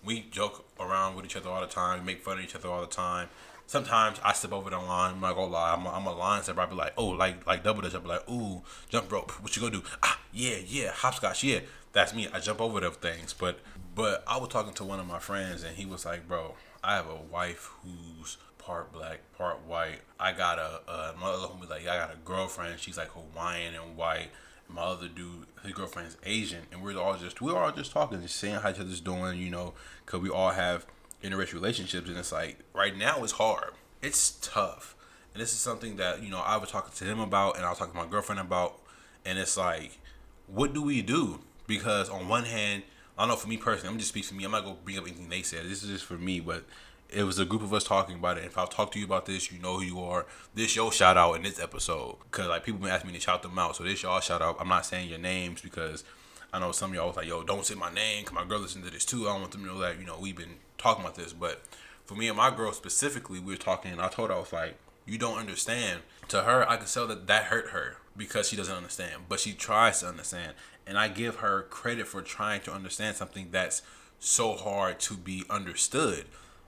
we 0.07 0.21
joke 0.31 0.65
around 0.81 1.17
with 1.17 1.25
each 1.25 1.37
other 1.37 1.51
all 1.51 1.61
the 1.61 1.67
time 1.67 2.05
make 2.05 2.23
fun 2.23 2.39
of 2.39 2.45
each 2.45 2.55
other 2.55 2.69
all 2.69 2.81
the 2.81 2.87
time 2.87 3.29
sometimes 3.67 4.19
I 4.25 4.33
step 4.33 4.53
over 4.53 4.71
the 4.71 4.79
line. 4.79 5.15
I'm 5.15 5.21
not 5.21 5.35
gonna 5.35 5.53
lie. 5.53 5.75
I'm 5.75 5.85
a, 5.87 5.91
I'm 5.91 6.07
a 6.07 6.15
line 6.15 6.43
stepper. 6.43 6.61
I 6.61 6.67
be 6.67 6.75
like, 6.75 6.95
oh, 6.97 7.09
like 7.09 7.47
like 7.47 7.63
double. 7.63 7.85
I 7.85 7.91
be 7.91 8.09
like, 8.09 8.29
ooh, 8.31 8.63
jump 8.89 9.11
rope. 9.11 9.33
What 9.43 9.55
you 9.57 9.63
gonna 9.63 9.77
do? 9.77 9.83
Ah, 10.03 10.21
yeah, 10.33 10.57
yeah, 10.65 10.91
hopscotch. 10.93 11.45
Yeah, 11.45 11.61
that's 11.93 12.15
me. 12.15 12.29
I 12.33 12.41
jump 12.41 12.61
over 12.61 12.81
those 12.81 12.97
things. 12.97 13.33
But 13.33 13.61
but 13.95 14.25
I 14.27 14.39
was 14.39 14.49
talking 14.49 14.73
to 14.75 14.85
one 14.85 15.01
of 15.01 15.07
my 15.07 15.19
friends 15.19 15.63
and 15.63 15.77
he 15.77 15.87
was 15.87 16.05
like, 16.05 16.29
bro, 16.29 16.55
I 16.83 16.97
have 16.97 17.09
a 17.09 17.17
wife 17.17 17.71
who's 17.83 18.39
part 18.59 18.93
black, 18.93 19.21
part 19.37 19.65
white. 19.67 20.01
I 20.19 20.33
got 20.33 20.59
a 20.59 20.81
uh, 20.89 21.13
my 21.21 21.29
other 21.29 21.47
homie 21.47 21.69
like 21.69 21.83
I 21.83 21.97
got 21.97 22.13
a 22.13 22.19
girlfriend. 22.25 22.81
She's 22.81 22.97
like 22.97 23.09
Hawaiian 23.09 23.75
and 23.75 23.97
white. 23.97 24.31
My 24.69 24.83
other 24.83 25.09
dude, 25.09 25.47
his 25.63 25.73
girlfriend's 25.73 26.17
Asian, 26.25 26.63
and 26.73 26.83
we're 26.83 26.99
all 26.99 27.17
just 27.17 27.41
we're 27.41 27.57
all 27.57 27.73
just 27.73 27.93
talking, 27.93 28.21
just 28.21 28.37
seeing 28.37 28.55
how 28.55 28.71
each 28.71 28.81
other's 28.81 29.01
doing, 29.01 29.39
you 29.39 29.51
know, 29.51 29.75
because 30.05 30.21
we 30.21 30.29
all 30.29 30.51
have 30.51 30.87
interracial 31.23 31.55
relationships, 31.55 32.09
and 32.09 32.19
it's 32.19 32.33
like 32.33 32.59
right 32.75 32.97
now 32.97 33.23
it's 33.23 33.33
hard, 33.33 33.73
it's 34.03 34.39
tough, 34.43 34.97
and 35.33 35.43
this 35.43 35.53
is 35.53 35.59
something 35.59 35.97
that 35.97 36.23
you 36.23 36.31
know 36.31 36.41
I 36.41 36.57
was 36.57 36.71
talking 36.71 36.93
to 36.95 37.05
him 37.05 37.21
about, 37.21 37.57
and 37.57 37.65
I 37.65 37.71
was 37.71 37.79
talking 37.79 37.95
to 37.95 37.99
my 37.99 38.11
girlfriend 38.11 38.41
about, 38.41 38.81
and 39.25 39.39
it's 39.39 39.57
like, 39.57 39.99
what 40.47 40.75
do 40.75 40.83
we 40.83 41.01
do? 41.03 41.41
Because 41.67 42.09
on 42.09 42.29
one 42.29 42.45
hand, 42.45 42.83
I 43.17 43.23
don't 43.23 43.29
know 43.29 43.37
for 43.37 43.49
me 43.49 43.57
personally, 43.57 43.93
I'm 43.93 43.99
just 43.99 44.11
speaking 44.11 44.29
for 44.29 44.35
me. 44.35 44.45
I'm 44.45 44.51
not 44.51 44.65
gonna 44.65 44.77
bring 44.85 44.99
up 44.99 45.05
anything 45.05 45.29
they 45.29 45.43
said. 45.43 45.65
This 45.65 45.83
is 45.83 45.91
just 45.91 46.05
for 46.05 46.19
me, 46.19 46.41
but 46.41 46.65
it 47.11 47.23
was 47.23 47.39
a 47.39 47.45
group 47.45 47.63
of 47.63 47.73
us 47.73 47.85
talking 47.85 48.17
about 48.17 48.39
it. 48.39 48.45
If 48.45 48.59
I 48.59 48.67
talk 48.67 48.91
to 48.93 48.99
you 48.99 49.05
about 49.05 49.27
this, 49.27 49.53
you 49.53 49.59
know 49.59 49.79
who 49.79 49.85
you 49.85 50.01
are. 50.01 50.27
This 50.55 50.75
your 50.75 50.91
shout 50.91 51.17
out 51.17 51.35
in 51.35 51.43
this 51.43 51.61
episode 51.61 52.17
because 52.25 52.49
like 52.49 52.65
people 52.65 52.81
been 52.81 52.91
asking 52.91 53.13
me 53.13 53.17
to 53.17 53.23
shout 53.23 53.43
them 53.43 53.59
out. 53.59 53.77
So 53.77 53.85
this 53.85 54.03
y'all 54.03 54.21
shout 54.21 54.43
out. 54.43 54.57
I'm 54.59 54.69
not 54.69 54.87
saying 54.87 55.09
your 55.09 55.19
names 55.19 55.61
because 55.61 56.05
I 56.53 56.59
know 56.59 56.73
some 56.73 56.91
of 56.91 56.97
y'all 56.97 57.09
was 57.09 57.17
like, 57.17 57.27
yo, 57.27 57.43
don't 57.43 57.65
say 57.65 57.75
my 57.75 57.93
name 57.93 58.25
because 58.25 58.35
my 58.35 58.45
girl 58.45 58.61
listened 58.61 58.85
to 58.85 58.91
this 58.91 59.05
too. 59.05 59.29
I 59.29 59.33
don't 59.33 59.43
want 59.43 59.53
them 59.53 59.63
to 59.63 59.67
know 59.67 59.79
that 59.81 59.99
you 59.99 60.07
know 60.07 60.19
we've 60.21 60.37
been 60.37 60.57
talking 60.79 61.05
about 61.05 61.17
this. 61.17 61.33
But 61.33 61.63
for 62.05 62.15
me 62.15 62.29
and 62.29 62.37
my 62.37 62.55
girl 62.55 62.73
specifically, 62.73 63.39
we 63.39 63.53
were 63.53 63.59
talking. 63.59 63.93
and 63.93 64.01
I 64.01 64.09
told 64.09 64.31
her 64.31 64.37
I 64.37 64.41
was 64.41 64.53
like, 64.53 64.77
you 65.07 65.19
don't 65.19 65.39
understand. 65.39 66.01
To 66.29 66.43
her, 66.43 66.69
I 66.69 66.77
could 66.77 66.89
tell 66.89 67.07
that 67.07 67.29
that 67.29 67.45
hurt 67.45 67.69
her 67.69 67.99
because 68.17 68.49
she 68.49 68.57
doesn't 68.57 68.75
understand, 68.75 69.23
but 69.29 69.39
she 69.39 69.53
tries 69.53 70.01
to 70.01 70.09
understand, 70.09 70.55
and 70.87 70.99
I 70.99 71.09
give 71.09 71.37
her 71.37 71.63
credit 71.63 72.09
for 72.09 72.23
trying 72.23 72.63
to 72.63 72.73
understand 72.73 73.17
something 73.17 73.49
that's 73.53 73.83
so 74.19 74.55
hard 74.55 74.99
to 75.01 75.15
be 75.15 75.45
understood 75.49 76.25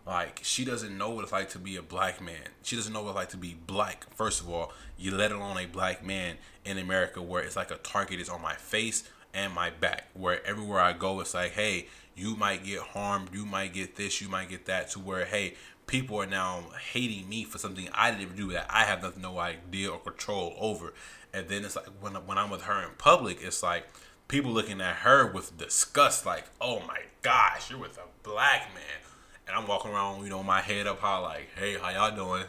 like 0.08 0.40
she 0.42 0.64
doesn't 0.64 0.96
know 0.96 1.10
what 1.10 1.22
it's 1.22 1.32
like 1.32 1.50
to 1.50 1.58
be 1.58 1.76
a 1.76 1.82
black 1.82 2.22
man. 2.22 2.48
She 2.62 2.76
doesn't 2.76 2.94
know 2.94 3.02
what 3.02 3.10
it's 3.10 3.16
like 3.16 3.28
to 3.30 3.36
be 3.36 3.54
black. 3.66 4.06
First 4.14 4.40
of 4.40 4.48
all, 4.48 4.72
you 4.96 5.14
let 5.14 5.32
alone 5.32 5.58
a 5.58 5.66
black 5.66 6.02
man 6.02 6.36
in 6.64 6.78
America 6.78 7.20
where 7.20 7.42
it's 7.42 7.56
like 7.56 7.70
a 7.70 7.76
target 7.76 8.18
is 8.18 8.30
on 8.30 8.40
my 8.40 8.54
face 8.54 9.04
and 9.34 9.52
my 9.52 9.68
back. 9.68 10.08
Where 10.14 10.44
everywhere 10.46 10.80
I 10.80 10.94
go, 10.94 11.20
it's 11.20 11.34
like, 11.34 11.52
hey, 11.52 11.88
you 12.16 12.36
might 12.36 12.64
get 12.64 12.80
harmed, 12.80 13.34
you 13.34 13.44
might 13.44 13.74
get 13.74 13.96
this, 13.96 14.22
you 14.22 14.30
might 14.30 14.48
get 14.48 14.64
that. 14.64 14.88
To 14.92 14.98
where, 14.98 15.26
hey, 15.26 15.56
people 15.86 16.16
are 16.16 16.26
now 16.26 16.64
hating 16.90 17.28
me 17.28 17.44
for 17.44 17.58
something 17.58 17.90
I 17.92 18.10
didn't 18.10 18.34
do 18.34 18.52
that 18.52 18.66
I 18.70 18.84
have 18.84 19.02
nothing, 19.02 19.20
no 19.20 19.38
idea 19.38 19.90
or 19.90 19.98
control 19.98 20.56
over. 20.58 20.94
And 21.34 21.48
then 21.48 21.66
it's 21.66 21.76
like 21.76 21.88
when 22.00 22.14
when 22.14 22.38
I'm 22.38 22.48
with 22.48 22.62
her 22.62 22.82
in 22.82 22.94
public, 22.96 23.42
it's 23.42 23.62
like 23.62 23.86
people 24.26 24.52
looking 24.52 24.80
at 24.80 24.96
her 24.96 25.30
with 25.30 25.58
disgust, 25.58 26.24
like, 26.24 26.46
oh 26.62 26.80
my 26.88 27.00
gosh, 27.20 27.68
you're 27.68 27.78
with 27.78 27.98
a 27.98 28.08
black 28.26 28.70
man 28.74 29.07
and 29.48 29.56
I'm 29.56 29.66
walking 29.66 29.90
around, 29.90 30.22
you 30.22 30.30
know, 30.30 30.42
my 30.42 30.60
head 30.60 30.86
up 30.86 31.00
high, 31.00 31.18
like, 31.18 31.48
hey, 31.56 31.76
how 31.80 31.90
y'all 31.90 32.14
doing? 32.14 32.44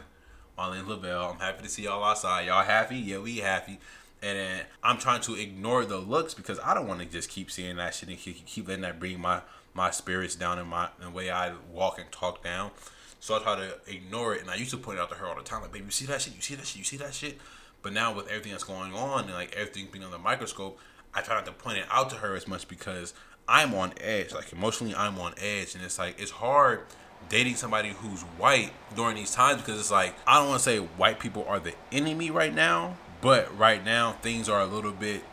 My 0.56 0.74
name's 0.74 0.86
Levell. 0.86 1.30
I'm 1.30 1.38
happy 1.38 1.62
to 1.62 1.68
see 1.68 1.84
y'all 1.84 2.04
outside. 2.04 2.46
Y'all 2.46 2.62
happy? 2.62 2.96
Yeah, 2.96 3.18
we 3.18 3.38
happy. 3.38 3.78
And 4.22 4.38
then 4.38 4.60
I'm 4.82 4.98
trying 4.98 5.22
to 5.22 5.34
ignore 5.34 5.86
the 5.86 5.96
looks 5.96 6.34
because 6.34 6.60
I 6.60 6.74
don't 6.74 6.86
want 6.86 7.00
to 7.00 7.06
just 7.06 7.30
keep 7.30 7.50
seeing 7.50 7.76
that 7.76 7.94
shit 7.94 8.10
and 8.10 8.18
keep 8.18 8.68
letting 8.68 8.82
that 8.82 9.00
bring 9.00 9.18
my 9.18 9.40
my 9.72 9.90
spirits 9.90 10.34
down 10.34 10.58
and 10.58 10.68
my 10.68 10.90
the 11.00 11.08
way 11.08 11.30
I 11.30 11.54
walk 11.72 11.98
and 11.98 12.12
talk 12.12 12.44
down. 12.44 12.70
So 13.18 13.34
I 13.34 13.38
try 13.38 13.56
to 13.56 13.78
ignore 13.86 14.34
it, 14.34 14.42
and 14.42 14.50
I 14.50 14.56
used 14.56 14.72
to 14.72 14.76
point 14.76 14.98
it 14.98 15.00
out 15.00 15.08
to 15.10 15.14
her 15.14 15.26
all 15.26 15.36
the 15.36 15.42
time, 15.42 15.62
like, 15.62 15.72
"Baby, 15.72 15.86
you 15.86 15.90
see 15.90 16.04
that 16.06 16.20
shit? 16.20 16.34
You 16.34 16.42
see 16.42 16.54
that 16.56 16.66
shit? 16.66 16.76
You 16.76 16.84
see 16.84 16.96
that 16.98 17.14
shit?" 17.14 17.38
But 17.80 17.94
now 17.94 18.12
with 18.12 18.28
everything 18.28 18.52
that's 18.52 18.64
going 18.64 18.92
on 18.92 19.24
and 19.24 19.32
like 19.32 19.54
everything 19.56 19.88
being 19.90 20.04
on 20.04 20.10
the 20.10 20.18
microscope, 20.18 20.78
I 21.14 21.22
try 21.22 21.36
not 21.36 21.46
to 21.46 21.52
point 21.52 21.78
it 21.78 21.86
out 21.90 22.10
to 22.10 22.16
her 22.16 22.36
as 22.36 22.46
much 22.46 22.68
because 22.68 23.14
I'm 23.50 23.74
on 23.74 23.92
edge. 24.00 24.32
Like 24.32 24.52
emotionally, 24.52 24.94
I'm 24.94 25.18
on 25.18 25.34
edge, 25.42 25.74
and 25.74 25.84
it's 25.84 25.98
like 25.98 26.20
it's 26.20 26.30
hard 26.30 26.82
dating 27.28 27.56
somebody 27.56 27.90
who's 27.90 28.22
white 28.38 28.70
during 28.94 29.16
these 29.16 29.32
times 29.32 29.60
because 29.60 29.78
it's 29.78 29.90
like 29.90 30.14
I 30.26 30.38
don't 30.38 30.48
want 30.48 30.60
to 30.60 30.64
say 30.64 30.78
white 30.78 31.18
people 31.18 31.44
are 31.48 31.58
the 31.58 31.74
enemy 31.90 32.30
right 32.30 32.54
now, 32.54 32.96
but 33.20 33.56
right 33.58 33.84
now 33.84 34.12
things 34.12 34.48
are 34.48 34.60
a 34.60 34.66
little 34.66 34.92
bit 34.92 35.24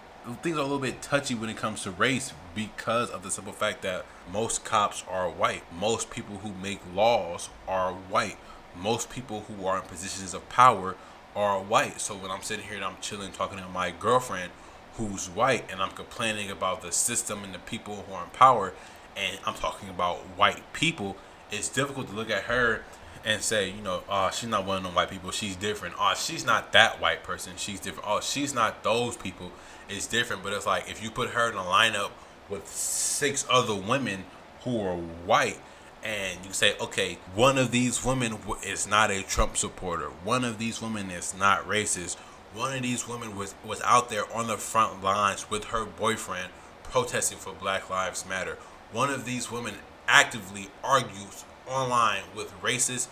things 0.41 0.57
are 0.57 0.61
a 0.61 0.63
little 0.63 0.79
bit 0.79 1.01
touchy 1.01 1.35
when 1.35 1.49
it 1.49 1.57
comes 1.57 1.83
to 1.83 1.91
race 1.91 2.33
because 2.55 3.11
of 3.11 3.21
the 3.21 3.29
simple 3.29 3.53
fact 3.53 3.83
that 3.83 4.03
most 4.33 4.65
cops 4.65 5.03
are 5.07 5.29
white. 5.29 5.61
Most 5.71 6.09
people 6.09 6.37
who 6.37 6.51
make 6.61 6.79
laws 6.93 7.49
are 7.67 7.93
white. 7.93 8.37
Most 8.75 9.11
people 9.11 9.41
who 9.41 9.65
are 9.67 9.77
in 9.77 9.83
positions 9.83 10.33
of 10.33 10.49
power 10.49 10.95
are 11.35 11.61
white. 11.61 12.01
So 12.01 12.15
when 12.15 12.31
I'm 12.31 12.41
sitting 12.41 12.65
here 12.65 12.75
and 12.75 12.83
I'm 12.83 12.97
chilling 12.99 13.31
talking 13.31 13.59
to 13.59 13.67
my 13.69 13.91
girlfriend 13.91 14.51
who's 14.97 15.29
white 15.29 15.71
and 15.71 15.81
I'm 15.81 15.91
complaining 15.91 16.51
about 16.51 16.81
the 16.81 16.91
system 16.91 17.43
and 17.43 17.53
the 17.53 17.59
people 17.59 18.03
who 18.07 18.13
are 18.13 18.23
in 18.23 18.29
power 18.31 18.73
and 19.15 19.37
I'm 19.45 19.55
talking 19.55 19.89
about 19.89 20.17
white 20.35 20.73
people, 20.73 21.17
it's 21.51 21.69
difficult 21.69 22.09
to 22.09 22.15
look 22.15 22.29
at 22.29 22.43
her 22.43 22.83
and 23.25 23.41
say, 23.41 23.69
you 23.69 23.81
know, 23.81 24.03
oh, 24.09 24.29
she's 24.31 24.49
not 24.49 24.65
one 24.65 24.77
of 24.77 24.83
them 24.83 24.95
white 24.95 25.09
people. 25.09 25.31
She's 25.31 25.55
different. 25.55 25.95
Oh, 25.99 26.13
she's 26.15 26.45
not 26.45 26.71
that 26.73 27.01
white 27.01 27.23
person. 27.23 27.53
She's 27.57 27.79
different. 27.79 28.07
Oh, 28.07 28.21
she's 28.21 28.53
not 28.53 28.83
those 28.83 29.17
people. 29.17 29.51
It's 29.89 30.07
different. 30.07 30.43
But 30.43 30.53
it's 30.53 30.65
like 30.65 30.89
if 30.89 31.03
you 31.03 31.09
put 31.09 31.31
her 31.31 31.49
in 31.49 31.57
a 31.57 31.61
lineup 31.61 32.11
with 32.49 32.67
six 32.67 33.45
other 33.49 33.75
women 33.75 34.25
who 34.63 34.79
are 34.79 34.95
white, 34.95 35.59
and 36.03 36.45
you 36.45 36.53
say, 36.53 36.77
okay, 36.79 37.17
one 37.35 37.57
of 37.57 37.71
these 37.71 38.05
women 38.05 38.37
is 38.63 38.87
not 38.87 39.11
a 39.11 39.23
Trump 39.23 39.57
supporter. 39.57 40.07
One 40.23 40.45
of 40.45 40.57
these 40.57 40.81
women 40.81 41.11
is 41.11 41.35
not 41.37 41.67
racist 41.67 42.15
one 42.53 42.75
of 42.75 42.81
these 42.81 43.07
women 43.07 43.35
was 43.35 43.55
was 43.65 43.81
out 43.81 44.09
there 44.09 44.31
on 44.33 44.47
the 44.47 44.57
front 44.57 45.03
lines 45.03 45.49
with 45.49 45.65
her 45.65 45.85
boyfriend 45.85 46.49
protesting 46.83 47.37
for 47.37 47.53
Black 47.53 47.89
Lives 47.89 48.25
Matter. 48.27 48.57
One 48.91 49.09
of 49.09 49.25
these 49.25 49.51
women 49.51 49.75
actively 50.07 50.69
argues 50.83 51.43
online 51.69 52.23
with 52.35 52.53
racist, 52.61 53.07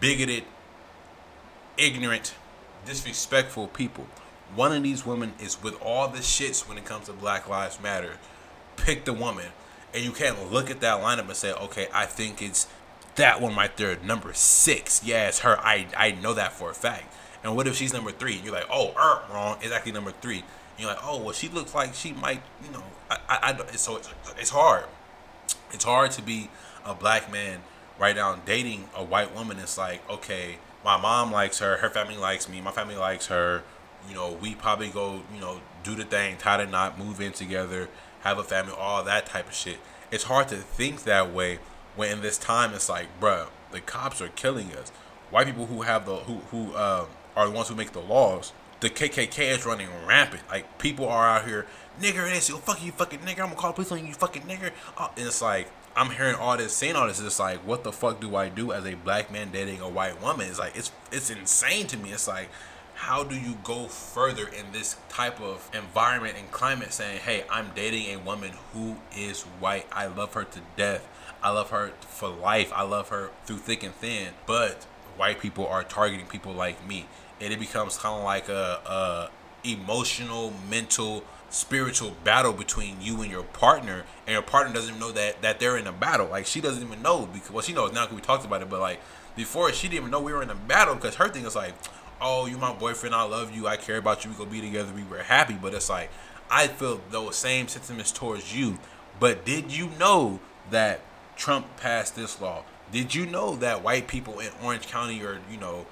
bigoted, 0.00 0.44
ignorant, 1.76 2.34
disrespectful 2.84 3.68
people. 3.68 4.06
One 4.54 4.72
of 4.72 4.82
these 4.82 5.04
women 5.04 5.34
is 5.40 5.62
with 5.62 5.80
all 5.82 6.08
the 6.08 6.18
shits 6.18 6.68
when 6.68 6.78
it 6.78 6.84
comes 6.84 7.06
to 7.06 7.12
Black 7.12 7.48
Lives 7.48 7.80
Matter. 7.80 8.18
Pick 8.76 9.04
the 9.04 9.12
woman. 9.12 9.46
And 9.94 10.04
you 10.04 10.12
can't 10.12 10.52
look 10.52 10.70
at 10.70 10.80
that 10.80 11.00
lineup 11.02 11.26
and 11.26 11.36
say, 11.36 11.52
okay, 11.52 11.88
I 11.92 12.04
think 12.06 12.42
it's 12.42 12.66
that 13.16 13.40
one 13.40 13.56
right 13.56 13.74
there, 13.76 13.98
number 14.02 14.32
six. 14.34 15.02
Yeah, 15.04 15.28
it's 15.28 15.40
her. 15.40 15.58
I, 15.58 15.86
I 15.96 16.12
know 16.12 16.34
that 16.34 16.52
for 16.52 16.70
a 16.70 16.74
fact. 16.74 17.12
And 17.42 17.54
what 17.54 17.66
if 17.66 17.76
she's 17.76 17.92
number 17.92 18.10
three? 18.10 18.36
And 18.36 18.44
you're 18.44 18.54
like, 18.54 18.68
oh, 18.70 18.92
er, 18.96 19.22
wrong. 19.32 19.58
It's 19.60 19.72
actually 19.72 19.92
number 19.92 20.12
three. 20.12 20.38
And 20.38 20.78
you're 20.78 20.88
like, 20.88 21.00
oh, 21.02 21.22
well, 21.22 21.32
she 21.32 21.48
looks 21.48 21.74
like 21.74 21.94
she 21.94 22.12
might, 22.12 22.42
you 22.64 22.70
know, 22.70 22.82
I, 23.10 23.18
I, 23.28 23.52
I 23.52 23.76
so 23.76 23.96
it's, 23.96 24.08
it's 24.38 24.50
hard. 24.50 24.84
It's 25.72 25.84
hard 25.84 26.10
to 26.12 26.22
be 26.22 26.50
a 26.84 26.94
black 26.94 27.30
man 27.32 27.60
right 27.98 28.16
now 28.16 28.36
dating 28.44 28.88
a 28.94 29.04
white 29.04 29.34
woman. 29.34 29.58
It's 29.58 29.78
like, 29.78 30.08
okay, 30.10 30.58
my 30.84 30.96
mom 30.96 31.32
likes 31.32 31.58
her, 31.58 31.76
her 31.78 31.90
family 31.90 32.16
likes 32.16 32.48
me, 32.48 32.60
my 32.60 32.70
family 32.70 32.96
likes 32.96 33.26
her. 33.26 33.62
You 34.08 34.14
know, 34.14 34.32
we 34.32 34.54
probably 34.54 34.88
go, 34.88 35.22
you 35.34 35.40
know, 35.40 35.60
do 35.82 35.94
the 35.94 36.04
thing, 36.04 36.36
tie 36.36 36.64
the 36.64 36.70
knot, 36.70 36.98
move 36.98 37.20
in 37.20 37.32
together, 37.32 37.88
have 38.20 38.38
a 38.38 38.44
family, 38.44 38.72
all 38.76 39.02
that 39.04 39.26
type 39.26 39.48
of 39.48 39.54
shit. 39.54 39.78
It's 40.10 40.24
hard 40.24 40.48
to 40.48 40.56
think 40.56 41.04
that 41.04 41.32
way 41.32 41.58
when 41.96 42.12
in 42.12 42.20
this 42.22 42.38
time 42.38 42.72
it's 42.74 42.88
like, 42.88 43.08
bruh, 43.20 43.48
the 43.72 43.80
cops 43.80 44.22
are 44.22 44.28
killing 44.28 44.72
us. 44.72 44.90
White 45.30 45.46
people 45.46 45.66
who 45.66 45.82
have 45.82 46.06
the 46.06 46.16
who 46.16 46.36
who 46.50 46.74
um, 46.76 47.06
are 47.38 47.46
the 47.46 47.52
ones 47.52 47.68
who 47.68 47.76
make 47.76 47.92
the 47.92 48.00
laws. 48.00 48.52
The 48.80 48.90
KKK 48.90 49.56
is 49.56 49.64
running 49.64 49.88
rampant. 50.06 50.42
Like 50.50 50.78
people 50.78 51.08
are 51.08 51.26
out 51.26 51.46
here, 51.46 51.66
nigger 52.00 52.28
this, 52.28 52.48
you 52.48 52.56
fuck 52.56 52.84
you 52.84 52.90
fucking 52.92 53.20
nigger. 53.20 53.40
I'm 53.40 53.50
gonna 53.50 53.54
call 53.54 53.70
the 53.70 53.74
police 53.74 53.92
on 53.92 54.04
you, 54.04 54.12
fucking 54.12 54.42
nigger. 54.42 54.72
Uh, 54.96 55.08
and 55.16 55.26
it's 55.26 55.40
like 55.40 55.68
I'm 55.94 56.10
hearing 56.10 56.34
all 56.34 56.56
this, 56.56 56.72
saying 56.74 56.96
all 56.96 57.06
this. 57.06 57.20
It's 57.20 57.38
like, 57.38 57.58
what 57.60 57.84
the 57.84 57.92
fuck 57.92 58.20
do 58.20 58.34
I 58.34 58.48
do 58.48 58.72
as 58.72 58.84
a 58.84 58.94
black 58.94 59.32
man 59.32 59.50
dating 59.52 59.80
a 59.80 59.88
white 59.88 60.20
woman? 60.20 60.48
It's 60.48 60.58
like 60.58 60.76
it's 60.76 60.90
it's 61.12 61.30
insane 61.30 61.86
to 61.88 61.96
me. 61.96 62.10
It's 62.10 62.26
like, 62.26 62.48
how 62.94 63.22
do 63.22 63.38
you 63.38 63.56
go 63.62 63.86
further 63.86 64.48
in 64.48 64.72
this 64.72 64.96
type 65.08 65.40
of 65.40 65.70
environment 65.72 66.34
and 66.36 66.50
climate? 66.50 66.92
Saying, 66.92 67.20
hey, 67.20 67.44
I'm 67.48 67.70
dating 67.76 68.14
a 68.14 68.18
woman 68.18 68.50
who 68.72 68.96
is 69.16 69.42
white. 69.60 69.86
I 69.92 70.06
love 70.06 70.34
her 70.34 70.42
to 70.42 70.60
death. 70.76 71.08
I 71.40 71.50
love 71.50 71.70
her 71.70 71.92
for 72.00 72.28
life. 72.28 72.72
I 72.74 72.82
love 72.82 73.10
her 73.10 73.30
through 73.44 73.58
thick 73.58 73.84
and 73.84 73.94
thin. 73.94 74.34
But 74.44 74.84
white 75.16 75.40
people 75.40 75.68
are 75.68 75.84
targeting 75.84 76.26
people 76.26 76.52
like 76.52 76.86
me 76.86 77.06
and 77.40 77.52
it 77.52 77.60
becomes 77.60 77.96
kind 77.96 78.18
of 78.18 78.24
like 78.24 78.48
a, 78.48 78.80
a 78.86 79.30
emotional, 79.68 80.52
mental, 80.70 81.24
spiritual 81.50 82.12
battle 82.24 82.52
between 82.52 83.00
you 83.00 83.22
and 83.22 83.30
your 83.30 83.42
partner, 83.42 84.04
and 84.26 84.32
your 84.34 84.42
partner 84.42 84.72
doesn't 84.72 84.90
even 84.90 85.00
know 85.00 85.12
that 85.12 85.42
that 85.42 85.60
they're 85.60 85.76
in 85.76 85.86
a 85.86 85.92
battle. 85.92 86.28
Like 86.28 86.46
she 86.46 86.60
doesn't 86.60 86.82
even 86.82 87.02
know 87.02 87.28
because 87.32 87.50
well, 87.50 87.62
she 87.62 87.72
knows 87.72 87.92
now 87.92 88.04
because 88.04 88.16
we 88.16 88.22
talked 88.22 88.44
about 88.44 88.62
it, 88.62 88.70
but 88.70 88.80
like 88.80 89.00
before 89.36 89.72
she 89.72 89.88
didn't 89.88 90.00
even 90.00 90.10
know 90.10 90.20
we 90.20 90.32
were 90.32 90.42
in 90.42 90.50
a 90.50 90.54
battle 90.54 90.94
because 90.94 91.14
her 91.16 91.28
thing 91.28 91.44
is 91.44 91.56
like, 91.56 91.74
oh, 92.20 92.46
you 92.46 92.58
my 92.58 92.72
boyfriend, 92.72 93.14
I 93.14 93.22
love 93.22 93.54
you, 93.54 93.66
I 93.66 93.76
care 93.76 93.98
about 93.98 94.24
you, 94.24 94.30
we 94.30 94.36
gonna 94.36 94.50
be 94.50 94.60
together, 94.60 94.92
we 94.94 95.04
were 95.04 95.22
happy. 95.22 95.54
But 95.54 95.74
it's 95.74 95.88
like 95.88 96.10
I 96.50 96.66
feel 96.66 97.00
those 97.10 97.36
same 97.36 97.68
sentiments 97.68 98.12
towards 98.12 98.54
you. 98.56 98.78
But 99.20 99.44
did 99.44 99.76
you 99.76 99.90
know 99.98 100.40
that 100.70 101.00
Trump 101.36 101.76
passed 101.76 102.14
this 102.16 102.40
law? 102.40 102.62
Did 102.90 103.14
you 103.14 103.26
know 103.26 103.56
that 103.56 103.82
white 103.82 104.08
people 104.08 104.40
in 104.40 104.48
Orange 104.62 104.86
County 104.86 105.22
are, 105.22 105.40
you 105.50 105.58
know, 105.58 105.86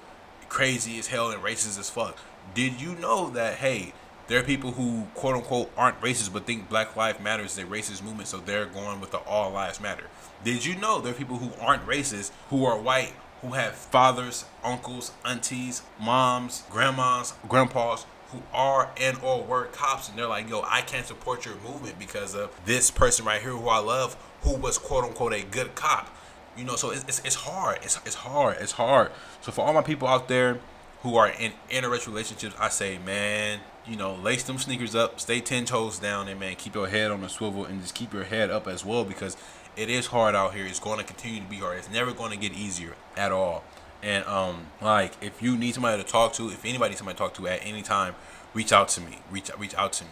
crazy 0.57 0.99
as 0.99 1.09
hell 1.09 1.31
and 1.31 1.43
racist 1.43 1.79
as 1.79 1.91
fuck. 1.91 2.17
Did 2.55 2.81
you 2.81 2.95
know 2.95 3.29
that 3.29 3.57
hey, 3.57 3.93
There 4.27 4.41
are 4.41 4.43
people 4.43 4.73
who 4.73 5.07
quote 5.15 5.37
unquote 5.37 5.71
aren't 5.77 6.01
racist 6.01 6.33
but 6.33 6.47
think 6.47 6.71
Black 6.71 6.97
Lives 6.97 7.21
Matter 7.21 7.45
is 7.45 7.59
a 7.59 7.65
racist 7.65 8.03
movement, 8.03 8.27
so 8.27 8.39
they're 8.39 8.65
going 8.65 8.99
with 8.99 9.11
the 9.11 9.19
All 9.19 9.53
Lives 9.53 9.83
Matter. 9.83 10.05
Did 10.45 10.65
you 10.65 10.75
know 10.75 10.99
there 10.99 11.13
are 11.13 11.15
people 11.15 11.37
who 11.37 11.51
aren't 11.63 11.87
racist 11.87 12.31
who 12.49 12.65
are 12.65 12.79
white 12.79 13.13
who 13.43 13.49
have 13.49 13.75
fathers, 13.75 14.47
uncles, 14.65 15.13
aunties, 15.27 15.83
moms, 16.01 16.63
grandmas, 16.71 17.35
grandpas 17.47 18.07
who 18.33 18.43
are 18.55 18.91
and 18.99 19.19
or 19.23 19.45
were 19.45 19.67
cops 19.67 20.09
and 20.09 20.19
they're 20.19 20.27
like, 20.27 20.49
yo, 20.49 20.63
I 20.63 20.81
can't 20.81 21.07
support 21.07 21.45
your 21.45 21.57
movement 21.57 21.99
because 21.99 22.35
of 22.35 22.51
this 22.65 22.91
person 22.91 23.27
right 23.27 23.43
here 23.43 23.51
who 23.51 23.69
I 23.69 23.79
love 23.79 24.17
who 24.41 24.57
was 24.57 24.79
quote 24.79 25.05
unquote 25.05 25.35
a 25.35 25.43
good 25.43 25.75
cop. 25.75 26.16
You 26.57 26.65
know, 26.65 26.77
so 26.77 26.91
it's, 26.91 27.05
it's, 27.21 27.35
hard. 27.35 27.79
It's, 27.83 27.99
it's 28.07 28.15
hard. 28.15 28.57
It's 28.61 28.73
hard. 28.73 29.11
So 29.43 29.53
for 29.53 29.65
all 29.67 29.73
my 29.73 29.83
people 29.83 30.09
out 30.09 30.29
there 30.29 30.59
who 31.03 31.17
are 31.17 31.29
in 31.29 31.53
interracial 31.71 32.09
relationships, 32.09 32.55
I 32.59 32.69
say, 32.69 32.99
man, 32.99 33.61
you 33.87 33.97
know, 33.97 34.15
lace 34.15 34.43
them 34.43 34.59
sneakers 34.59 34.95
up, 34.95 35.21
stay 35.21 35.41
ten 35.41 35.65
toes 35.65 35.99
down, 35.99 36.29
and 36.29 36.41
man, 36.41 36.57
keep 36.57 36.75
your 36.75 36.89
head 36.89 37.11
on 37.11 37.21
the 37.21 37.29
swivel 37.29 37.65
and 37.65 37.81
just 37.81 37.95
keep 37.95 38.13
your 38.13 38.25
head 38.25 38.51
up 38.51 38.67
as 38.67 38.85
well 38.85 39.05
because 39.05 39.37
it 39.77 39.91
is 39.91 40.07
hard 40.07 40.35
out 40.35 40.55
here. 40.55 40.67
It's 40.67 40.81
going 40.81 40.99
to 40.99 41.05
continue 41.05 41.41
to 41.41 41.47
be 41.47 41.57
hard. 41.57 41.79
It's 41.79 41.91
never 41.91 42.13
going 42.13 42.31
to 42.33 42.39
get 42.39 42.57
easier 42.57 42.95
at 43.17 43.31
all. 43.31 43.63
And 44.03 44.25
um, 44.25 44.67
like 44.81 45.13
if 45.23 45.43
you 45.43 45.57
need 45.57 45.75
somebody 45.75 46.03
to 46.03 46.09
talk 46.09 46.33
to, 46.35 46.49
if 46.49 46.65
anybody 46.65 46.95
somebody 46.95 47.17
to 47.17 47.19
talk 47.19 47.35
to 47.35 47.47
at 47.49 47.65
any 47.65 47.83
time, 47.83 48.15
reach 48.55 48.73
out 48.73 48.89
to 48.91 49.01
me. 49.01 49.19
Reach 49.31 49.51
reach 49.59 49.75
out 49.75 49.93
to 49.95 50.05
me. 50.05 50.11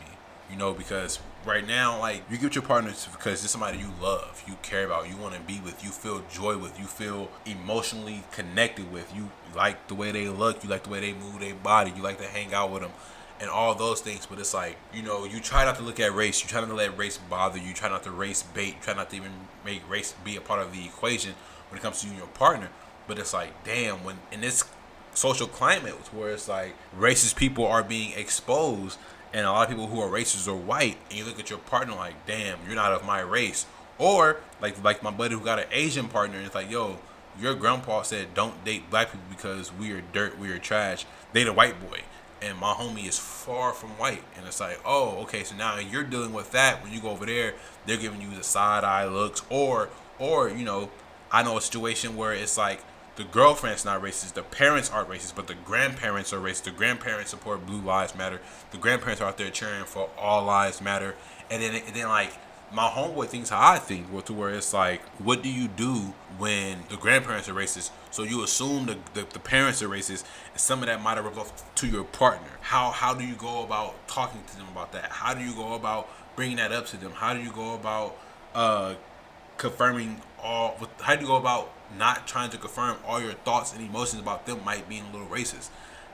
You 0.51 0.57
know, 0.57 0.75
because 0.75 1.21
right 1.47 1.67
now, 1.67 1.99
like 1.99 2.23
you 2.31 2.39
get 2.39 2.55
your 2.55 2.63
partners 2.63 3.09
because 3.13 3.43
it's 3.43 3.53
somebody 3.53 3.79
you 3.79 3.91
love, 4.01 4.43
you 4.47 4.57
care 4.63 4.87
about, 4.87 5.09
you 5.09 5.17
want 5.17 5.35
to 5.35 5.41
be 5.41 5.61
with, 5.61 5.85
you 5.85 5.91
feel 5.91 6.23
joy 6.31 6.57
with, 6.57 6.79
you 6.79 6.87
feel 6.87 7.31
emotionally 7.47 8.25
connected 8.33 8.91
with. 8.93 9.15
You 9.15 9.31
like 9.55 9.89
the 9.89 9.95
way 9.95 10.13
they 10.13 10.29
look, 10.29 10.65
you 10.65 10.71
like 10.71 10.85
the 10.85 10.91
way 10.91 11.01
they 11.01 11.13
move 11.13 11.41
their 11.41 11.55
body, 11.55 11.93
you 11.95 12.03
like 12.03 12.19
to 12.19 12.27
hang 12.27 12.55
out 12.55 12.71
with 12.71 12.83
them 12.83 12.93
and 13.41 13.51
all 13.51 13.75
those 13.75 14.01
things. 14.01 14.27
But 14.27 14.39
it's 14.39 14.55
like, 14.55 14.77
you 14.93 15.03
know, 15.03 15.25
you 15.25 15.41
try 15.41 15.65
not 15.65 15.77
to 15.77 15.83
look 15.83 16.01
at 16.01 16.15
race. 16.15 16.43
You 16.43 16.49
try 16.49 16.61
not 16.61 16.69
to 16.69 16.75
let 16.75 16.97
race 16.97 17.19
bother 17.19 17.59
you. 17.59 17.73
Try 17.73 17.89
not 17.89 18.03
to 18.05 18.11
race 18.11 18.43
bait. 18.43 18.75
You 18.77 18.83
try 18.83 18.95
not 18.95 19.11
to 19.11 19.17
even 19.17 19.33
make 19.65 19.89
race 19.89 20.15
be 20.25 20.37
a 20.37 20.41
part 20.41 20.61
of 20.61 20.73
the 20.73 20.85
equation 20.85 21.35
when 21.69 21.79
it 21.79 21.83
comes 21.83 22.01
to 22.01 22.07
you 22.07 22.13
and 22.13 22.19
your 22.19 22.29
partner. 22.29 22.71
But 23.07 23.19
it's 23.19 23.35
like, 23.35 23.65
damn, 23.65 24.03
when 24.05 24.17
in 24.33 24.41
this 24.41 24.65
social 25.13 25.47
climate 25.47 25.95
where 26.13 26.31
it's 26.31 26.49
like 26.49 26.75
racist 26.99 27.37
people 27.37 27.67
are 27.67 27.85
being 27.85 28.13
exposed 28.19 28.99
and 29.35 29.45
a 29.45 29.53
lot 29.53 29.65
of 29.65 29.69
people 29.69 29.87
who 29.89 30.01
are 30.01 30.09
racist 30.09 30.49
are 30.49 30.55
white 30.55 30.97
and 31.11 31.19
you 31.19 31.25
look 31.25 31.39
at 31.39 31.51
your 31.51 31.59
partner 31.59 31.95
like 31.95 32.15
damn 32.27 32.59
you're 32.67 32.75
not 32.75 32.93
of 32.93 33.05
my 33.05 33.21
race 33.21 33.67
or 33.99 34.39
like 34.63 34.83
like 34.83 35.03
my 35.03 35.11
buddy 35.11 35.35
who 35.35 35.41
got 35.41 35.59
an 35.59 35.67
asian 35.71 36.09
partner 36.09 36.39
and 36.39 36.47
it's 36.47 36.55
like 36.55 36.71
yo 36.71 36.99
your 37.39 37.55
grandpa 37.55 38.01
said 38.01 38.33
don't 38.33 38.65
date 38.65 38.89
black 38.89 39.13
people 39.13 39.27
because 39.29 39.71
we 39.75 39.93
are 39.93 40.03
dirt 40.13 40.39
we 40.39 40.51
are 40.51 40.59
trash 40.59 41.05
date 41.35 41.47
a 41.47 41.53
white 41.53 41.79
boy 41.91 42.01
and 42.45 42.59
my 42.59 42.73
homie 42.75 43.09
is 43.09 43.19
far 43.19 43.73
from 43.73 43.91
white. 43.91 44.23
And 44.37 44.47
it's 44.47 44.61
like, 44.61 44.79
oh, 44.85 45.23
okay, 45.23 45.45
so 45.45 45.57
now 45.57 45.79
you're 45.79 46.05
dealing 46.05 46.33
with 46.33 46.53
that. 46.53 46.83
When 46.83 46.93
you 46.93 47.01
go 47.01 47.11
over 47.11 47.25
there, 47.25 47.55
they're 47.87 47.97
giving 47.97 48.21
you 48.21 48.31
the 48.35 48.43
side 48.43 48.85
eye 48.85 49.07
looks, 49.07 49.43
or, 49.49 49.89
or 50.19 50.51
you 50.51 50.65
know, 50.65 50.91
I 51.33 51.43
know 51.43 51.57
a 51.57 51.61
situation 51.63 52.17
where 52.17 52.33
it's 52.33 52.59
like 52.59 52.81
the 53.17 53.25
girlfriend's 53.25 53.85
not 53.85 54.03
racist, 54.03 54.35
the 54.35 54.43
parents 54.43 54.91
aren't 54.91 55.09
racist, 55.09 55.37
but 55.37 55.47
the 55.47 55.55
grandparents 55.55 56.33
are 56.33 56.41
racist. 56.41 56.65
The 56.65 56.71
grandparents 56.73 57.31
support 57.31 57.65
Blue 57.65 57.81
Lives 57.81 58.15
Matter. 58.15 58.41
The 58.73 58.79
grandparents 58.79 59.21
are 59.21 59.29
out 59.29 59.39
there 59.39 59.51
cheering 59.51 59.85
for 59.85 60.11
All 60.19 60.45
Lives 60.45 60.81
Matter, 60.81 61.15
and 61.51 61.63
then, 61.63 61.75
and 61.75 61.95
then 61.95 62.09
like 62.09 62.33
my 62.73 62.89
homeboy 62.89 63.29
thinks 63.29 63.51
how 63.51 63.61
I 63.61 63.79
think, 63.79 64.09
to 64.27 64.33
where 64.33 64.51
it's 64.51 64.75
like, 64.75 65.01
what 65.21 65.43
do 65.43 65.49
you 65.49 65.69
do 65.69 66.13
when 66.39 66.79
the 66.89 66.97
grandparents 66.97 67.49
are 67.49 67.55
racist? 67.55 67.91
So 68.11 68.25
you 68.25 68.43
assume 68.43 68.87
the, 68.87 68.99
the, 69.15 69.27
the 69.33 69.39
parents 69.39 69.81
are 69.81 69.89
racist, 69.89 70.25
and 70.51 70.61
some 70.61 70.81
of 70.81 70.87
that 70.87 71.01
might 71.01 71.17
have 71.17 71.25
rubbed 71.25 71.39
off 71.39 71.75
to 71.77 71.87
your 71.87 72.05
partner. 72.05 72.49
How 72.63 72.91
how 72.91 73.15
do 73.15 73.25
you 73.25 73.35
go 73.35 73.63
about 73.63 73.95
talking 74.09 74.43
to 74.45 74.57
them 74.57 74.67
about 74.73 74.93
that? 74.93 75.13
How 75.13 75.35
do 75.35 75.45
you 75.45 75.55
go 75.55 75.75
about 75.75 76.09
bringing 76.35 76.57
that 76.57 76.73
up 76.73 76.87
to 76.87 76.97
them? 76.97 77.13
How 77.13 77.33
do 77.33 77.41
you 77.41 77.53
go 77.53 77.75
about 77.75 78.17
uh, 78.55 78.95
confirming 79.57 80.21
all? 80.43 80.77
How 81.01 81.15
do 81.15 81.21
you 81.21 81.29
go 81.29 81.37
about 81.37 81.71
not 81.99 82.27
trying 82.27 82.51
to 82.51 82.59
confirm 82.59 82.97
all 83.07 83.21
your 83.21 83.33
thoughts 83.33 83.73
and 83.73 83.83
emotions 83.83 84.21
about 84.21 84.47
them 84.47 84.65
might 84.65 84.89
being 84.89 85.05
a 85.05 85.13
little 85.13 85.29
racist? 85.29 85.69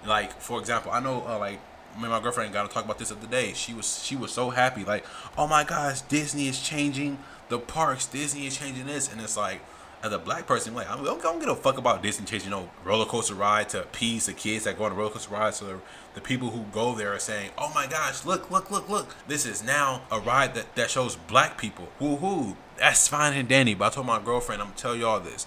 Like 0.06 0.40
for 0.40 0.58
example, 0.58 0.92
I 0.92 1.00
know 1.00 1.24
uh, 1.26 1.38
like 1.38 1.60
me 1.96 2.02
and 2.02 2.10
my 2.10 2.20
girlfriend 2.20 2.52
got 2.52 2.68
to 2.68 2.74
talk 2.74 2.84
about 2.84 2.98
this 2.98 3.08
the 3.08 3.16
other 3.16 3.26
day. 3.26 3.52
She 3.52 3.74
was 3.74 4.02
she 4.04 4.16
was 4.16 4.32
so 4.32 4.50
happy, 4.50 4.84
like, 4.84 5.04
oh 5.36 5.46
my 5.46 5.64
gosh, 5.64 6.00
Disney 6.02 6.48
is 6.48 6.60
changing 6.60 7.18
the 7.48 7.58
parks. 7.58 8.06
Disney 8.06 8.46
is 8.46 8.56
changing 8.56 8.86
this, 8.86 9.10
and 9.10 9.20
it's 9.20 9.36
like, 9.36 9.60
as 10.02 10.12
a 10.12 10.18
black 10.18 10.46
person, 10.46 10.74
like, 10.74 10.88
I 10.88 10.96
don't, 10.96 11.20
don't 11.20 11.40
give 11.40 11.48
a 11.48 11.56
fuck 11.56 11.76
about 11.78 12.02
Disney 12.02 12.26
changing 12.26 12.50
no 12.50 12.70
roller 12.84 13.04
coaster 13.04 13.34
ride 13.34 13.68
to 13.70 13.82
appease 13.82 14.26
the 14.26 14.32
kids 14.32 14.64
that 14.64 14.78
go 14.78 14.84
on 14.84 14.90
the 14.90 14.96
roller 14.96 15.10
coaster 15.10 15.32
ride. 15.34 15.54
So 15.54 15.66
the, 15.66 15.78
the 16.14 16.20
people 16.20 16.50
who 16.50 16.62
go 16.72 16.94
there 16.94 17.12
are 17.12 17.18
saying, 17.18 17.50
oh 17.58 17.72
my 17.74 17.86
gosh, 17.86 18.24
look, 18.24 18.50
look, 18.50 18.70
look, 18.70 18.88
look, 18.88 19.16
this 19.26 19.44
is 19.44 19.62
now 19.62 20.02
a 20.10 20.20
ride 20.20 20.54
that 20.54 20.74
that 20.76 20.90
shows 20.90 21.16
black 21.16 21.58
people. 21.58 21.88
Woohoo! 22.00 22.56
That's 22.78 23.08
fine 23.08 23.34
and 23.34 23.48
dandy. 23.48 23.74
But 23.74 23.86
I 23.86 23.94
told 23.96 24.06
my 24.06 24.20
girlfriend, 24.22 24.62
I'm 24.62 24.68
gonna 24.68 24.78
tell 24.78 24.96
y'all 24.96 25.20
this. 25.20 25.46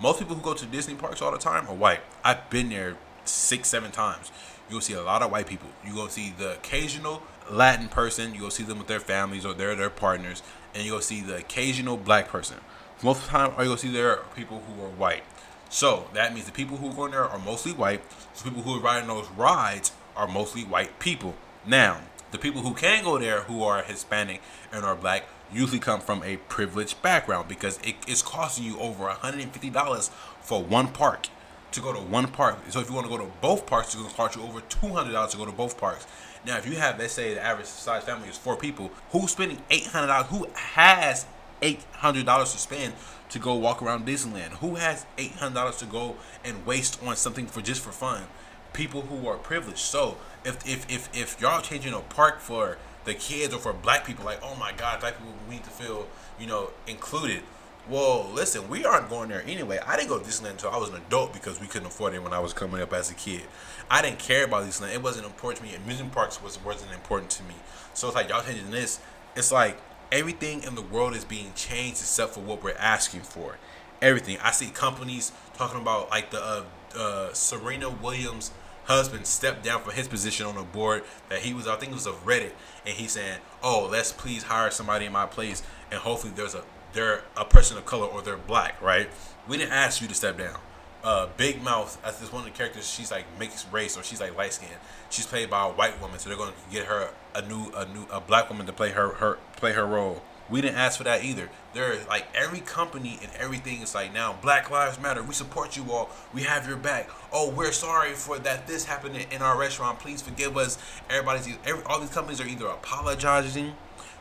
Most 0.00 0.18
people 0.18 0.34
who 0.34 0.42
go 0.42 0.54
to 0.54 0.66
Disney 0.66 0.94
parks 0.94 1.20
all 1.20 1.30
the 1.30 1.38
time 1.38 1.68
are 1.68 1.74
white. 1.74 2.00
I've 2.24 2.48
been 2.50 2.70
there 2.70 2.96
six, 3.24 3.68
seven 3.68 3.90
times 3.90 4.30
you'll 4.70 4.80
see 4.80 4.94
a 4.94 5.02
lot 5.02 5.22
of 5.22 5.30
white 5.30 5.46
people. 5.46 5.68
You 5.84 5.94
go 5.94 6.08
see 6.08 6.32
the 6.36 6.52
occasional 6.54 7.22
Latin 7.50 7.88
person. 7.88 8.34
You 8.34 8.40
go 8.40 8.48
see 8.48 8.62
them 8.62 8.78
with 8.78 8.86
their 8.86 9.00
families 9.00 9.44
or 9.44 9.52
their 9.52 9.74
their 9.74 9.90
partners, 9.90 10.42
and 10.74 10.84
you'll 10.84 11.00
see 11.00 11.20
the 11.20 11.36
occasional 11.36 11.96
black 11.96 12.28
person. 12.28 12.58
Most 13.02 13.18
of 13.18 13.24
the 13.24 13.30
time, 13.30 13.52
all 13.56 13.64
you'll 13.64 13.76
see 13.76 13.90
there 13.90 14.10
are 14.10 14.24
people 14.36 14.60
who 14.60 14.84
are 14.84 14.90
white. 14.90 15.24
So 15.68 16.08
that 16.14 16.34
means 16.34 16.46
the 16.46 16.52
people 16.52 16.76
who 16.76 16.90
are 16.90 16.94
going 16.94 17.12
there 17.12 17.24
are 17.24 17.38
mostly 17.38 17.72
white. 17.72 18.02
The 18.36 18.44
people 18.44 18.62
who 18.62 18.76
are 18.76 18.80
riding 18.80 19.08
those 19.08 19.28
rides 19.30 19.92
are 20.16 20.28
mostly 20.28 20.64
white 20.64 20.98
people. 20.98 21.34
Now, 21.66 22.00
the 22.30 22.38
people 22.38 22.62
who 22.62 22.74
can 22.74 23.04
go 23.04 23.18
there 23.18 23.42
who 23.42 23.62
are 23.62 23.82
Hispanic 23.82 24.40
and 24.72 24.84
are 24.84 24.96
black 24.96 25.24
usually 25.52 25.78
come 25.80 26.00
from 26.00 26.22
a 26.22 26.36
privileged 26.36 27.00
background 27.02 27.48
because 27.48 27.78
it 27.82 27.96
is 28.06 28.22
costing 28.22 28.64
you 28.64 28.78
over 28.78 29.04
$150 29.06 30.10
for 30.40 30.62
one 30.62 30.88
park 30.88 31.28
to 31.72 31.80
go 31.80 31.92
to 31.92 32.00
one 32.00 32.26
park. 32.28 32.58
So 32.68 32.80
if 32.80 32.88
you 32.88 32.94
want 32.94 33.06
to 33.06 33.16
go 33.16 33.24
to 33.24 33.30
both 33.40 33.66
parks, 33.66 33.88
it's 33.88 33.96
going 33.96 34.08
to 34.08 34.14
cost 34.14 34.36
you 34.36 34.42
over 34.42 34.60
two 34.62 34.88
hundred 34.88 35.12
dollars 35.12 35.32
to 35.32 35.36
go 35.36 35.46
to 35.46 35.52
both 35.52 35.78
parks. 35.78 36.06
Now, 36.46 36.56
if 36.56 36.66
you 36.66 36.76
have, 36.76 36.98
let's 36.98 37.12
say, 37.12 37.34
the 37.34 37.44
average 37.44 37.66
size 37.66 38.02
family 38.04 38.28
is 38.28 38.36
four 38.36 38.56
people, 38.56 38.90
who's 39.10 39.32
spending 39.32 39.58
eight 39.70 39.86
hundred 39.86 40.08
dollars? 40.08 40.26
Who 40.30 40.48
has 40.54 41.26
eight 41.62 41.84
hundred 41.92 42.26
dollars 42.26 42.52
to 42.52 42.58
spend 42.58 42.94
to 43.28 43.38
go 43.38 43.54
walk 43.54 43.82
around 43.82 44.06
Disneyland? 44.06 44.54
Who 44.58 44.76
has 44.76 45.06
eight 45.18 45.32
hundred 45.32 45.54
dollars 45.54 45.76
to 45.78 45.86
go 45.86 46.16
and 46.44 46.64
waste 46.66 47.02
on 47.04 47.16
something 47.16 47.46
for 47.46 47.60
just 47.60 47.82
for 47.82 47.92
fun? 47.92 48.24
People 48.72 49.02
who 49.02 49.26
are 49.28 49.36
privileged. 49.36 49.78
So 49.78 50.16
if 50.44 50.66
if 50.66 50.90
if 50.90 51.08
if 51.14 51.40
y'all 51.40 51.60
changing 51.60 51.92
a 51.92 52.00
park 52.00 52.40
for 52.40 52.78
the 53.04 53.14
kids 53.14 53.54
or 53.54 53.58
for 53.58 53.72
black 53.72 54.06
people, 54.06 54.24
like 54.24 54.40
oh 54.42 54.54
my 54.56 54.72
god, 54.72 55.00
black 55.00 55.16
people 55.18 55.34
need 55.48 55.64
to 55.64 55.70
feel 55.70 56.08
you 56.38 56.46
know 56.46 56.70
included 56.86 57.42
well, 57.88 58.30
listen, 58.32 58.68
we 58.68 58.84
aren't 58.84 59.08
going 59.08 59.30
there 59.30 59.42
anyway. 59.42 59.78
I 59.84 59.96
didn't 59.96 60.10
go 60.10 60.18
to 60.18 60.24
Disneyland 60.24 60.52
until 60.52 60.70
I 60.70 60.76
was 60.76 60.90
an 60.90 60.96
adult 60.96 61.32
because 61.32 61.60
we 61.60 61.66
couldn't 61.66 61.88
afford 61.88 62.14
it 62.14 62.22
when 62.22 62.32
I 62.32 62.38
was 62.38 62.52
coming 62.52 62.80
up 62.80 62.92
as 62.92 63.10
a 63.10 63.14
kid. 63.14 63.42
I 63.90 64.02
didn't 64.02 64.18
care 64.18 64.44
about 64.44 64.64
Disneyland. 64.64 64.94
It 64.94 65.02
wasn't 65.02 65.26
important 65.26 65.64
to 65.64 65.70
me. 65.70 65.74
Amusement 65.74 66.12
parks 66.12 66.42
was 66.42 66.62
wasn't 66.64 66.92
important 66.92 67.30
to 67.32 67.42
me. 67.44 67.54
So 67.94 68.06
it's 68.06 68.14
like 68.14 68.28
y'all 68.28 68.42
changing 68.42 68.70
this. 68.70 69.00
It's 69.34 69.50
like 69.50 69.78
everything 70.12 70.62
in 70.62 70.74
the 70.74 70.82
world 70.82 71.14
is 71.14 71.24
being 71.24 71.52
changed 71.54 72.00
except 72.00 72.34
for 72.34 72.40
what 72.40 72.62
we're 72.62 72.76
asking 72.78 73.22
for. 73.22 73.56
Everything. 74.02 74.38
I 74.42 74.50
see 74.52 74.68
companies 74.68 75.32
talking 75.54 75.80
about 75.80 76.10
like 76.10 76.30
the 76.30 76.42
uh, 76.42 76.64
uh, 76.96 77.32
Serena 77.32 77.90
Williams 77.90 78.52
husband 78.90 79.26
stepped 79.26 79.62
down 79.62 79.82
from 79.82 79.94
his 79.94 80.08
position 80.08 80.46
on 80.46 80.56
the 80.56 80.62
board 80.62 81.04
that 81.28 81.40
he 81.40 81.54
was 81.54 81.66
I 81.68 81.76
think 81.76 81.92
it 81.92 81.94
was 81.94 82.06
of 82.06 82.24
Reddit 82.26 82.52
and 82.84 82.94
he's 82.94 83.12
saying, 83.12 83.38
"Oh, 83.62 83.88
let's 83.90 84.12
please 84.12 84.44
hire 84.44 84.70
somebody 84.70 85.06
in 85.06 85.12
my 85.12 85.26
place 85.26 85.62
and 85.90 86.00
hopefully 86.00 86.32
there's 86.34 86.54
a 86.54 86.62
they're 86.92 87.22
a 87.36 87.44
person 87.44 87.78
of 87.78 87.86
color 87.86 88.06
or 88.06 88.20
they're 88.22 88.36
black, 88.36 88.80
right? 88.82 89.08
We 89.48 89.56
didn't 89.56 89.72
ask 89.72 90.02
you 90.02 90.08
to 90.08 90.14
step 90.14 90.38
down. 90.38 90.58
Uh, 91.02 91.28
Big 91.36 91.62
Mouth, 91.62 91.98
as 92.04 92.18
this 92.18 92.30
one 92.32 92.46
of 92.46 92.52
the 92.52 92.56
characters, 92.56 92.88
she's 92.88 93.10
like 93.10 93.24
mixed 93.38 93.72
race 93.72 93.96
or 93.96 94.02
she's 94.02 94.20
like 94.20 94.36
light 94.36 94.52
skinned. 94.52 94.72
She's 95.08 95.26
played 95.26 95.48
by 95.48 95.66
a 95.66 95.70
white 95.70 96.00
woman, 96.00 96.18
so 96.18 96.28
they're 96.28 96.36
going 96.36 96.52
to 96.52 96.74
get 96.74 96.86
her 96.86 97.10
a 97.34 97.42
new 97.42 97.72
a 97.74 97.86
new 97.86 98.06
a 98.10 98.20
black 98.20 98.50
woman 98.50 98.66
to 98.66 98.72
play 98.72 98.90
her 98.90 99.14
her 99.14 99.38
play 99.56 99.72
her 99.72 99.86
role. 99.86 100.22
We 100.50 100.60
didn't 100.60 100.76
ask 100.76 100.98
for 100.98 101.04
that 101.04 101.24
either. 101.24 101.48
There, 101.72 101.96
like 102.08 102.26
every 102.34 102.60
company 102.60 103.18
and 103.22 103.30
everything 103.38 103.82
is 103.82 103.94
like 103.94 104.12
now 104.12 104.36
Black 104.42 104.70
Lives 104.70 105.00
Matter. 105.00 105.22
We 105.22 105.34
support 105.34 105.76
you 105.76 105.90
all. 105.92 106.10
We 106.34 106.42
have 106.42 106.66
your 106.66 106.76
back. 106.76 107.08
Oh, 107.32 107.50
we're 107.50 107.72
sorry 107.72 108.14
for 108.14 108.38
that. 108.40 108.66
This 108.66 108.84
happened 108.84 109.16
in 109.30 109.42
our 109.42 109.56
restaurant. 109.56 110.00
Please 110.00 110.20
forgive 110.20 110.56
us. 110.56 110.76
Everybody's 111.08 111.48
every, 111.64 111.84
all 111.84 112.00
these 112.00 112.10
companies 112.10 112.40
are 112.40 112.48
either 112.48 112.66
apologizing 112.66 113.74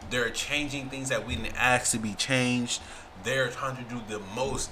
they're 0.09 0.29
changing 0.29 0.89
things 0.89 1.09
that 1.09 1.27
we 1.27 1.35
didn't 1.35 1.55
ask 1.55 1.91
to 1.91 1.99
be 1.99 2.13
changed. 2.13 2.81
They're 3.23 3.49
trying 3.49 3.77
to 3.77 3.83
do 3.83 4.01
the 4.07 4.19
most. 4.35 4.71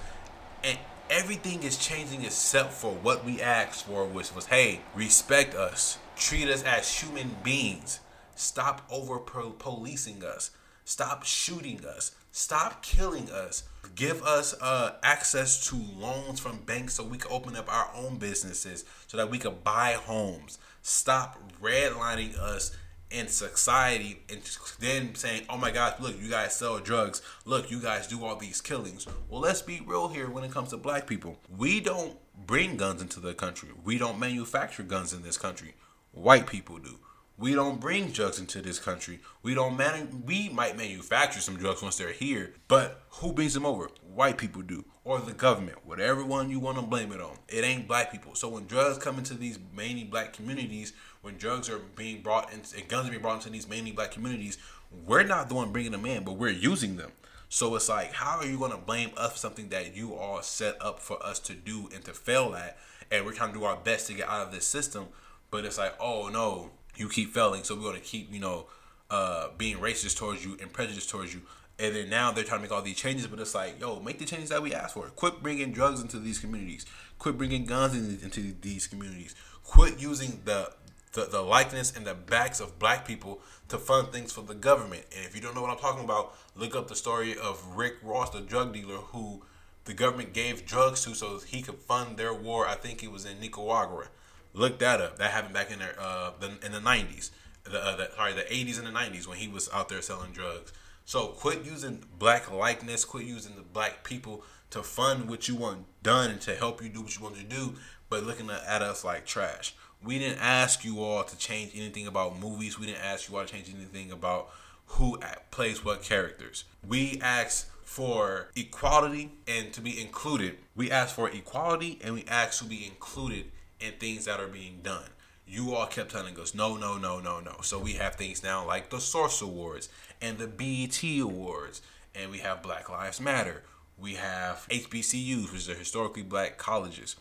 And 0.64 0.78
everything 1.10 1.64
is 1.64 1.78
changing 1.78 2.24
except 2.24 2.74
for 2.74 2.92
what 2.92 3.26
we 3.26 3.42
asked 3.42 3.86
for, 3.86 4.06
which 4.06 4.34
was 4.34 4.48
hey, 4.48 4.82
respect 4.96 5.56
us, 5.56 6.00
treat 6.16 6.48
us 6.50 6.64
as 6.64 7.02
human 7.02 7.36
beings, 7.44 8.00
stop 8.36 8.82
over 8.90 9.20
policing 9.20 10.24
us, 10.24 10.52
stop 10.88 11.26
shooting 11.26 11.86
us, 11.86 12.12
stop 12.32 12.82
killing 12.82 13.30
us, 13.30 13.64
give 13.96 14.24
us 14.24 14.56
uh, 14.62 14.94
access 15.04 15.68
to 15.68 15.76
loans 15.76 16.40
from 16.40 16.60
banks 16.60 16.94
so 16.94 17.04
we 17.04 17.18
can 17.18 17.30
open 17.30 17.58
up 17.58 17.72
our 17.72 17.90
own 17.94 18.18
businesses 18.18 18.86
so 19.06 19.18
that 19.18 19.30
we 19.30 19.38
can 19.38 19.54
buy 19.66 19.92
homes, 19.92 20.58
stop 20.82 21.38
redlining 21.62 22.40
us 22.40 22.72
in 23.12 23.28
society 23.28 24.22
and 24.30 24.42
then 24.80 25.14
saying, 25.16 25.46
"Oh 25.50 25.58
my 25.58 25.72
gosh, 25.72 26.00
look, 26.00 26.22
you 26.22 26.30
guys 26.30 26.56
sell 26.56 26.80
drugs. 26.80 27.22
Look, 27.46 27.70
you 27.70 27.82
guys 27.82 28.08
do 28.08 28.24
all 28.26 28.38
these 28.38 28.62
killings." 28.62 29.06
Well, 29.30 29.42
let's 29.42 29.62
be 29.62 29.82
real 29.86 30.08
here 30.08 30.30
when 30.30 30.46
it 30.46 30.52
comes 30.52 30.70
to 30.70 30.78
black 30.78 31.06
people. 31.06 31.38
We 31.58 31.82
don't 31.82 32.18
bring 32.46 32.78
guns 32.78 33.02
into 33.02 33.20
the 33.20 33.34
country. 33.34 33.70
We 33.84 33.98
don't 33.98 34.20
manufacture 34.20 34.84
guns 34.84 35.14
in 35.14 35.22
this 35.22 35.38
country. 35.38 35.76
White 36.12 36.48
people 36.48 36.80
do. 36.80 36.97
We 37.40 37.54
don't 37.54 37.80
bring 37.80 38.08
drugs 38.08 38.40
into 38.40 38.64
this 38.64 38.80
country. 38.80 39.20
We 39.44 39.54
don't 39.54 39.78
man. 39.78 40.24
We 40.26 40.50
might 40.50 40.76
manufacture 40.76 41.40
some 41.40 41.58
drugs 41.58 41.84
once 41.84 41.98
they're 41.98 42.12
here, 42.12 42.54
but 42.68 43.04
who 43.10 43.32
brings 43.32 43.54
them 43.54 43.66
over? 43.66 43.90
White 44.12 44.40
people 44.40 44.64
do, 44.64 44.86
or 45.04 45.20
the 45.20 45.34
government. 45.34 45.86
Whatever 45.86 46.26
one 46.26 46.50
you 46.50 46.60
want 46.60 46.78
to 46.78 46.82
blame 46.82 47.12
it 47.12 47.22
on. 47.22 47.38
It 47.48 47.64
ain't 47.64 47.88
black 47.88 48.12
people. 48.12 48.34
So 48.34 48.50
when 48.50 48.66
drugs 48.66 48.98
come 48.98 49.20
into 49.20 49.36
these 49.36 49.60
mainly 49.76 50.04
black 50.04 50.34
communities, 50.34 50.94
when 51.22 51.38
drugs 51.38 51.70
are 51.70 51.78
being 51.78 52.24
brought 52.24 52.52
in, 52.52 52.62
and 52.76 52.88
guns 52.88 53.08
are 53.08 53.12
being 53.12 53.22
brought 53.22 53.38
into 53.38 53.52
these 53.52 53.70
mainly 53.70 53.92
black 53.92 54.12
communities, 54.12 54.58
we're 55.06 55.22
not 55.22 55.48
the 55.48 55.56
one 55.56 55.72
bringing 55.72 55.92
them 55.92 56.08
in, 56.08 56.24
but 56.24 56.34
we're 56.34 56.50
using 56.50 56.98
them. 56.98 57.12
So 57.50 57.76
it's 57.76 57.88
like, 57.88 58.14
how 58.14 58.40
are 58.40 58.46
you 58.46 58.58
going 58.58 58.72
to 58.72 58.78
blame 58.78 59.12
us 59.16 59.34
for 59.34 59.38
something 59.38 59.70
that 59.70 59.96
you 59.96 60.16
all 60.16 60.42
set 60.42 60.82
up 60.82 61.00
for 61.00 61.24
us 61.24 61.40
to 61.42 61.54
do 61.54 61.88
and 61.94 62.04
to 62.06 62.14
fail 62.14 62.56
at? 62.56 62.78
And 63.12 63.26
we're 63.26 63.34
trying 63.34 63.54
to 63.54 63.60
do 63.60 63.66
our 63.66 63.78
best 63.78 64.08
to 64.08 64.14
get 64.16 64.28
out 64.28 64.48
of 64.48 64.52
this 64.52 64.66
system. 64.66 65.08
But 65.50 65.64
it's 65.64 65.78
like, 65.78 65.94
oh 66.00 66.28
no, 66.28 66.72
you 67.00 67.10
keep 67.10 67.34
failing, 67.34 67.64
so 67.64 67.76
we're 67.76 67.94
to 67.94 68.00
keep, 68.00 68.34
you 68.34 68.40
know, 68.40 68.68
uh, 69.10 69.50
being 69.58 69.78
racist 69.78 70.18
towards 70.18 70.44
you 70.46 70.58
and 70.62 70.72
prejudiced 70.72 71.10
towards 71.10 71.34
you. 71.34 71.42
And 71.80 71.96
then 71.96 72.10
now 72.10 72.32
they're 72.32 72.44
trying 72.44 72.60
to 72.60 72.64
make 72.64 72.72
all 72.72 72.82
these 72.82 72.98
changes, 72.98 73.28
but 73.28 73.40
it's 73.40 73.54
like, 73.54 73.80
yo, 73.80 74.00
make 74.00 74.18
the 74.18 74.26
changes 74.26 74.50
that 74.50 74.62
we 74.62 74.74
asked 74.74 74.96
for. 74.96 75.06
Quit 75.10 75.44
bringing 75.44 75.72
drugs 75.72 76.02
into 76.02 76.18
these 76.20 76.40
communities. 76.40 76.86
Quit 77.20 77.38
bringing 77.38 77.66
guns 77.66 77.96
into 78.24 78.54
these 78.62 78.88
communities. 78.88 79.36
Quit 79.64 80.00
using 80.00 80.42
the 80.46 80.72
the, 81.14 81.26
the 81.26 81.42
likeness 81.42 81.96
and 81.96 82.06
the 82.06 82.14
backs 82.14 82.60
of 82.60 82.78
black 82.78 83.08
people 83.08 83.40
to 83.70 83.78
fund 83.78 84.10
things 84.10 84.32
for 84.32 84.42
the 84.42 84.54
government. 84.54 85.04
And 85.16 85.26
if 85.26 85.36
you 85.36 85.42
don't 85.42 85.56
know 85.56 85.62
what 85.62 85.72
I'm 85.72 85.80
talking 85.80 86.04
about, 86.04 86.36
look 86.56 86.76
up 86.76 86.88
the 86.88 86.96
story 86.96 87.36
of 87.36 87.76
Rick 87.76 87.96
Ross, 88.04 88.30
the 88.30 88.42
drug 88.42 88.74
dealer 88.74 88.98
who 88.98 89.42
the 89.86 89.94
government 89.94 90.34
gave 90.34 90.66
drugs 90.66 91.04
to 91.06 91.16
so 91.16 91.40
he 91.40 91.62
could 91.62 91.80
fund 91.80 92.18
their 92.18 92.34
war. 92.34 92.68
I 92.68 92.76
think 92.76 93.04
it 93.04 93.12
was 93.12 93.26
in 93.26 93.40
Nicaragua. 93.40 94.10
Look 94.58 94.80
that 94.80 95.00
up. 95.00 95.20
That 95.20 95.30
happened 95.30 95.54
back 95.54 95.72
in 95.72 95.78
the, 95.78 96.02
uh, 96.02 96.32
the 96.40 96.48
in 96.66 96.72
the 96.72 96.80
90s. 96.80 97.30
The, 97.64 97.80
uh, 97.80 97.96
the, 97.96 98.10
sorry, 98.16 98.34
the 98.34 98.42
80s 98.42 98.80
and 98.80 98.88
the 98.88 98.92
90s 98.92 99.28
when 99.28 99.38
he 99.38 99.48
was 99.48 99.70
out 99.72 99.88
there 99.88 100.02
selling 100.02 100.32
drugs. 100.32 100.74
So 101.06 101.28
quit 101.28 101.64
using 101.64 102.04
black 102.18 102.52
likeness, 102.52 103.06
quit 103.06 103.26
using 103.26 103.56
the 103.56 103.62
black 103.62 104.04
people 104.04 104.44
to 104.72 104.82
fund 104.82 105.30
what 105.30 105.48
you 105.48 105.56
want 105.56 105.86
done 106.02 106.32
and 106.32 106.42
to 106.42 106.56
help 106.56 106.82
you 106.82 106.90
do 106.90 107.02
what 107.02 107.16
you 107.16 107.24
want 107.24 107.36
to 107.36 107.44
do, 107.44 107.76
but 108.10 108.24
looking 108.24 108.50
at 108.50 108.82
us 108.82 109.06
like 109.06 109.28
trash. 109.28 109.76
We 110.04 110.18
didn't 110.18 110.40
ask 110.40 110.84
you 110.84 111.04
all 111.04 111.24
to 111.24 111.38
change 111.38 111.72
anything 111.76 112.08
about 112.08 112.40
movies. 112.40 112.80
We 112.80 112.88
didn't 112.88 113.04
ask 113.04 113.30
you 113.30 113.38
all 113.38 113.46
to 113.46 113.52
change 113.52 113.72
anything 113.74 114.12
about 114.12 114.50
who 114.88 115.20
plays 115.52 115.86
what 115.86 116.02
characters. 116.02 116.64
We 116.86 117.20
asked 117.22 117.68
for 117.84 118.48
equality 118.56 119.34
and 119.48 119.72
to 119.74 119.82
be 119.82 120.02
included. 120.02 120.58
We 120.76 120.90
asked 120.90 121.16
for 121.16 121.30
equality 121.30 122.00
and 122.04 122.16
we 122.16 122.26
asked 122.28 122.60
to 122.60 122.66
be 122.66 122.86
included 122.86 123.52
in 123.80 123.94
things 123.94 124.26
that 124.26 124.40
are 124.40 124.48
being 124.48 124.80
done. 124.84 125.10
You 125.46 125.74
all 125.74 125.88
kept 125.88 126.12
telling 126.12 126.38
us 126.40 126.54
no, 126.54 126.76
no, 126.76 126.98
no, 126.98 127.20
no, 127.20 127.40
no. 127.40 127.58
So 127.62 127.80
we 127.80 127.94
have 127.94 128.16
things 128.16 128.44
now 128.44 128.66
like 128.66 128.90
the 128.90 129.00
Source 129.00 129.42
Awards 129.42 129.90
and 130.22 130.38
the 130.38 130.48
BET 130.48 131.02
Awards, 131.22 131.82
and 132.14 132.32
we 132.32 132.40
have 132.40 132.62
Black 132.62 132.90
Lives 132.90 133.22
Matter. 133.22 133.64
We 133.98 134.16
have 134.16 134.68
HBCUs, 134.70 135.52
which 135.52 135.70
are 135.70 135.74
historically 135.74 136.22
black 136.22 136.58
colleges. 136.58 137.16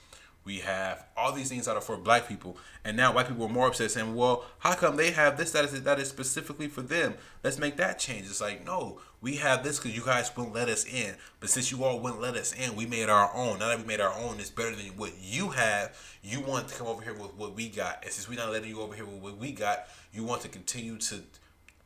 We 0.44 0.58
have 0.60 1.04
all 1.16 1.32
these 1.32 1.48
things 1.48 1.66
that 1.66 1.76
are 1.76 1.80
for 1.80 1.96
black 1.96 2.28
people, 2.28 2.56
and 2.84 2.96
now 2.96 3.12
white 3.12 3.26
people 3.26 3.46
are 3.46 3.52
more 3.52 3.66
upset, 3.66 3.90
saying, 3.90 4.14
"Well, 4.14 4.44
how 4.60 4.74
come 4.74 4.96
they 4.96 5.10
have 5.10 5.36
this 5.36 5.50
that 5.52 5.64
is 5.64 5.82
that 5.82 5.98
is 5.98 6.08
specifically 6.08 6.68
for 6.68 6.82
them? 6.82 7.14
Let's 7.42 7.58
make 7.58 7.76
that 7.78 7.98
change." 7.98 8.26
It's 8.26 8.40
like, 8.40 8.64
no, 8.64 9.00
we 9.26 9.34
have 9.34 9.64
this 9.64 9.80
because 9.80 9.96
you 9.96 10.04
guys 10.04 10.30
wouldn't 10.36 10.54
let 10.54 10.68
us 10.68 10.84
in, 10.84 11.12
but 11.40 11.50
since 11.50 11.72
you 11.72 11.82
all 11.82 11.98
wouldn't 11.98 12.20
let 12.20 12.36
us 12.36 12.52
in, 12.52 12.76
we 12.76 12.86
made 12.86 13.08
our 13.08 13.28
own. 13.34 13.58
Now 13.58 13.66
that 13.66 13.78
we 13.80 13.84
made 13.84 14.00
our 14.00 14.16
own, 14.16 14.38
it's 14.38 14.50
better 14.50 14.76
than 14.76 14.86
what 14.96 15.14
you 15.20 15.48
have. 15.48 15.98
You 16.22 16.40
want 16.40 16.68
to 16.68 16.76
come 16.76 16.86
over 16.86 17.02
here 17.02 17.12
with 17.12 17.34
what 17.34 17.56
we 17.56 17.68
got, 17.68 18.04
and 18.04 18.12
since 18.12 18.28
we're 18.28 18.38
not 18.38 18.52
letting 18.52 18.68
you 18.68 18.80
over 18.80 18.94
here 18.94 19.04
with 19.04 19.20
what 19.20 19.36
we 19.36 19.50
got, 19.50 19.88
you 20.12 20.22
want 20.22 20.42
to 20.42 20.48
continue 20.48 20.96
to 20.98 21.24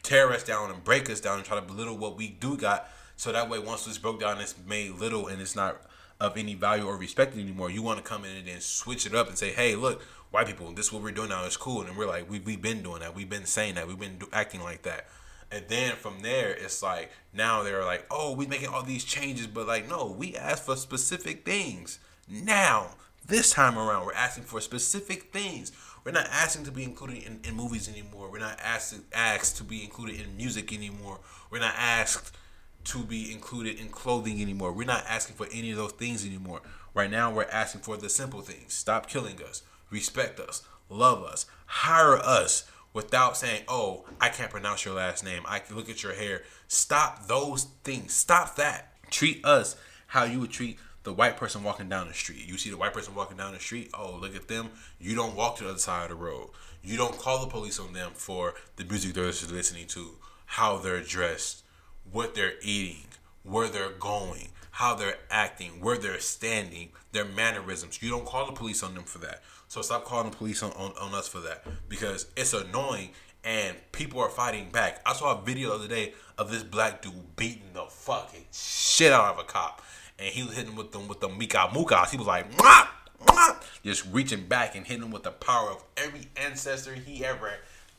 tear 0.02 0.30
us 0.30 0.42
down 0.42 0.70
and 0.70 0.84
break 0.84 1.08
us 1.08 1.18
down 1.18 1.38
and 1.38 1.46
try 1.46 1.58
to 1.58 1.66
belittle 1.66 1.96
what 1.96 2.18
we 2.18 2.28
do 2.28 2.58
got. 2.58 2.90
So 3.16 3.32
that 3.32 3.48
way, 3.48 3.58
once 3.58 3.86
it's 3.86 3.96
broke 3.96 4.20
down, 4.20 4.38
it's 4.38 4.54
made 4.66 4.96
little 4.96 5.26
and 5.28 5.40
it's 5.40 5.56
not 5.56 5.80
of 6.20 6.36
any 6.36 6.52
value 6.52 6.84
or 6.84 6.98
respect 6.98 7.34
anymore. 7.38 7.70
You 7.70 7.80
want 7.80 7.96
to 7.96 8.04
come 8.04 8.26
in 8.26 8.36
and 8.36 8.48
then 8.48 8.60
switch 8.60 9.06
it 9.06 9.14
up 9.14 9.28
and 9.28 9.38
say, 9.38 9.50
hey, 9.52 9.76
look, 9.76 10.02
white 10.30 10.46
people, 10.46 10.70
this 10.72 10.88
is 10.88 10.92
what 10.92 11.02
we're 11.02 11.10
doing 11.10 11.30
now. 11.30 11.46
It's 11.46 11.56
cool. 11.56 11.80
And 11.80 11.96
we're 11.96 12.06
like, 12.06 12.30
we, 12.30 12.40
we've 12.40 12.60
been 12.60 12.82
doing 12.82 13.00
that. 13.00 13.14
We've 13.14 13.30
been 13.30 13.46
saying 13.46 13.76
that. 13.76 13.88
We've 13.88 13.98
been 13.98 14.18
do- 14.18 14.28
acting 14.30 14.62
like 14.62 14.82
that. 14.82 15.06
And 15.52 15.64
then 15.68 15.96
from 15.96 16.20
there, 16.20 16.50
it's 16.50 16.82
like, 16.82 17.10
now 17.32 17.62
they're 17.62 17.84
like, 17.84 18.06
oh, 18.10 18.34
we're 18.34 18.48
making 18.48 18.68
all 18.68 18.82
these 18.82 19.04
changes. 19.04 19.46
But 19.46 19.66
like, 19.66 19.88
no, 19.88 20.06
we 20.06 20.36
asked 20.36 20.64
for 20.64 20.76
specific 20.76 21.44
things. 21.44 21.98
Now, 22.28 22.94
this 23.26 23.50
time 23.50 23.76
around, 23.76 24.06
we're 24.06 24.12
asking 24.12 24.44
for 24.44 24.60
specific 24.60 25.32
things. 25.32 25.72
We're 26.04 26.12
not 26.12 26.28
asking 26.30 26.64
to 26.64 26.70
be 26.70 26.84
included 26.84 27.24
in, 27.24 27.40
in 27.44 27.54
movies 27.54 27.88
anymore. 27.88 28.30
We're 28.30 28.38
not 28.38 28.58
asked 28.60 28.94
to, 28.94 29.00
asked 29.12 29.56
to 29.58 29.64
be 29.64 29.82
included 29.82 30.20
in 30.20 30.36
music 30.36 30.72
anymore. 30.72 31.20
We're 31.50 31.60
not 31.60 31.74
asked 31.76 32.36
to 32.84 32.98
be 33.02 33.32
included 33.32 33.78
in 33.78 33.88
clothing 33.88 34.40
anymore. 34.40 34.72
We're 34.72 34.84
not 34.84 35.04
asking 35.08 35.36
for 35.36 35.46
any 35.52 35.72
of 35.72 35.76
those 35.76 35.92
things 35.92 36.24
anymore. 36.24 36.62
Right 36.94 37.10
now, 37.10 37.32
we're 37.32 37.44
asking 37.44 37.82
for 37.82 37.96
the 37.96 38.08
simple 38.08 38.40
things. 38.40 38.72
Stop 38.72 39.08
killing 39.08 39.42
us, 39.42 39.62
respect 39.90 40.40
us, 40.40 40.62
love 40.88 41.22
us, 41.22 41.46
hire 41.66 42.16
us 42.16 42.70
without 42.92 43.36
saying, 43.36 43.64
"Oh, 43.68 44.04
I 44.20 44.28
can't 44.28 44.50
pronounce 44.50 44.84
your 44.84 44.94
last 44.94 45.24
name. 45.24 45.42
I 45.46 45.58
can 45.58 45.76
look 45.76 45.88
at 45.88 46.02
your 46.02 46.14
hair." 46.14 46.44
Stop 46.68 47.26
those 47.26 47.68
things. 47.84 48.12
Stop 48.14 48.56
that. 48.56 48.94
Treat 49.10 49.44
us 49.44 49.76
how 50.08 50.24
you 50.24 50.40
would 50.40 50.50
treat 50.50 50.78
the 51.02 51.12
white 51.12 51.36
person 51.36 51.62
walking 51.62 51.88
down 51.88 52.08
the 52.08 52.14
street. 52.14 52.46
You 52.46 52.58
see 52.58 52.70
the 52.70 52.76
white 52.76 52.92
person 52.92 53.14
walking 53.14 53.36
down 53.36 53.54
the 53.54 53.60
street. 53.60 53.90
Oh, 53.94 54.16
look 54.16 54.36
at 54.36 54.48
them. 54.48 54.70
You 54.98 55.14
don't 55.14 55.34
walk 55.34 55.56
to 55.56 55.64
the 55.64 55.70
other 55.70 55.78
side 55.78 56.04
of 56.04 56.08
the 56.10 56.14
road. 56.16 56.50
You 56.82 56.96
don't 56.96 57.18
call 57.18 57.40
the 57.40 57.50
police 57.50 57.78
on 57.78 57.92
them 57.92 58.12
for 58.14 58.54
the 58.76 58.84
music 58.84 59.14
they're 59.14 59.24
listening 59.24 59.86
to, 59.88 60.18
how 60.46 60.78
they're 60.78 61.02
dressed, 61.02 61.62
what 62.10 62.34
they're 62.34 62.54
eating, 62.62 63.06
where 63.42 63.68
they're 63.68 63.90
going, 63.90 64.48
how 64.70 64.94
they're 64.94 65.18
acting, 65.30 65.80
where 65.80 65.98
they're 65.98 66.20
standing, 66.20 66.90
their 67.12 67.24
mannerisms. 67.24 68.02
You 68.02 68.10
don't 68.10 68.26
call 68.26 68.46
the 68.46 68.52
police 68.52 68.82
on 68.82 68.94
them 68.94 69.04
for 69.04 69.18
that. 69.18 69.42
So 69.68 69.82
stop 69.82 70.04
calling 70.04 70.30
the 70.30 70.36
police 70.36 70.62
on, 70.62 70.72
on, 70.72 70.92
on 71.00 71.14
us 71.14 71.28
for 71.28 71.40
that 71.40 71.64
because 71.88 72.26
it's 72.36 72.52
annoying 72.52 73.10
and 73.44 73.76
people 73.92 74.20
are 74.20 74.28
fighting 74.28 74.70
back. 74.70 75.00
I 75.06 75.12
saw 75.12 75.38
a 75.38 75.42
video 75.42 75.70
the 75.70 75.74
other 75.76 75.88
day 75.88 76.14
of 76.38 76.50
this 76.50 76.62
black 76.62 77.02
dude 77.02 77.36
beating 77.36 77.72
the 77.72 77.84
fucking 77.84 78.46
shit 78.52 79.12
out 79.12 79.34
of 79.34 79.38
a 79.38 79.44
cop. 79.44 79.82
And 80.18 80.28
he 80.28 80.42
was 80.42 80.56
hitting 80.56 80.76
with 80.76 80.92
them 80.92 81.08
with 81.08 81.20
the 81.20 81.28
Mika 81.28 81.68
Mukas. 81.72 82.10
He 82.10 82.18
was 82.18 82.26
like, 82.26 82.50
Mwah! 82.52 82.88
Mwah! 83.24 83.62
just 83.82 84.06
reaching 84.12 84.46
back 84.46 84.76
and 84.76 84.86
hitting 84.86 85.02
him 85.04 85.10
with 85.10 85.22
the 85.22 85.30
power 85.30 85.70
of 85.70 85.82
every 85.96 86.26
ancestor 86.36 86.94
he 86.94 87.24
ever 87.24 87.52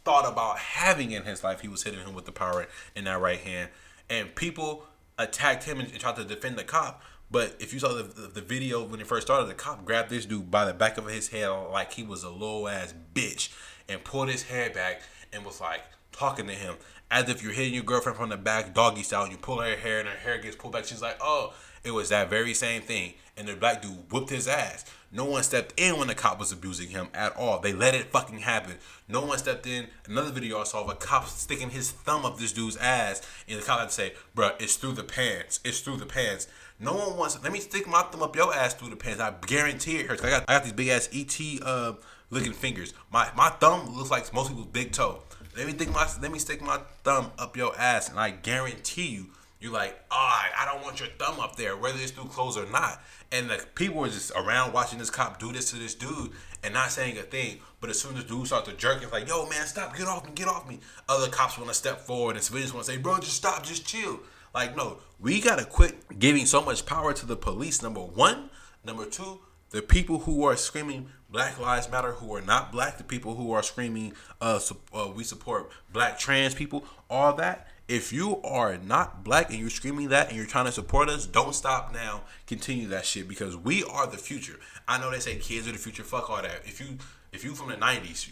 thought 0.04 0.32
about 0.32 0.60
having 0.60 1.12
in 1.12 1.24
his 1.24 1.44
life. 1.44 1.62
He 1.62 1.68
was 1.68 1.84
hitting 1.84 2.00
him 2.00 2.14
with 2.14 2.26
the 2.26 2.32
power 2.32 2.68
in 2.96 3.06
that 3.06 3.20
right 3.20 3.40
hand 3.40 3.70
and 4.12 4.36
people 4.36 4.84
attacked 5.18 5.64
him 5.64 5.80
and, 5.80 5.92
tried 6.00 6.16
to 6.18 6.24
defend 6.24 6.58
the 6.58 6.64
cop. 6.64 7.02
But 7.30 7.56
if 7.60 7.74
you 7.74 7.80
saw 7.80 7.94
the, 7.94 8.04
the, 8.04 8.28
the, 8.28 8.42
video 8.42 8.84
when 8.84 9.00
it 9.00 9.08
first 9.08 9.28
started, 9.28 9.48
the 9.48 9.54
cop 9.54 9.86
grabbed 9.86 10.10
this 10.10 10.26
dude 10.26 10.52
by 10.52 10.66
the 10.66 10.74
back 10.74 10.98
of 10.98 11.08
his 11.08 11.30
head 11.30 11.48
like 11.48 11.94
he 11.94 12.04
was 12.04 12.24
a 12.24 12.30
low 12.30 12.68
ass 12.68 12.94
bitch 13.14 13.54
and 13.88 14.04
pulled 14.04 14.30
his 14.30 14.44
hair 14.44 14.70
back 14.70 15.02
and 15.32 15.46
was 15.46 15.62
like 15.62 15.82
talking 16.12 16.48
to 16.48 16.54
him 16.54 16.76
as 17.10 17.30
if 17.30 17.42
you're 17.42 17.54
hitting 17.54 17.74
your 17.74 17.84
girlfriend 17.84 18.18
from 18.18 18.30
the 18.30 18.38
back, 18.38 18.74
doggy 18.74 19.04
style. 19.04 19.24
And 19.24 19.32
you 19.32 19.38
pull 19.38 19.60
her 19.62 19.76
hair 19.76 20.00
and 20.00 20.10
her 20.10 20.18
hair 20.18 20.38
gets 20.40 20.56
pulled 20.56 20.74
back. 20.74 20.86
She's 20.86 21.02
like, 21.02 21.18
oh, 21.22 21.54
it 21.84 21.92
was 21.92 22.10
that 22.10 22.30
very 22.30 22.54
same 22.54 22.82
thing. 22.82 23.14
And 23.42 23.50
the 23.50 23.56
black 23.56 23.82
dude 23.82 24.12
whooped 24.12 24.30
his 24.30 24.48
ass. 24.48 24.86
No 25.12 25.26
one 25.26 25.42
stepped 25.42 25.74
in 25.76 25.98
when 25.98 26.08
the 26.08 26.14
cop 26.14 26.38
was 26.38 26.52
abusing 26.52 26.90
him 26.90 27.08
at 27.12 27.36
all. 27.36 27.58
They 27.58 27.74
let 27.74 27.96
it 27.96 28.12
fucking 28.12 28.38
happen. 28.38 28.76
No 29.08 29.22
one 29.22 29.40
stepped 29.40 29.66
in. 29.66 29.88
Another 30.06 30.30
video 30.30 30.60
I 30.60 30.64
saw 30.64 30.84
of 30.84 30.90
a 30.90 30.94
cop 30.94 31.28
sticking 31.28 31.72
his 31.72 31.90
thumb 31.90 32.24
up 32.24 32.38
this 32.38 32.54
dude's 32.54 32.78
ass, 32.78 33.20
and 33.50 33.60
the 33.60 33.66
cop 33.66 33.80
had 33.80 33.90
to 33.90 33.96
say, 33.96 34.14
"Bruh, 34.36 34.54
it's 34.62 34.76
through 34.76 34.92
the 34.92 35.04
pants. 35.04 35.60
It's 35.66 35.80
through 35.80 35.98
the 35.98 36.06
pants." 36.06 36.48
No 36.80 36.94
one 36.94 37.18
wants. 37.18 37.42
Let 37.42 37.52
me 37.52 37.60
stick 37.62 37.88
my 37.88 38.04
thumb 38.04 38.22
up 38.22 38.36
your 38.36 38.54
ass 38.54 38.76
through 38.76 38.92
the 38.92 38.96
pants. 38.96 39.20
I 39.20 39.34
guarantee 39.48 39.98
it 39.98 40.06
hurts. 40.06 40.24
I 40.24 40.30
got 40.30 40.44
I 40.48 40.54
got 40.54 40.64
these 40.66 40.74
big 40.74 40.90
ass 40.90 41.10
ET 41.12 41.64
uh, 41.64 41.94
looking 42.30 42.54
fingers. 42.54 42.94
My 43.12 43.32
my 43.36 43.50
thumb 43.50 43.98
looks 43.98 44.12
like 44.12 44.32
most 44.36 44.50
people's 44.50 44.68
big 44.68 44.92
toe. 44.92 45.24
Let 45.58 45.66
me 45.66 45.74
stick 45.74 45.92
my 45.92 46.08
let 46.22 46.32
me 46.32 46.38
stick 46.38 46.62
my 46.62 46.80
thumb 47.04 47.32
up 47.40 47.58
your 47.58 47.76
ass, 47.76 48.08
and 48.08 48.20
I 48.20 48.30
guarantee 48.30 49.08
you 49.08 49.32
you're 49.62 49.72
like, 49.72 49.98
oh, 50.10 50.42
I 50.58 50.66
don't 50.66 50.84
want 50.84 51.00
your 51.00 51.10
thumb 51.20 51.40
up 51.40 51.56
there, 51.56 51.78
whether 51.78 52.00
it's 52.00 52.12
through 52.12 52.26
clothes 52.26 52.58
or 52.58 52.66
not. 52.66 53.00
And 53.32 53.50
the 53.50 53.64
people 53.76 54.02
were 54.02 54.10
just 54.10 54.32
around 54.32 54.74
watching 54.74 54.98
this 54.98 55.12
cop 55.12 55.40
do 55.40 55.54
this 55.54 55.70
to 55.70 55.78
this 55.78 55.94
dude 55.94 56.32
and 56.64 56.74
not 56.74 56.92
saying 56.92 57.18
a 57.20 57.22
thing. 57.22 57.60
But 57.80 57.92
as 57.92 58.02
soon 58.02 58.18
as 58.18 58.24
the 58.24 58.30
dude 58.30 58.48
starts 58.48 58.68
to 58.68 58.76
jerk, 58.76 59.04
it's 59.04 59.12
like, 59.12 59.28
yo, 59.28 59.48
man, 59.48 59.68
stop, 59.68 59.96
get 59.96 60.08
off 60.08 60.26
me, 60.26 60.32
get 60.34 60.48
off 60.48 60.68
me. 60.68 60.80
Other 61.08 61.30
cops 61.30 61.58
want 61.58 61.70
to 61.70 61.76
step 61.76 62.02
forward 62.02 62.36
and 62.36 62.44
civilians 62.44 62.74
want 62.74 62.88
to 62.88 62.92
say, 62.92 62.98
bro, 62.98 63.20
just 63.20 63.36
stop, 63.36 63.64
just 63.64 63.86
chill. 63.86 64.20
Like, 64.54 64.76
no, 64.76 64.98
we 65.20 65.40
got 65.40 65.60
to 65.60 65.66
quit 65.66 66.20
giving 66.20 66.48
so 66.48 66.62
much 66.62 66.86
power 66.86 67.14
to 67.14 67.26
the 67.26 67.38
police, 67.38 67.84
number 67.84 68.02
one. 68.02 68.50
Number 68.84 69.06
two, 69.06 69.40
the 69.70 69.82
people 69.82 70.20
who 70.20 70.44
are 70.44 70.58
screaming 70.58 71.08
Black 71.30 71.60
Lives 71.60 71.90
Matter, 71.90 72.14
who 72.14 72.36
are 72.36 72.42
not 72.42 72.72
black, 72.72 72.98
the 72.98 73.04
people 73.04 73.36
who 73.36 73.54
are 73.54 73.64
screaming 73.64 74.14
uh, 74.42 74.60
uh, 74.94 75.10
we 75.16 75.24
support 75.24 75.72
black 75.94 76.20
trans 76.20 76.54
people, 76.54 76.84
all 77.10 77.34
that. 77.36 77.68
If 77.88 78.14
you 78.14 78.42
are 78.44 78.78
not 78.78 79.24
black 79.24 79.50
and 79.50 79.60
you're 79.60 79.70
screaming 79.70 80.10
that 80.10 80.30
and 80.30 80.38
you're 80.38 80.46
trying 80.46 80.66
to 80.66 80.72
support 80.72 81.10
us, 81.10 81.26
don't 81.26 81.54
stop 81.54 81.94
now. 81.94 82.22
Continue 82.48 82.88
that 82.88 83.06
shit 83.06 83.28
because 83.28 83.58
we 83.58 83.84
are 83.84 84.08
the 84.08 84.18
future. 84.18 84.60
I 84.88 84.98
know 84.98 85.12
they 85.12 85.20
say 85.20 85.36
kids 85.36 85.68
are 85.68 85.74
the 85.74 85.78
future. 85.78 86.04
Fuck 86.04 86.30
all 86.30 86.42
that. 86.42 86.62
If 86.66 86.80
you 86.80 86.98
if 87.34 87.44
you 87.44 87.54
from 87.54 87.70
the 87.70 87.76
'90s, 87.76 88.30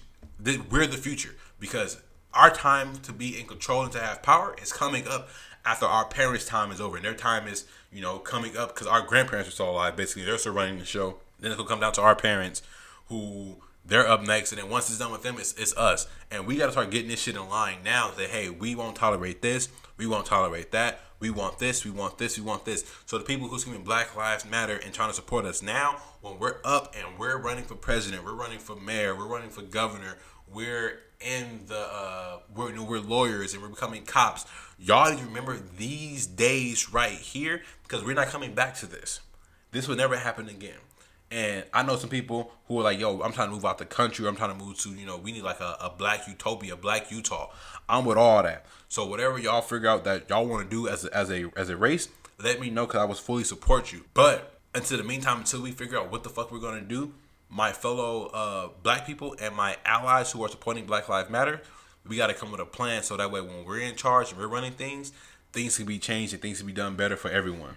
we're 0.69 0.87
the 0.87 0.97
future 0.97 1.35
because 1.59 2.01
our 2.33 2.49
time 2.49 2.97
to 2.97 3.11
be 3.11 3.39
in 3.39 3.47
control 3.47 3.83
and 3.83 3.91
to 3.91 3.99
have 3.99 4.21
power 4.21 4.55
is 4.61 4.71
coming 4.71 5.07
up 5.07 5.29
after 5.65 5.85
our 5.85 6.05
parents' 6.05 6.45
time 6.45 6.71
is 6.71 6.79
over, 6.79 6.95
and 6.95 7.05
their 7.05 7.13
time 7.13 7.47
is 7.47 7.65
you 7.91 8.01
know 8.01 8.17
coming 8.19 8.55
up 8.55 8.73
because 8.73 8.87
our 8.87 9.01
grandparents 9.01 9.49
are 9.49 9.51
still 9.51 9.69
alive. 9.69 9.95
Basically, 9.95 10.23
they're 10.23 10.37
still 10.37 10.53
running 10.53 10.79
the 10.79 10.85
show. 10.85 11.17
Then 11.39 11.51
it'll 11.51 11.65
come 11.65 11.79
down 11.79 11.93
to 11.93 12.01
our 12.01 12.15
parents, 12.15 12.61
who 13.07 13.57
they're 13.85 14.07
up 14.07 14.23
next, 14.23 14.51
and 14.51 14.61
then 14.61 14.69
once 14.69 14.89
it's 14.89 14.99
done 14.99 15.11
with 15.11 15.23
them, 15.23 15.35
it's, 15.37 15.53
it's 15.53 15.75
us, 15.75 16.07
and 16.29 16.45
we 16.45 16.57
got 16.57 16.67
to 16.67 16.71
start 16.71 16.91
getting 16.91 17.09
this 17.09 17.21
shit 17.21 17.35
in 17.35 17.49
line 17.49 17.79
now. 17.83 18.11
That 18.11 18.29
hey, 18.29 18.49
we 18.49 18.75
won't 18.75 18.95
tolerate 18.95 19.41
this, 19.41 19.69
we 19.97 20.05
won't 20.05 20.25
tolerate 20.25 20.71
that. 20.71 21.01
We 21.19 21.29
want 21.29 21.59
this, 21.59 21.83
we 21.83 21.91
want 21.91 22.17
this, 22.17 22.37
we 22.37 22.45
want 22.45 22.63
this. 22.63 22.85
So 23.05 23.17
the 23.17 23.25
people 23.25 23.49
who's 23.49 23.61
screaming 23.61 23.83
Black 23.83 24.15
Lives 24.15 24.45
Matter 24.45 24.77
and 24.77 24.93
trying 24.93 25.09
to 25.09 25.13
support 25.13 25.43
us 25.43 25.61
now, 25.61 25.97
when 26.21 26.39
we're 26.39 26.61
up 26.63 26.95
and 26.97 27.19
we're 27.19 27.37
running 27.37 27.65
for 27.65 27.75
president, 27.75 28.23
we're 28.23 28.33
running 28.33 28.59
for 28.59 28.77
mayor, 28.77 29.15
we're 29.15 29.27
running 29.27 29.49
for 29.49 29.61
governor, 29.61 30.17
we're 30.47 30.99
in 31.19 31.61
the 31.67 31.77
uh, 31.77 32.39
we're 32.55 32.69
you 32.69 32.77
know, 32.77 32.83
we're 32.85 32.99
lawyers 32.99 33.53
and 33.53 33.61
we're 33.61 33.69
becoming 33.69 34.05
cops. 34.05 34.45
Y'all 34.77 35.09
need 35.11 35.19
to 35.19 35.25
remember 35.25 35.57
these 35.77 36.25
days 36.25 36.93
right 36.93 37.17
here 37.17 37.63
because 37.83 38.03
we're 38.03 38.13
not 38.13 38.27
coming 38.27 38.53
back 38.53 38.75
to 38.75 38.85
this. 38.85 39.19
This 39.71 39.87
will 39.87 39.97
never 39.97 40.15
happen 40.15 40.47
again. 40.47 40.79
And 41.31 41.63
I 41.73 41.83
know 41.83 41.95
some 41.95 42.09
people 42.09 42.51
who 42.67 42.79
are 42.79 42.83
like, 42.83 42.99
yo, 42.99 43.21
I'm 43.21 43.31
trying 43.31 43.49
to 43.49 43.53
move 43.53 43.65
out 43.65 43.77
the 43.77 43.85
country. 43.85 44.27
I'm 44.27 44.35
trying 44.35 44.57
to 44.57 44.63
move 44.63 44.79
to, 44.79 44.89
you 44.89 45.05
know, 45.05 45.17
we 45.17 45.31
need 45.31 45.43
like 45.43 45.59
a, 45.59 45.77
a 45.79 45.93
black 45.95 46.27
utopia, 46.27 46.75
black 46.75 47.11
Utah. 47.11 47.51
I'm 47.87 48.05
with 48.05 48.17
all 48.17 48.41
that. 48.43 48.65
So 48.87 49.05
whatever 49.05 49.37
y'all 49.37 49.61
figure 49.61 49.89
out 49.89 50.03
that 50.05 50.29
y'all 50.29 50.47
want 50.47 50.67
to 50.67 50.75
do 50.75 50.87
as 50.87 51.05
a, 51.05 51.15
as 51.15 51.31
a 51.31 51.51
as 51.55 51.69
a 51.69 51.77
race, 51.77 52.09
let 52.43 52.59
me 52.59 52.69
know 52.69 52.87
because 52.87 53.01
I 53.01 53.05
was 53.05 53.19
fully 53.19 53.43
support 53.43 53.93
you. 53.93 54.05
But 54.13 54.59
until 54.73 54.97
the 54.97 55.03
meantime, 55.03 55.39
until 55.39 55.61
we 55.61 55.71
figure 55.71 55.99
out 55.99 56.11
what 56.11 56.23
the 56.23 56.29
fuck 56.29 56.51
we're 56.51 56.59
gonna 56.59 56.81
do, 56.81 57.13
my 57.49 57.71
fellow 57.73 58.27
uh, 58.27 58.69
black 58.81 59.05
people 59.05 59.35
and 59.39 59.55
my 59.55 59.77
allies 59.85 60.31
who 60.31 60.43
are 60.43 60.49
supporting 60.49 60.85
Black 60.85 61.09
Lives 61.09 61.29
Matter, 61.29 61.61
we 62.07 62.15
got 62.15 62.27
to 62.27 62.33
come 62.33 62.51
with 62.51 62.61
a 62.61 62.65
plan 62.65 63.03
so 63.03 63.17
that 63.17 63.31
way 63.31 63.41
when 63.41 63.65
we're 63.65 63.79
in 63.79 63.95
charge 63.95 64.31
and 64.31 64.39
we're 64.39 64.47
running 64.47 64.73
things, 64.73 65.11
things 65.51 65.77
can 65.77 65.85
be 65.85 65.99
changed 65.99 66.33
and 66.33 66.41
things 66.41 66.59
can 66.59 66.67
be 66.67 66.73
done 66.73 66.95
better 66.95 67.15
for 67.15 67.29
everyone. 67.29 67.75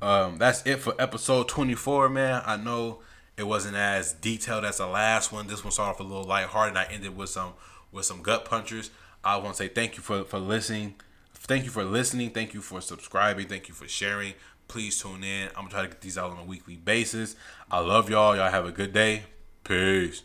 Um, 0.00 0.38
that's 0.38 0.66
it 0.66 0.78
for 0.78 0.94
episode 0.98 1.48
24, 1.48 2.08
man. 2.08 2.42
I 2.44 2.56
know 2.56 3.00
it 3.36 3.44
wasn't 3.44 3.76
as 3.76 4.12
detailed 4.12 4.64
as 4.64 4.78
the 4.78 4.86
last 4.86 5.32
one. 5.32 5.46
This 5.46 5.64
one 5.64 5.72
started 5.72 5.92
off 5.92 6.00
a 6.00 6.02
little 6.02 6.24
lighthearted. 6.24 6.76
I 6.76 6.84
ended 6.84 7.16
with 7.16 7.30
some 7.30 7.54
with 7.90 8.04
some 8.04 8.22
gut 8.22 8.44
punchers. 8.44 8.90
I 9.24 9.36
want 9.36 9.50
to 9.50 9.54
say 9.54 9.68
thank 9.68 9.96
you 9.96 10.02
for 10.02 10.24
for 10.24 10.38
listening. 10.38 10.96
Thank 11.34 11.64
you 11.64 11.70
for 11.70 11.84
listening. 11.84 12.30
Thank 12.30 12.54
you 12.54 12.60
for 12.60 12.80
subscribing. 12.80 13.48
Thank 13.48 13.68
you 13.68 13.74
for 13.74 13.88
sharing. 13.88 14.34
Please 14.68 15.00
tune 15.00 15.24
in. 15.24 15.48
I'm 15.48 15.64
gonna 15.64 15.70
try 15.70 15.82
to 15.82 15.88
get 15.88 16.00
these 16.00 16.18
out 16.18 16.30
on 16.30 16.38
a 16.38 16.44
weekly 16.44 16.76
basis. 16.76 17.36
I 17.70 17.80
love 17.80 18.08
y'all. 18.08 18.36
Y'all 18.36 18.50
have 18.50 18.66
a 18.66 18.72
good 18.72 18.92
day. 18.92 19.24
Peace. 19.64 20.22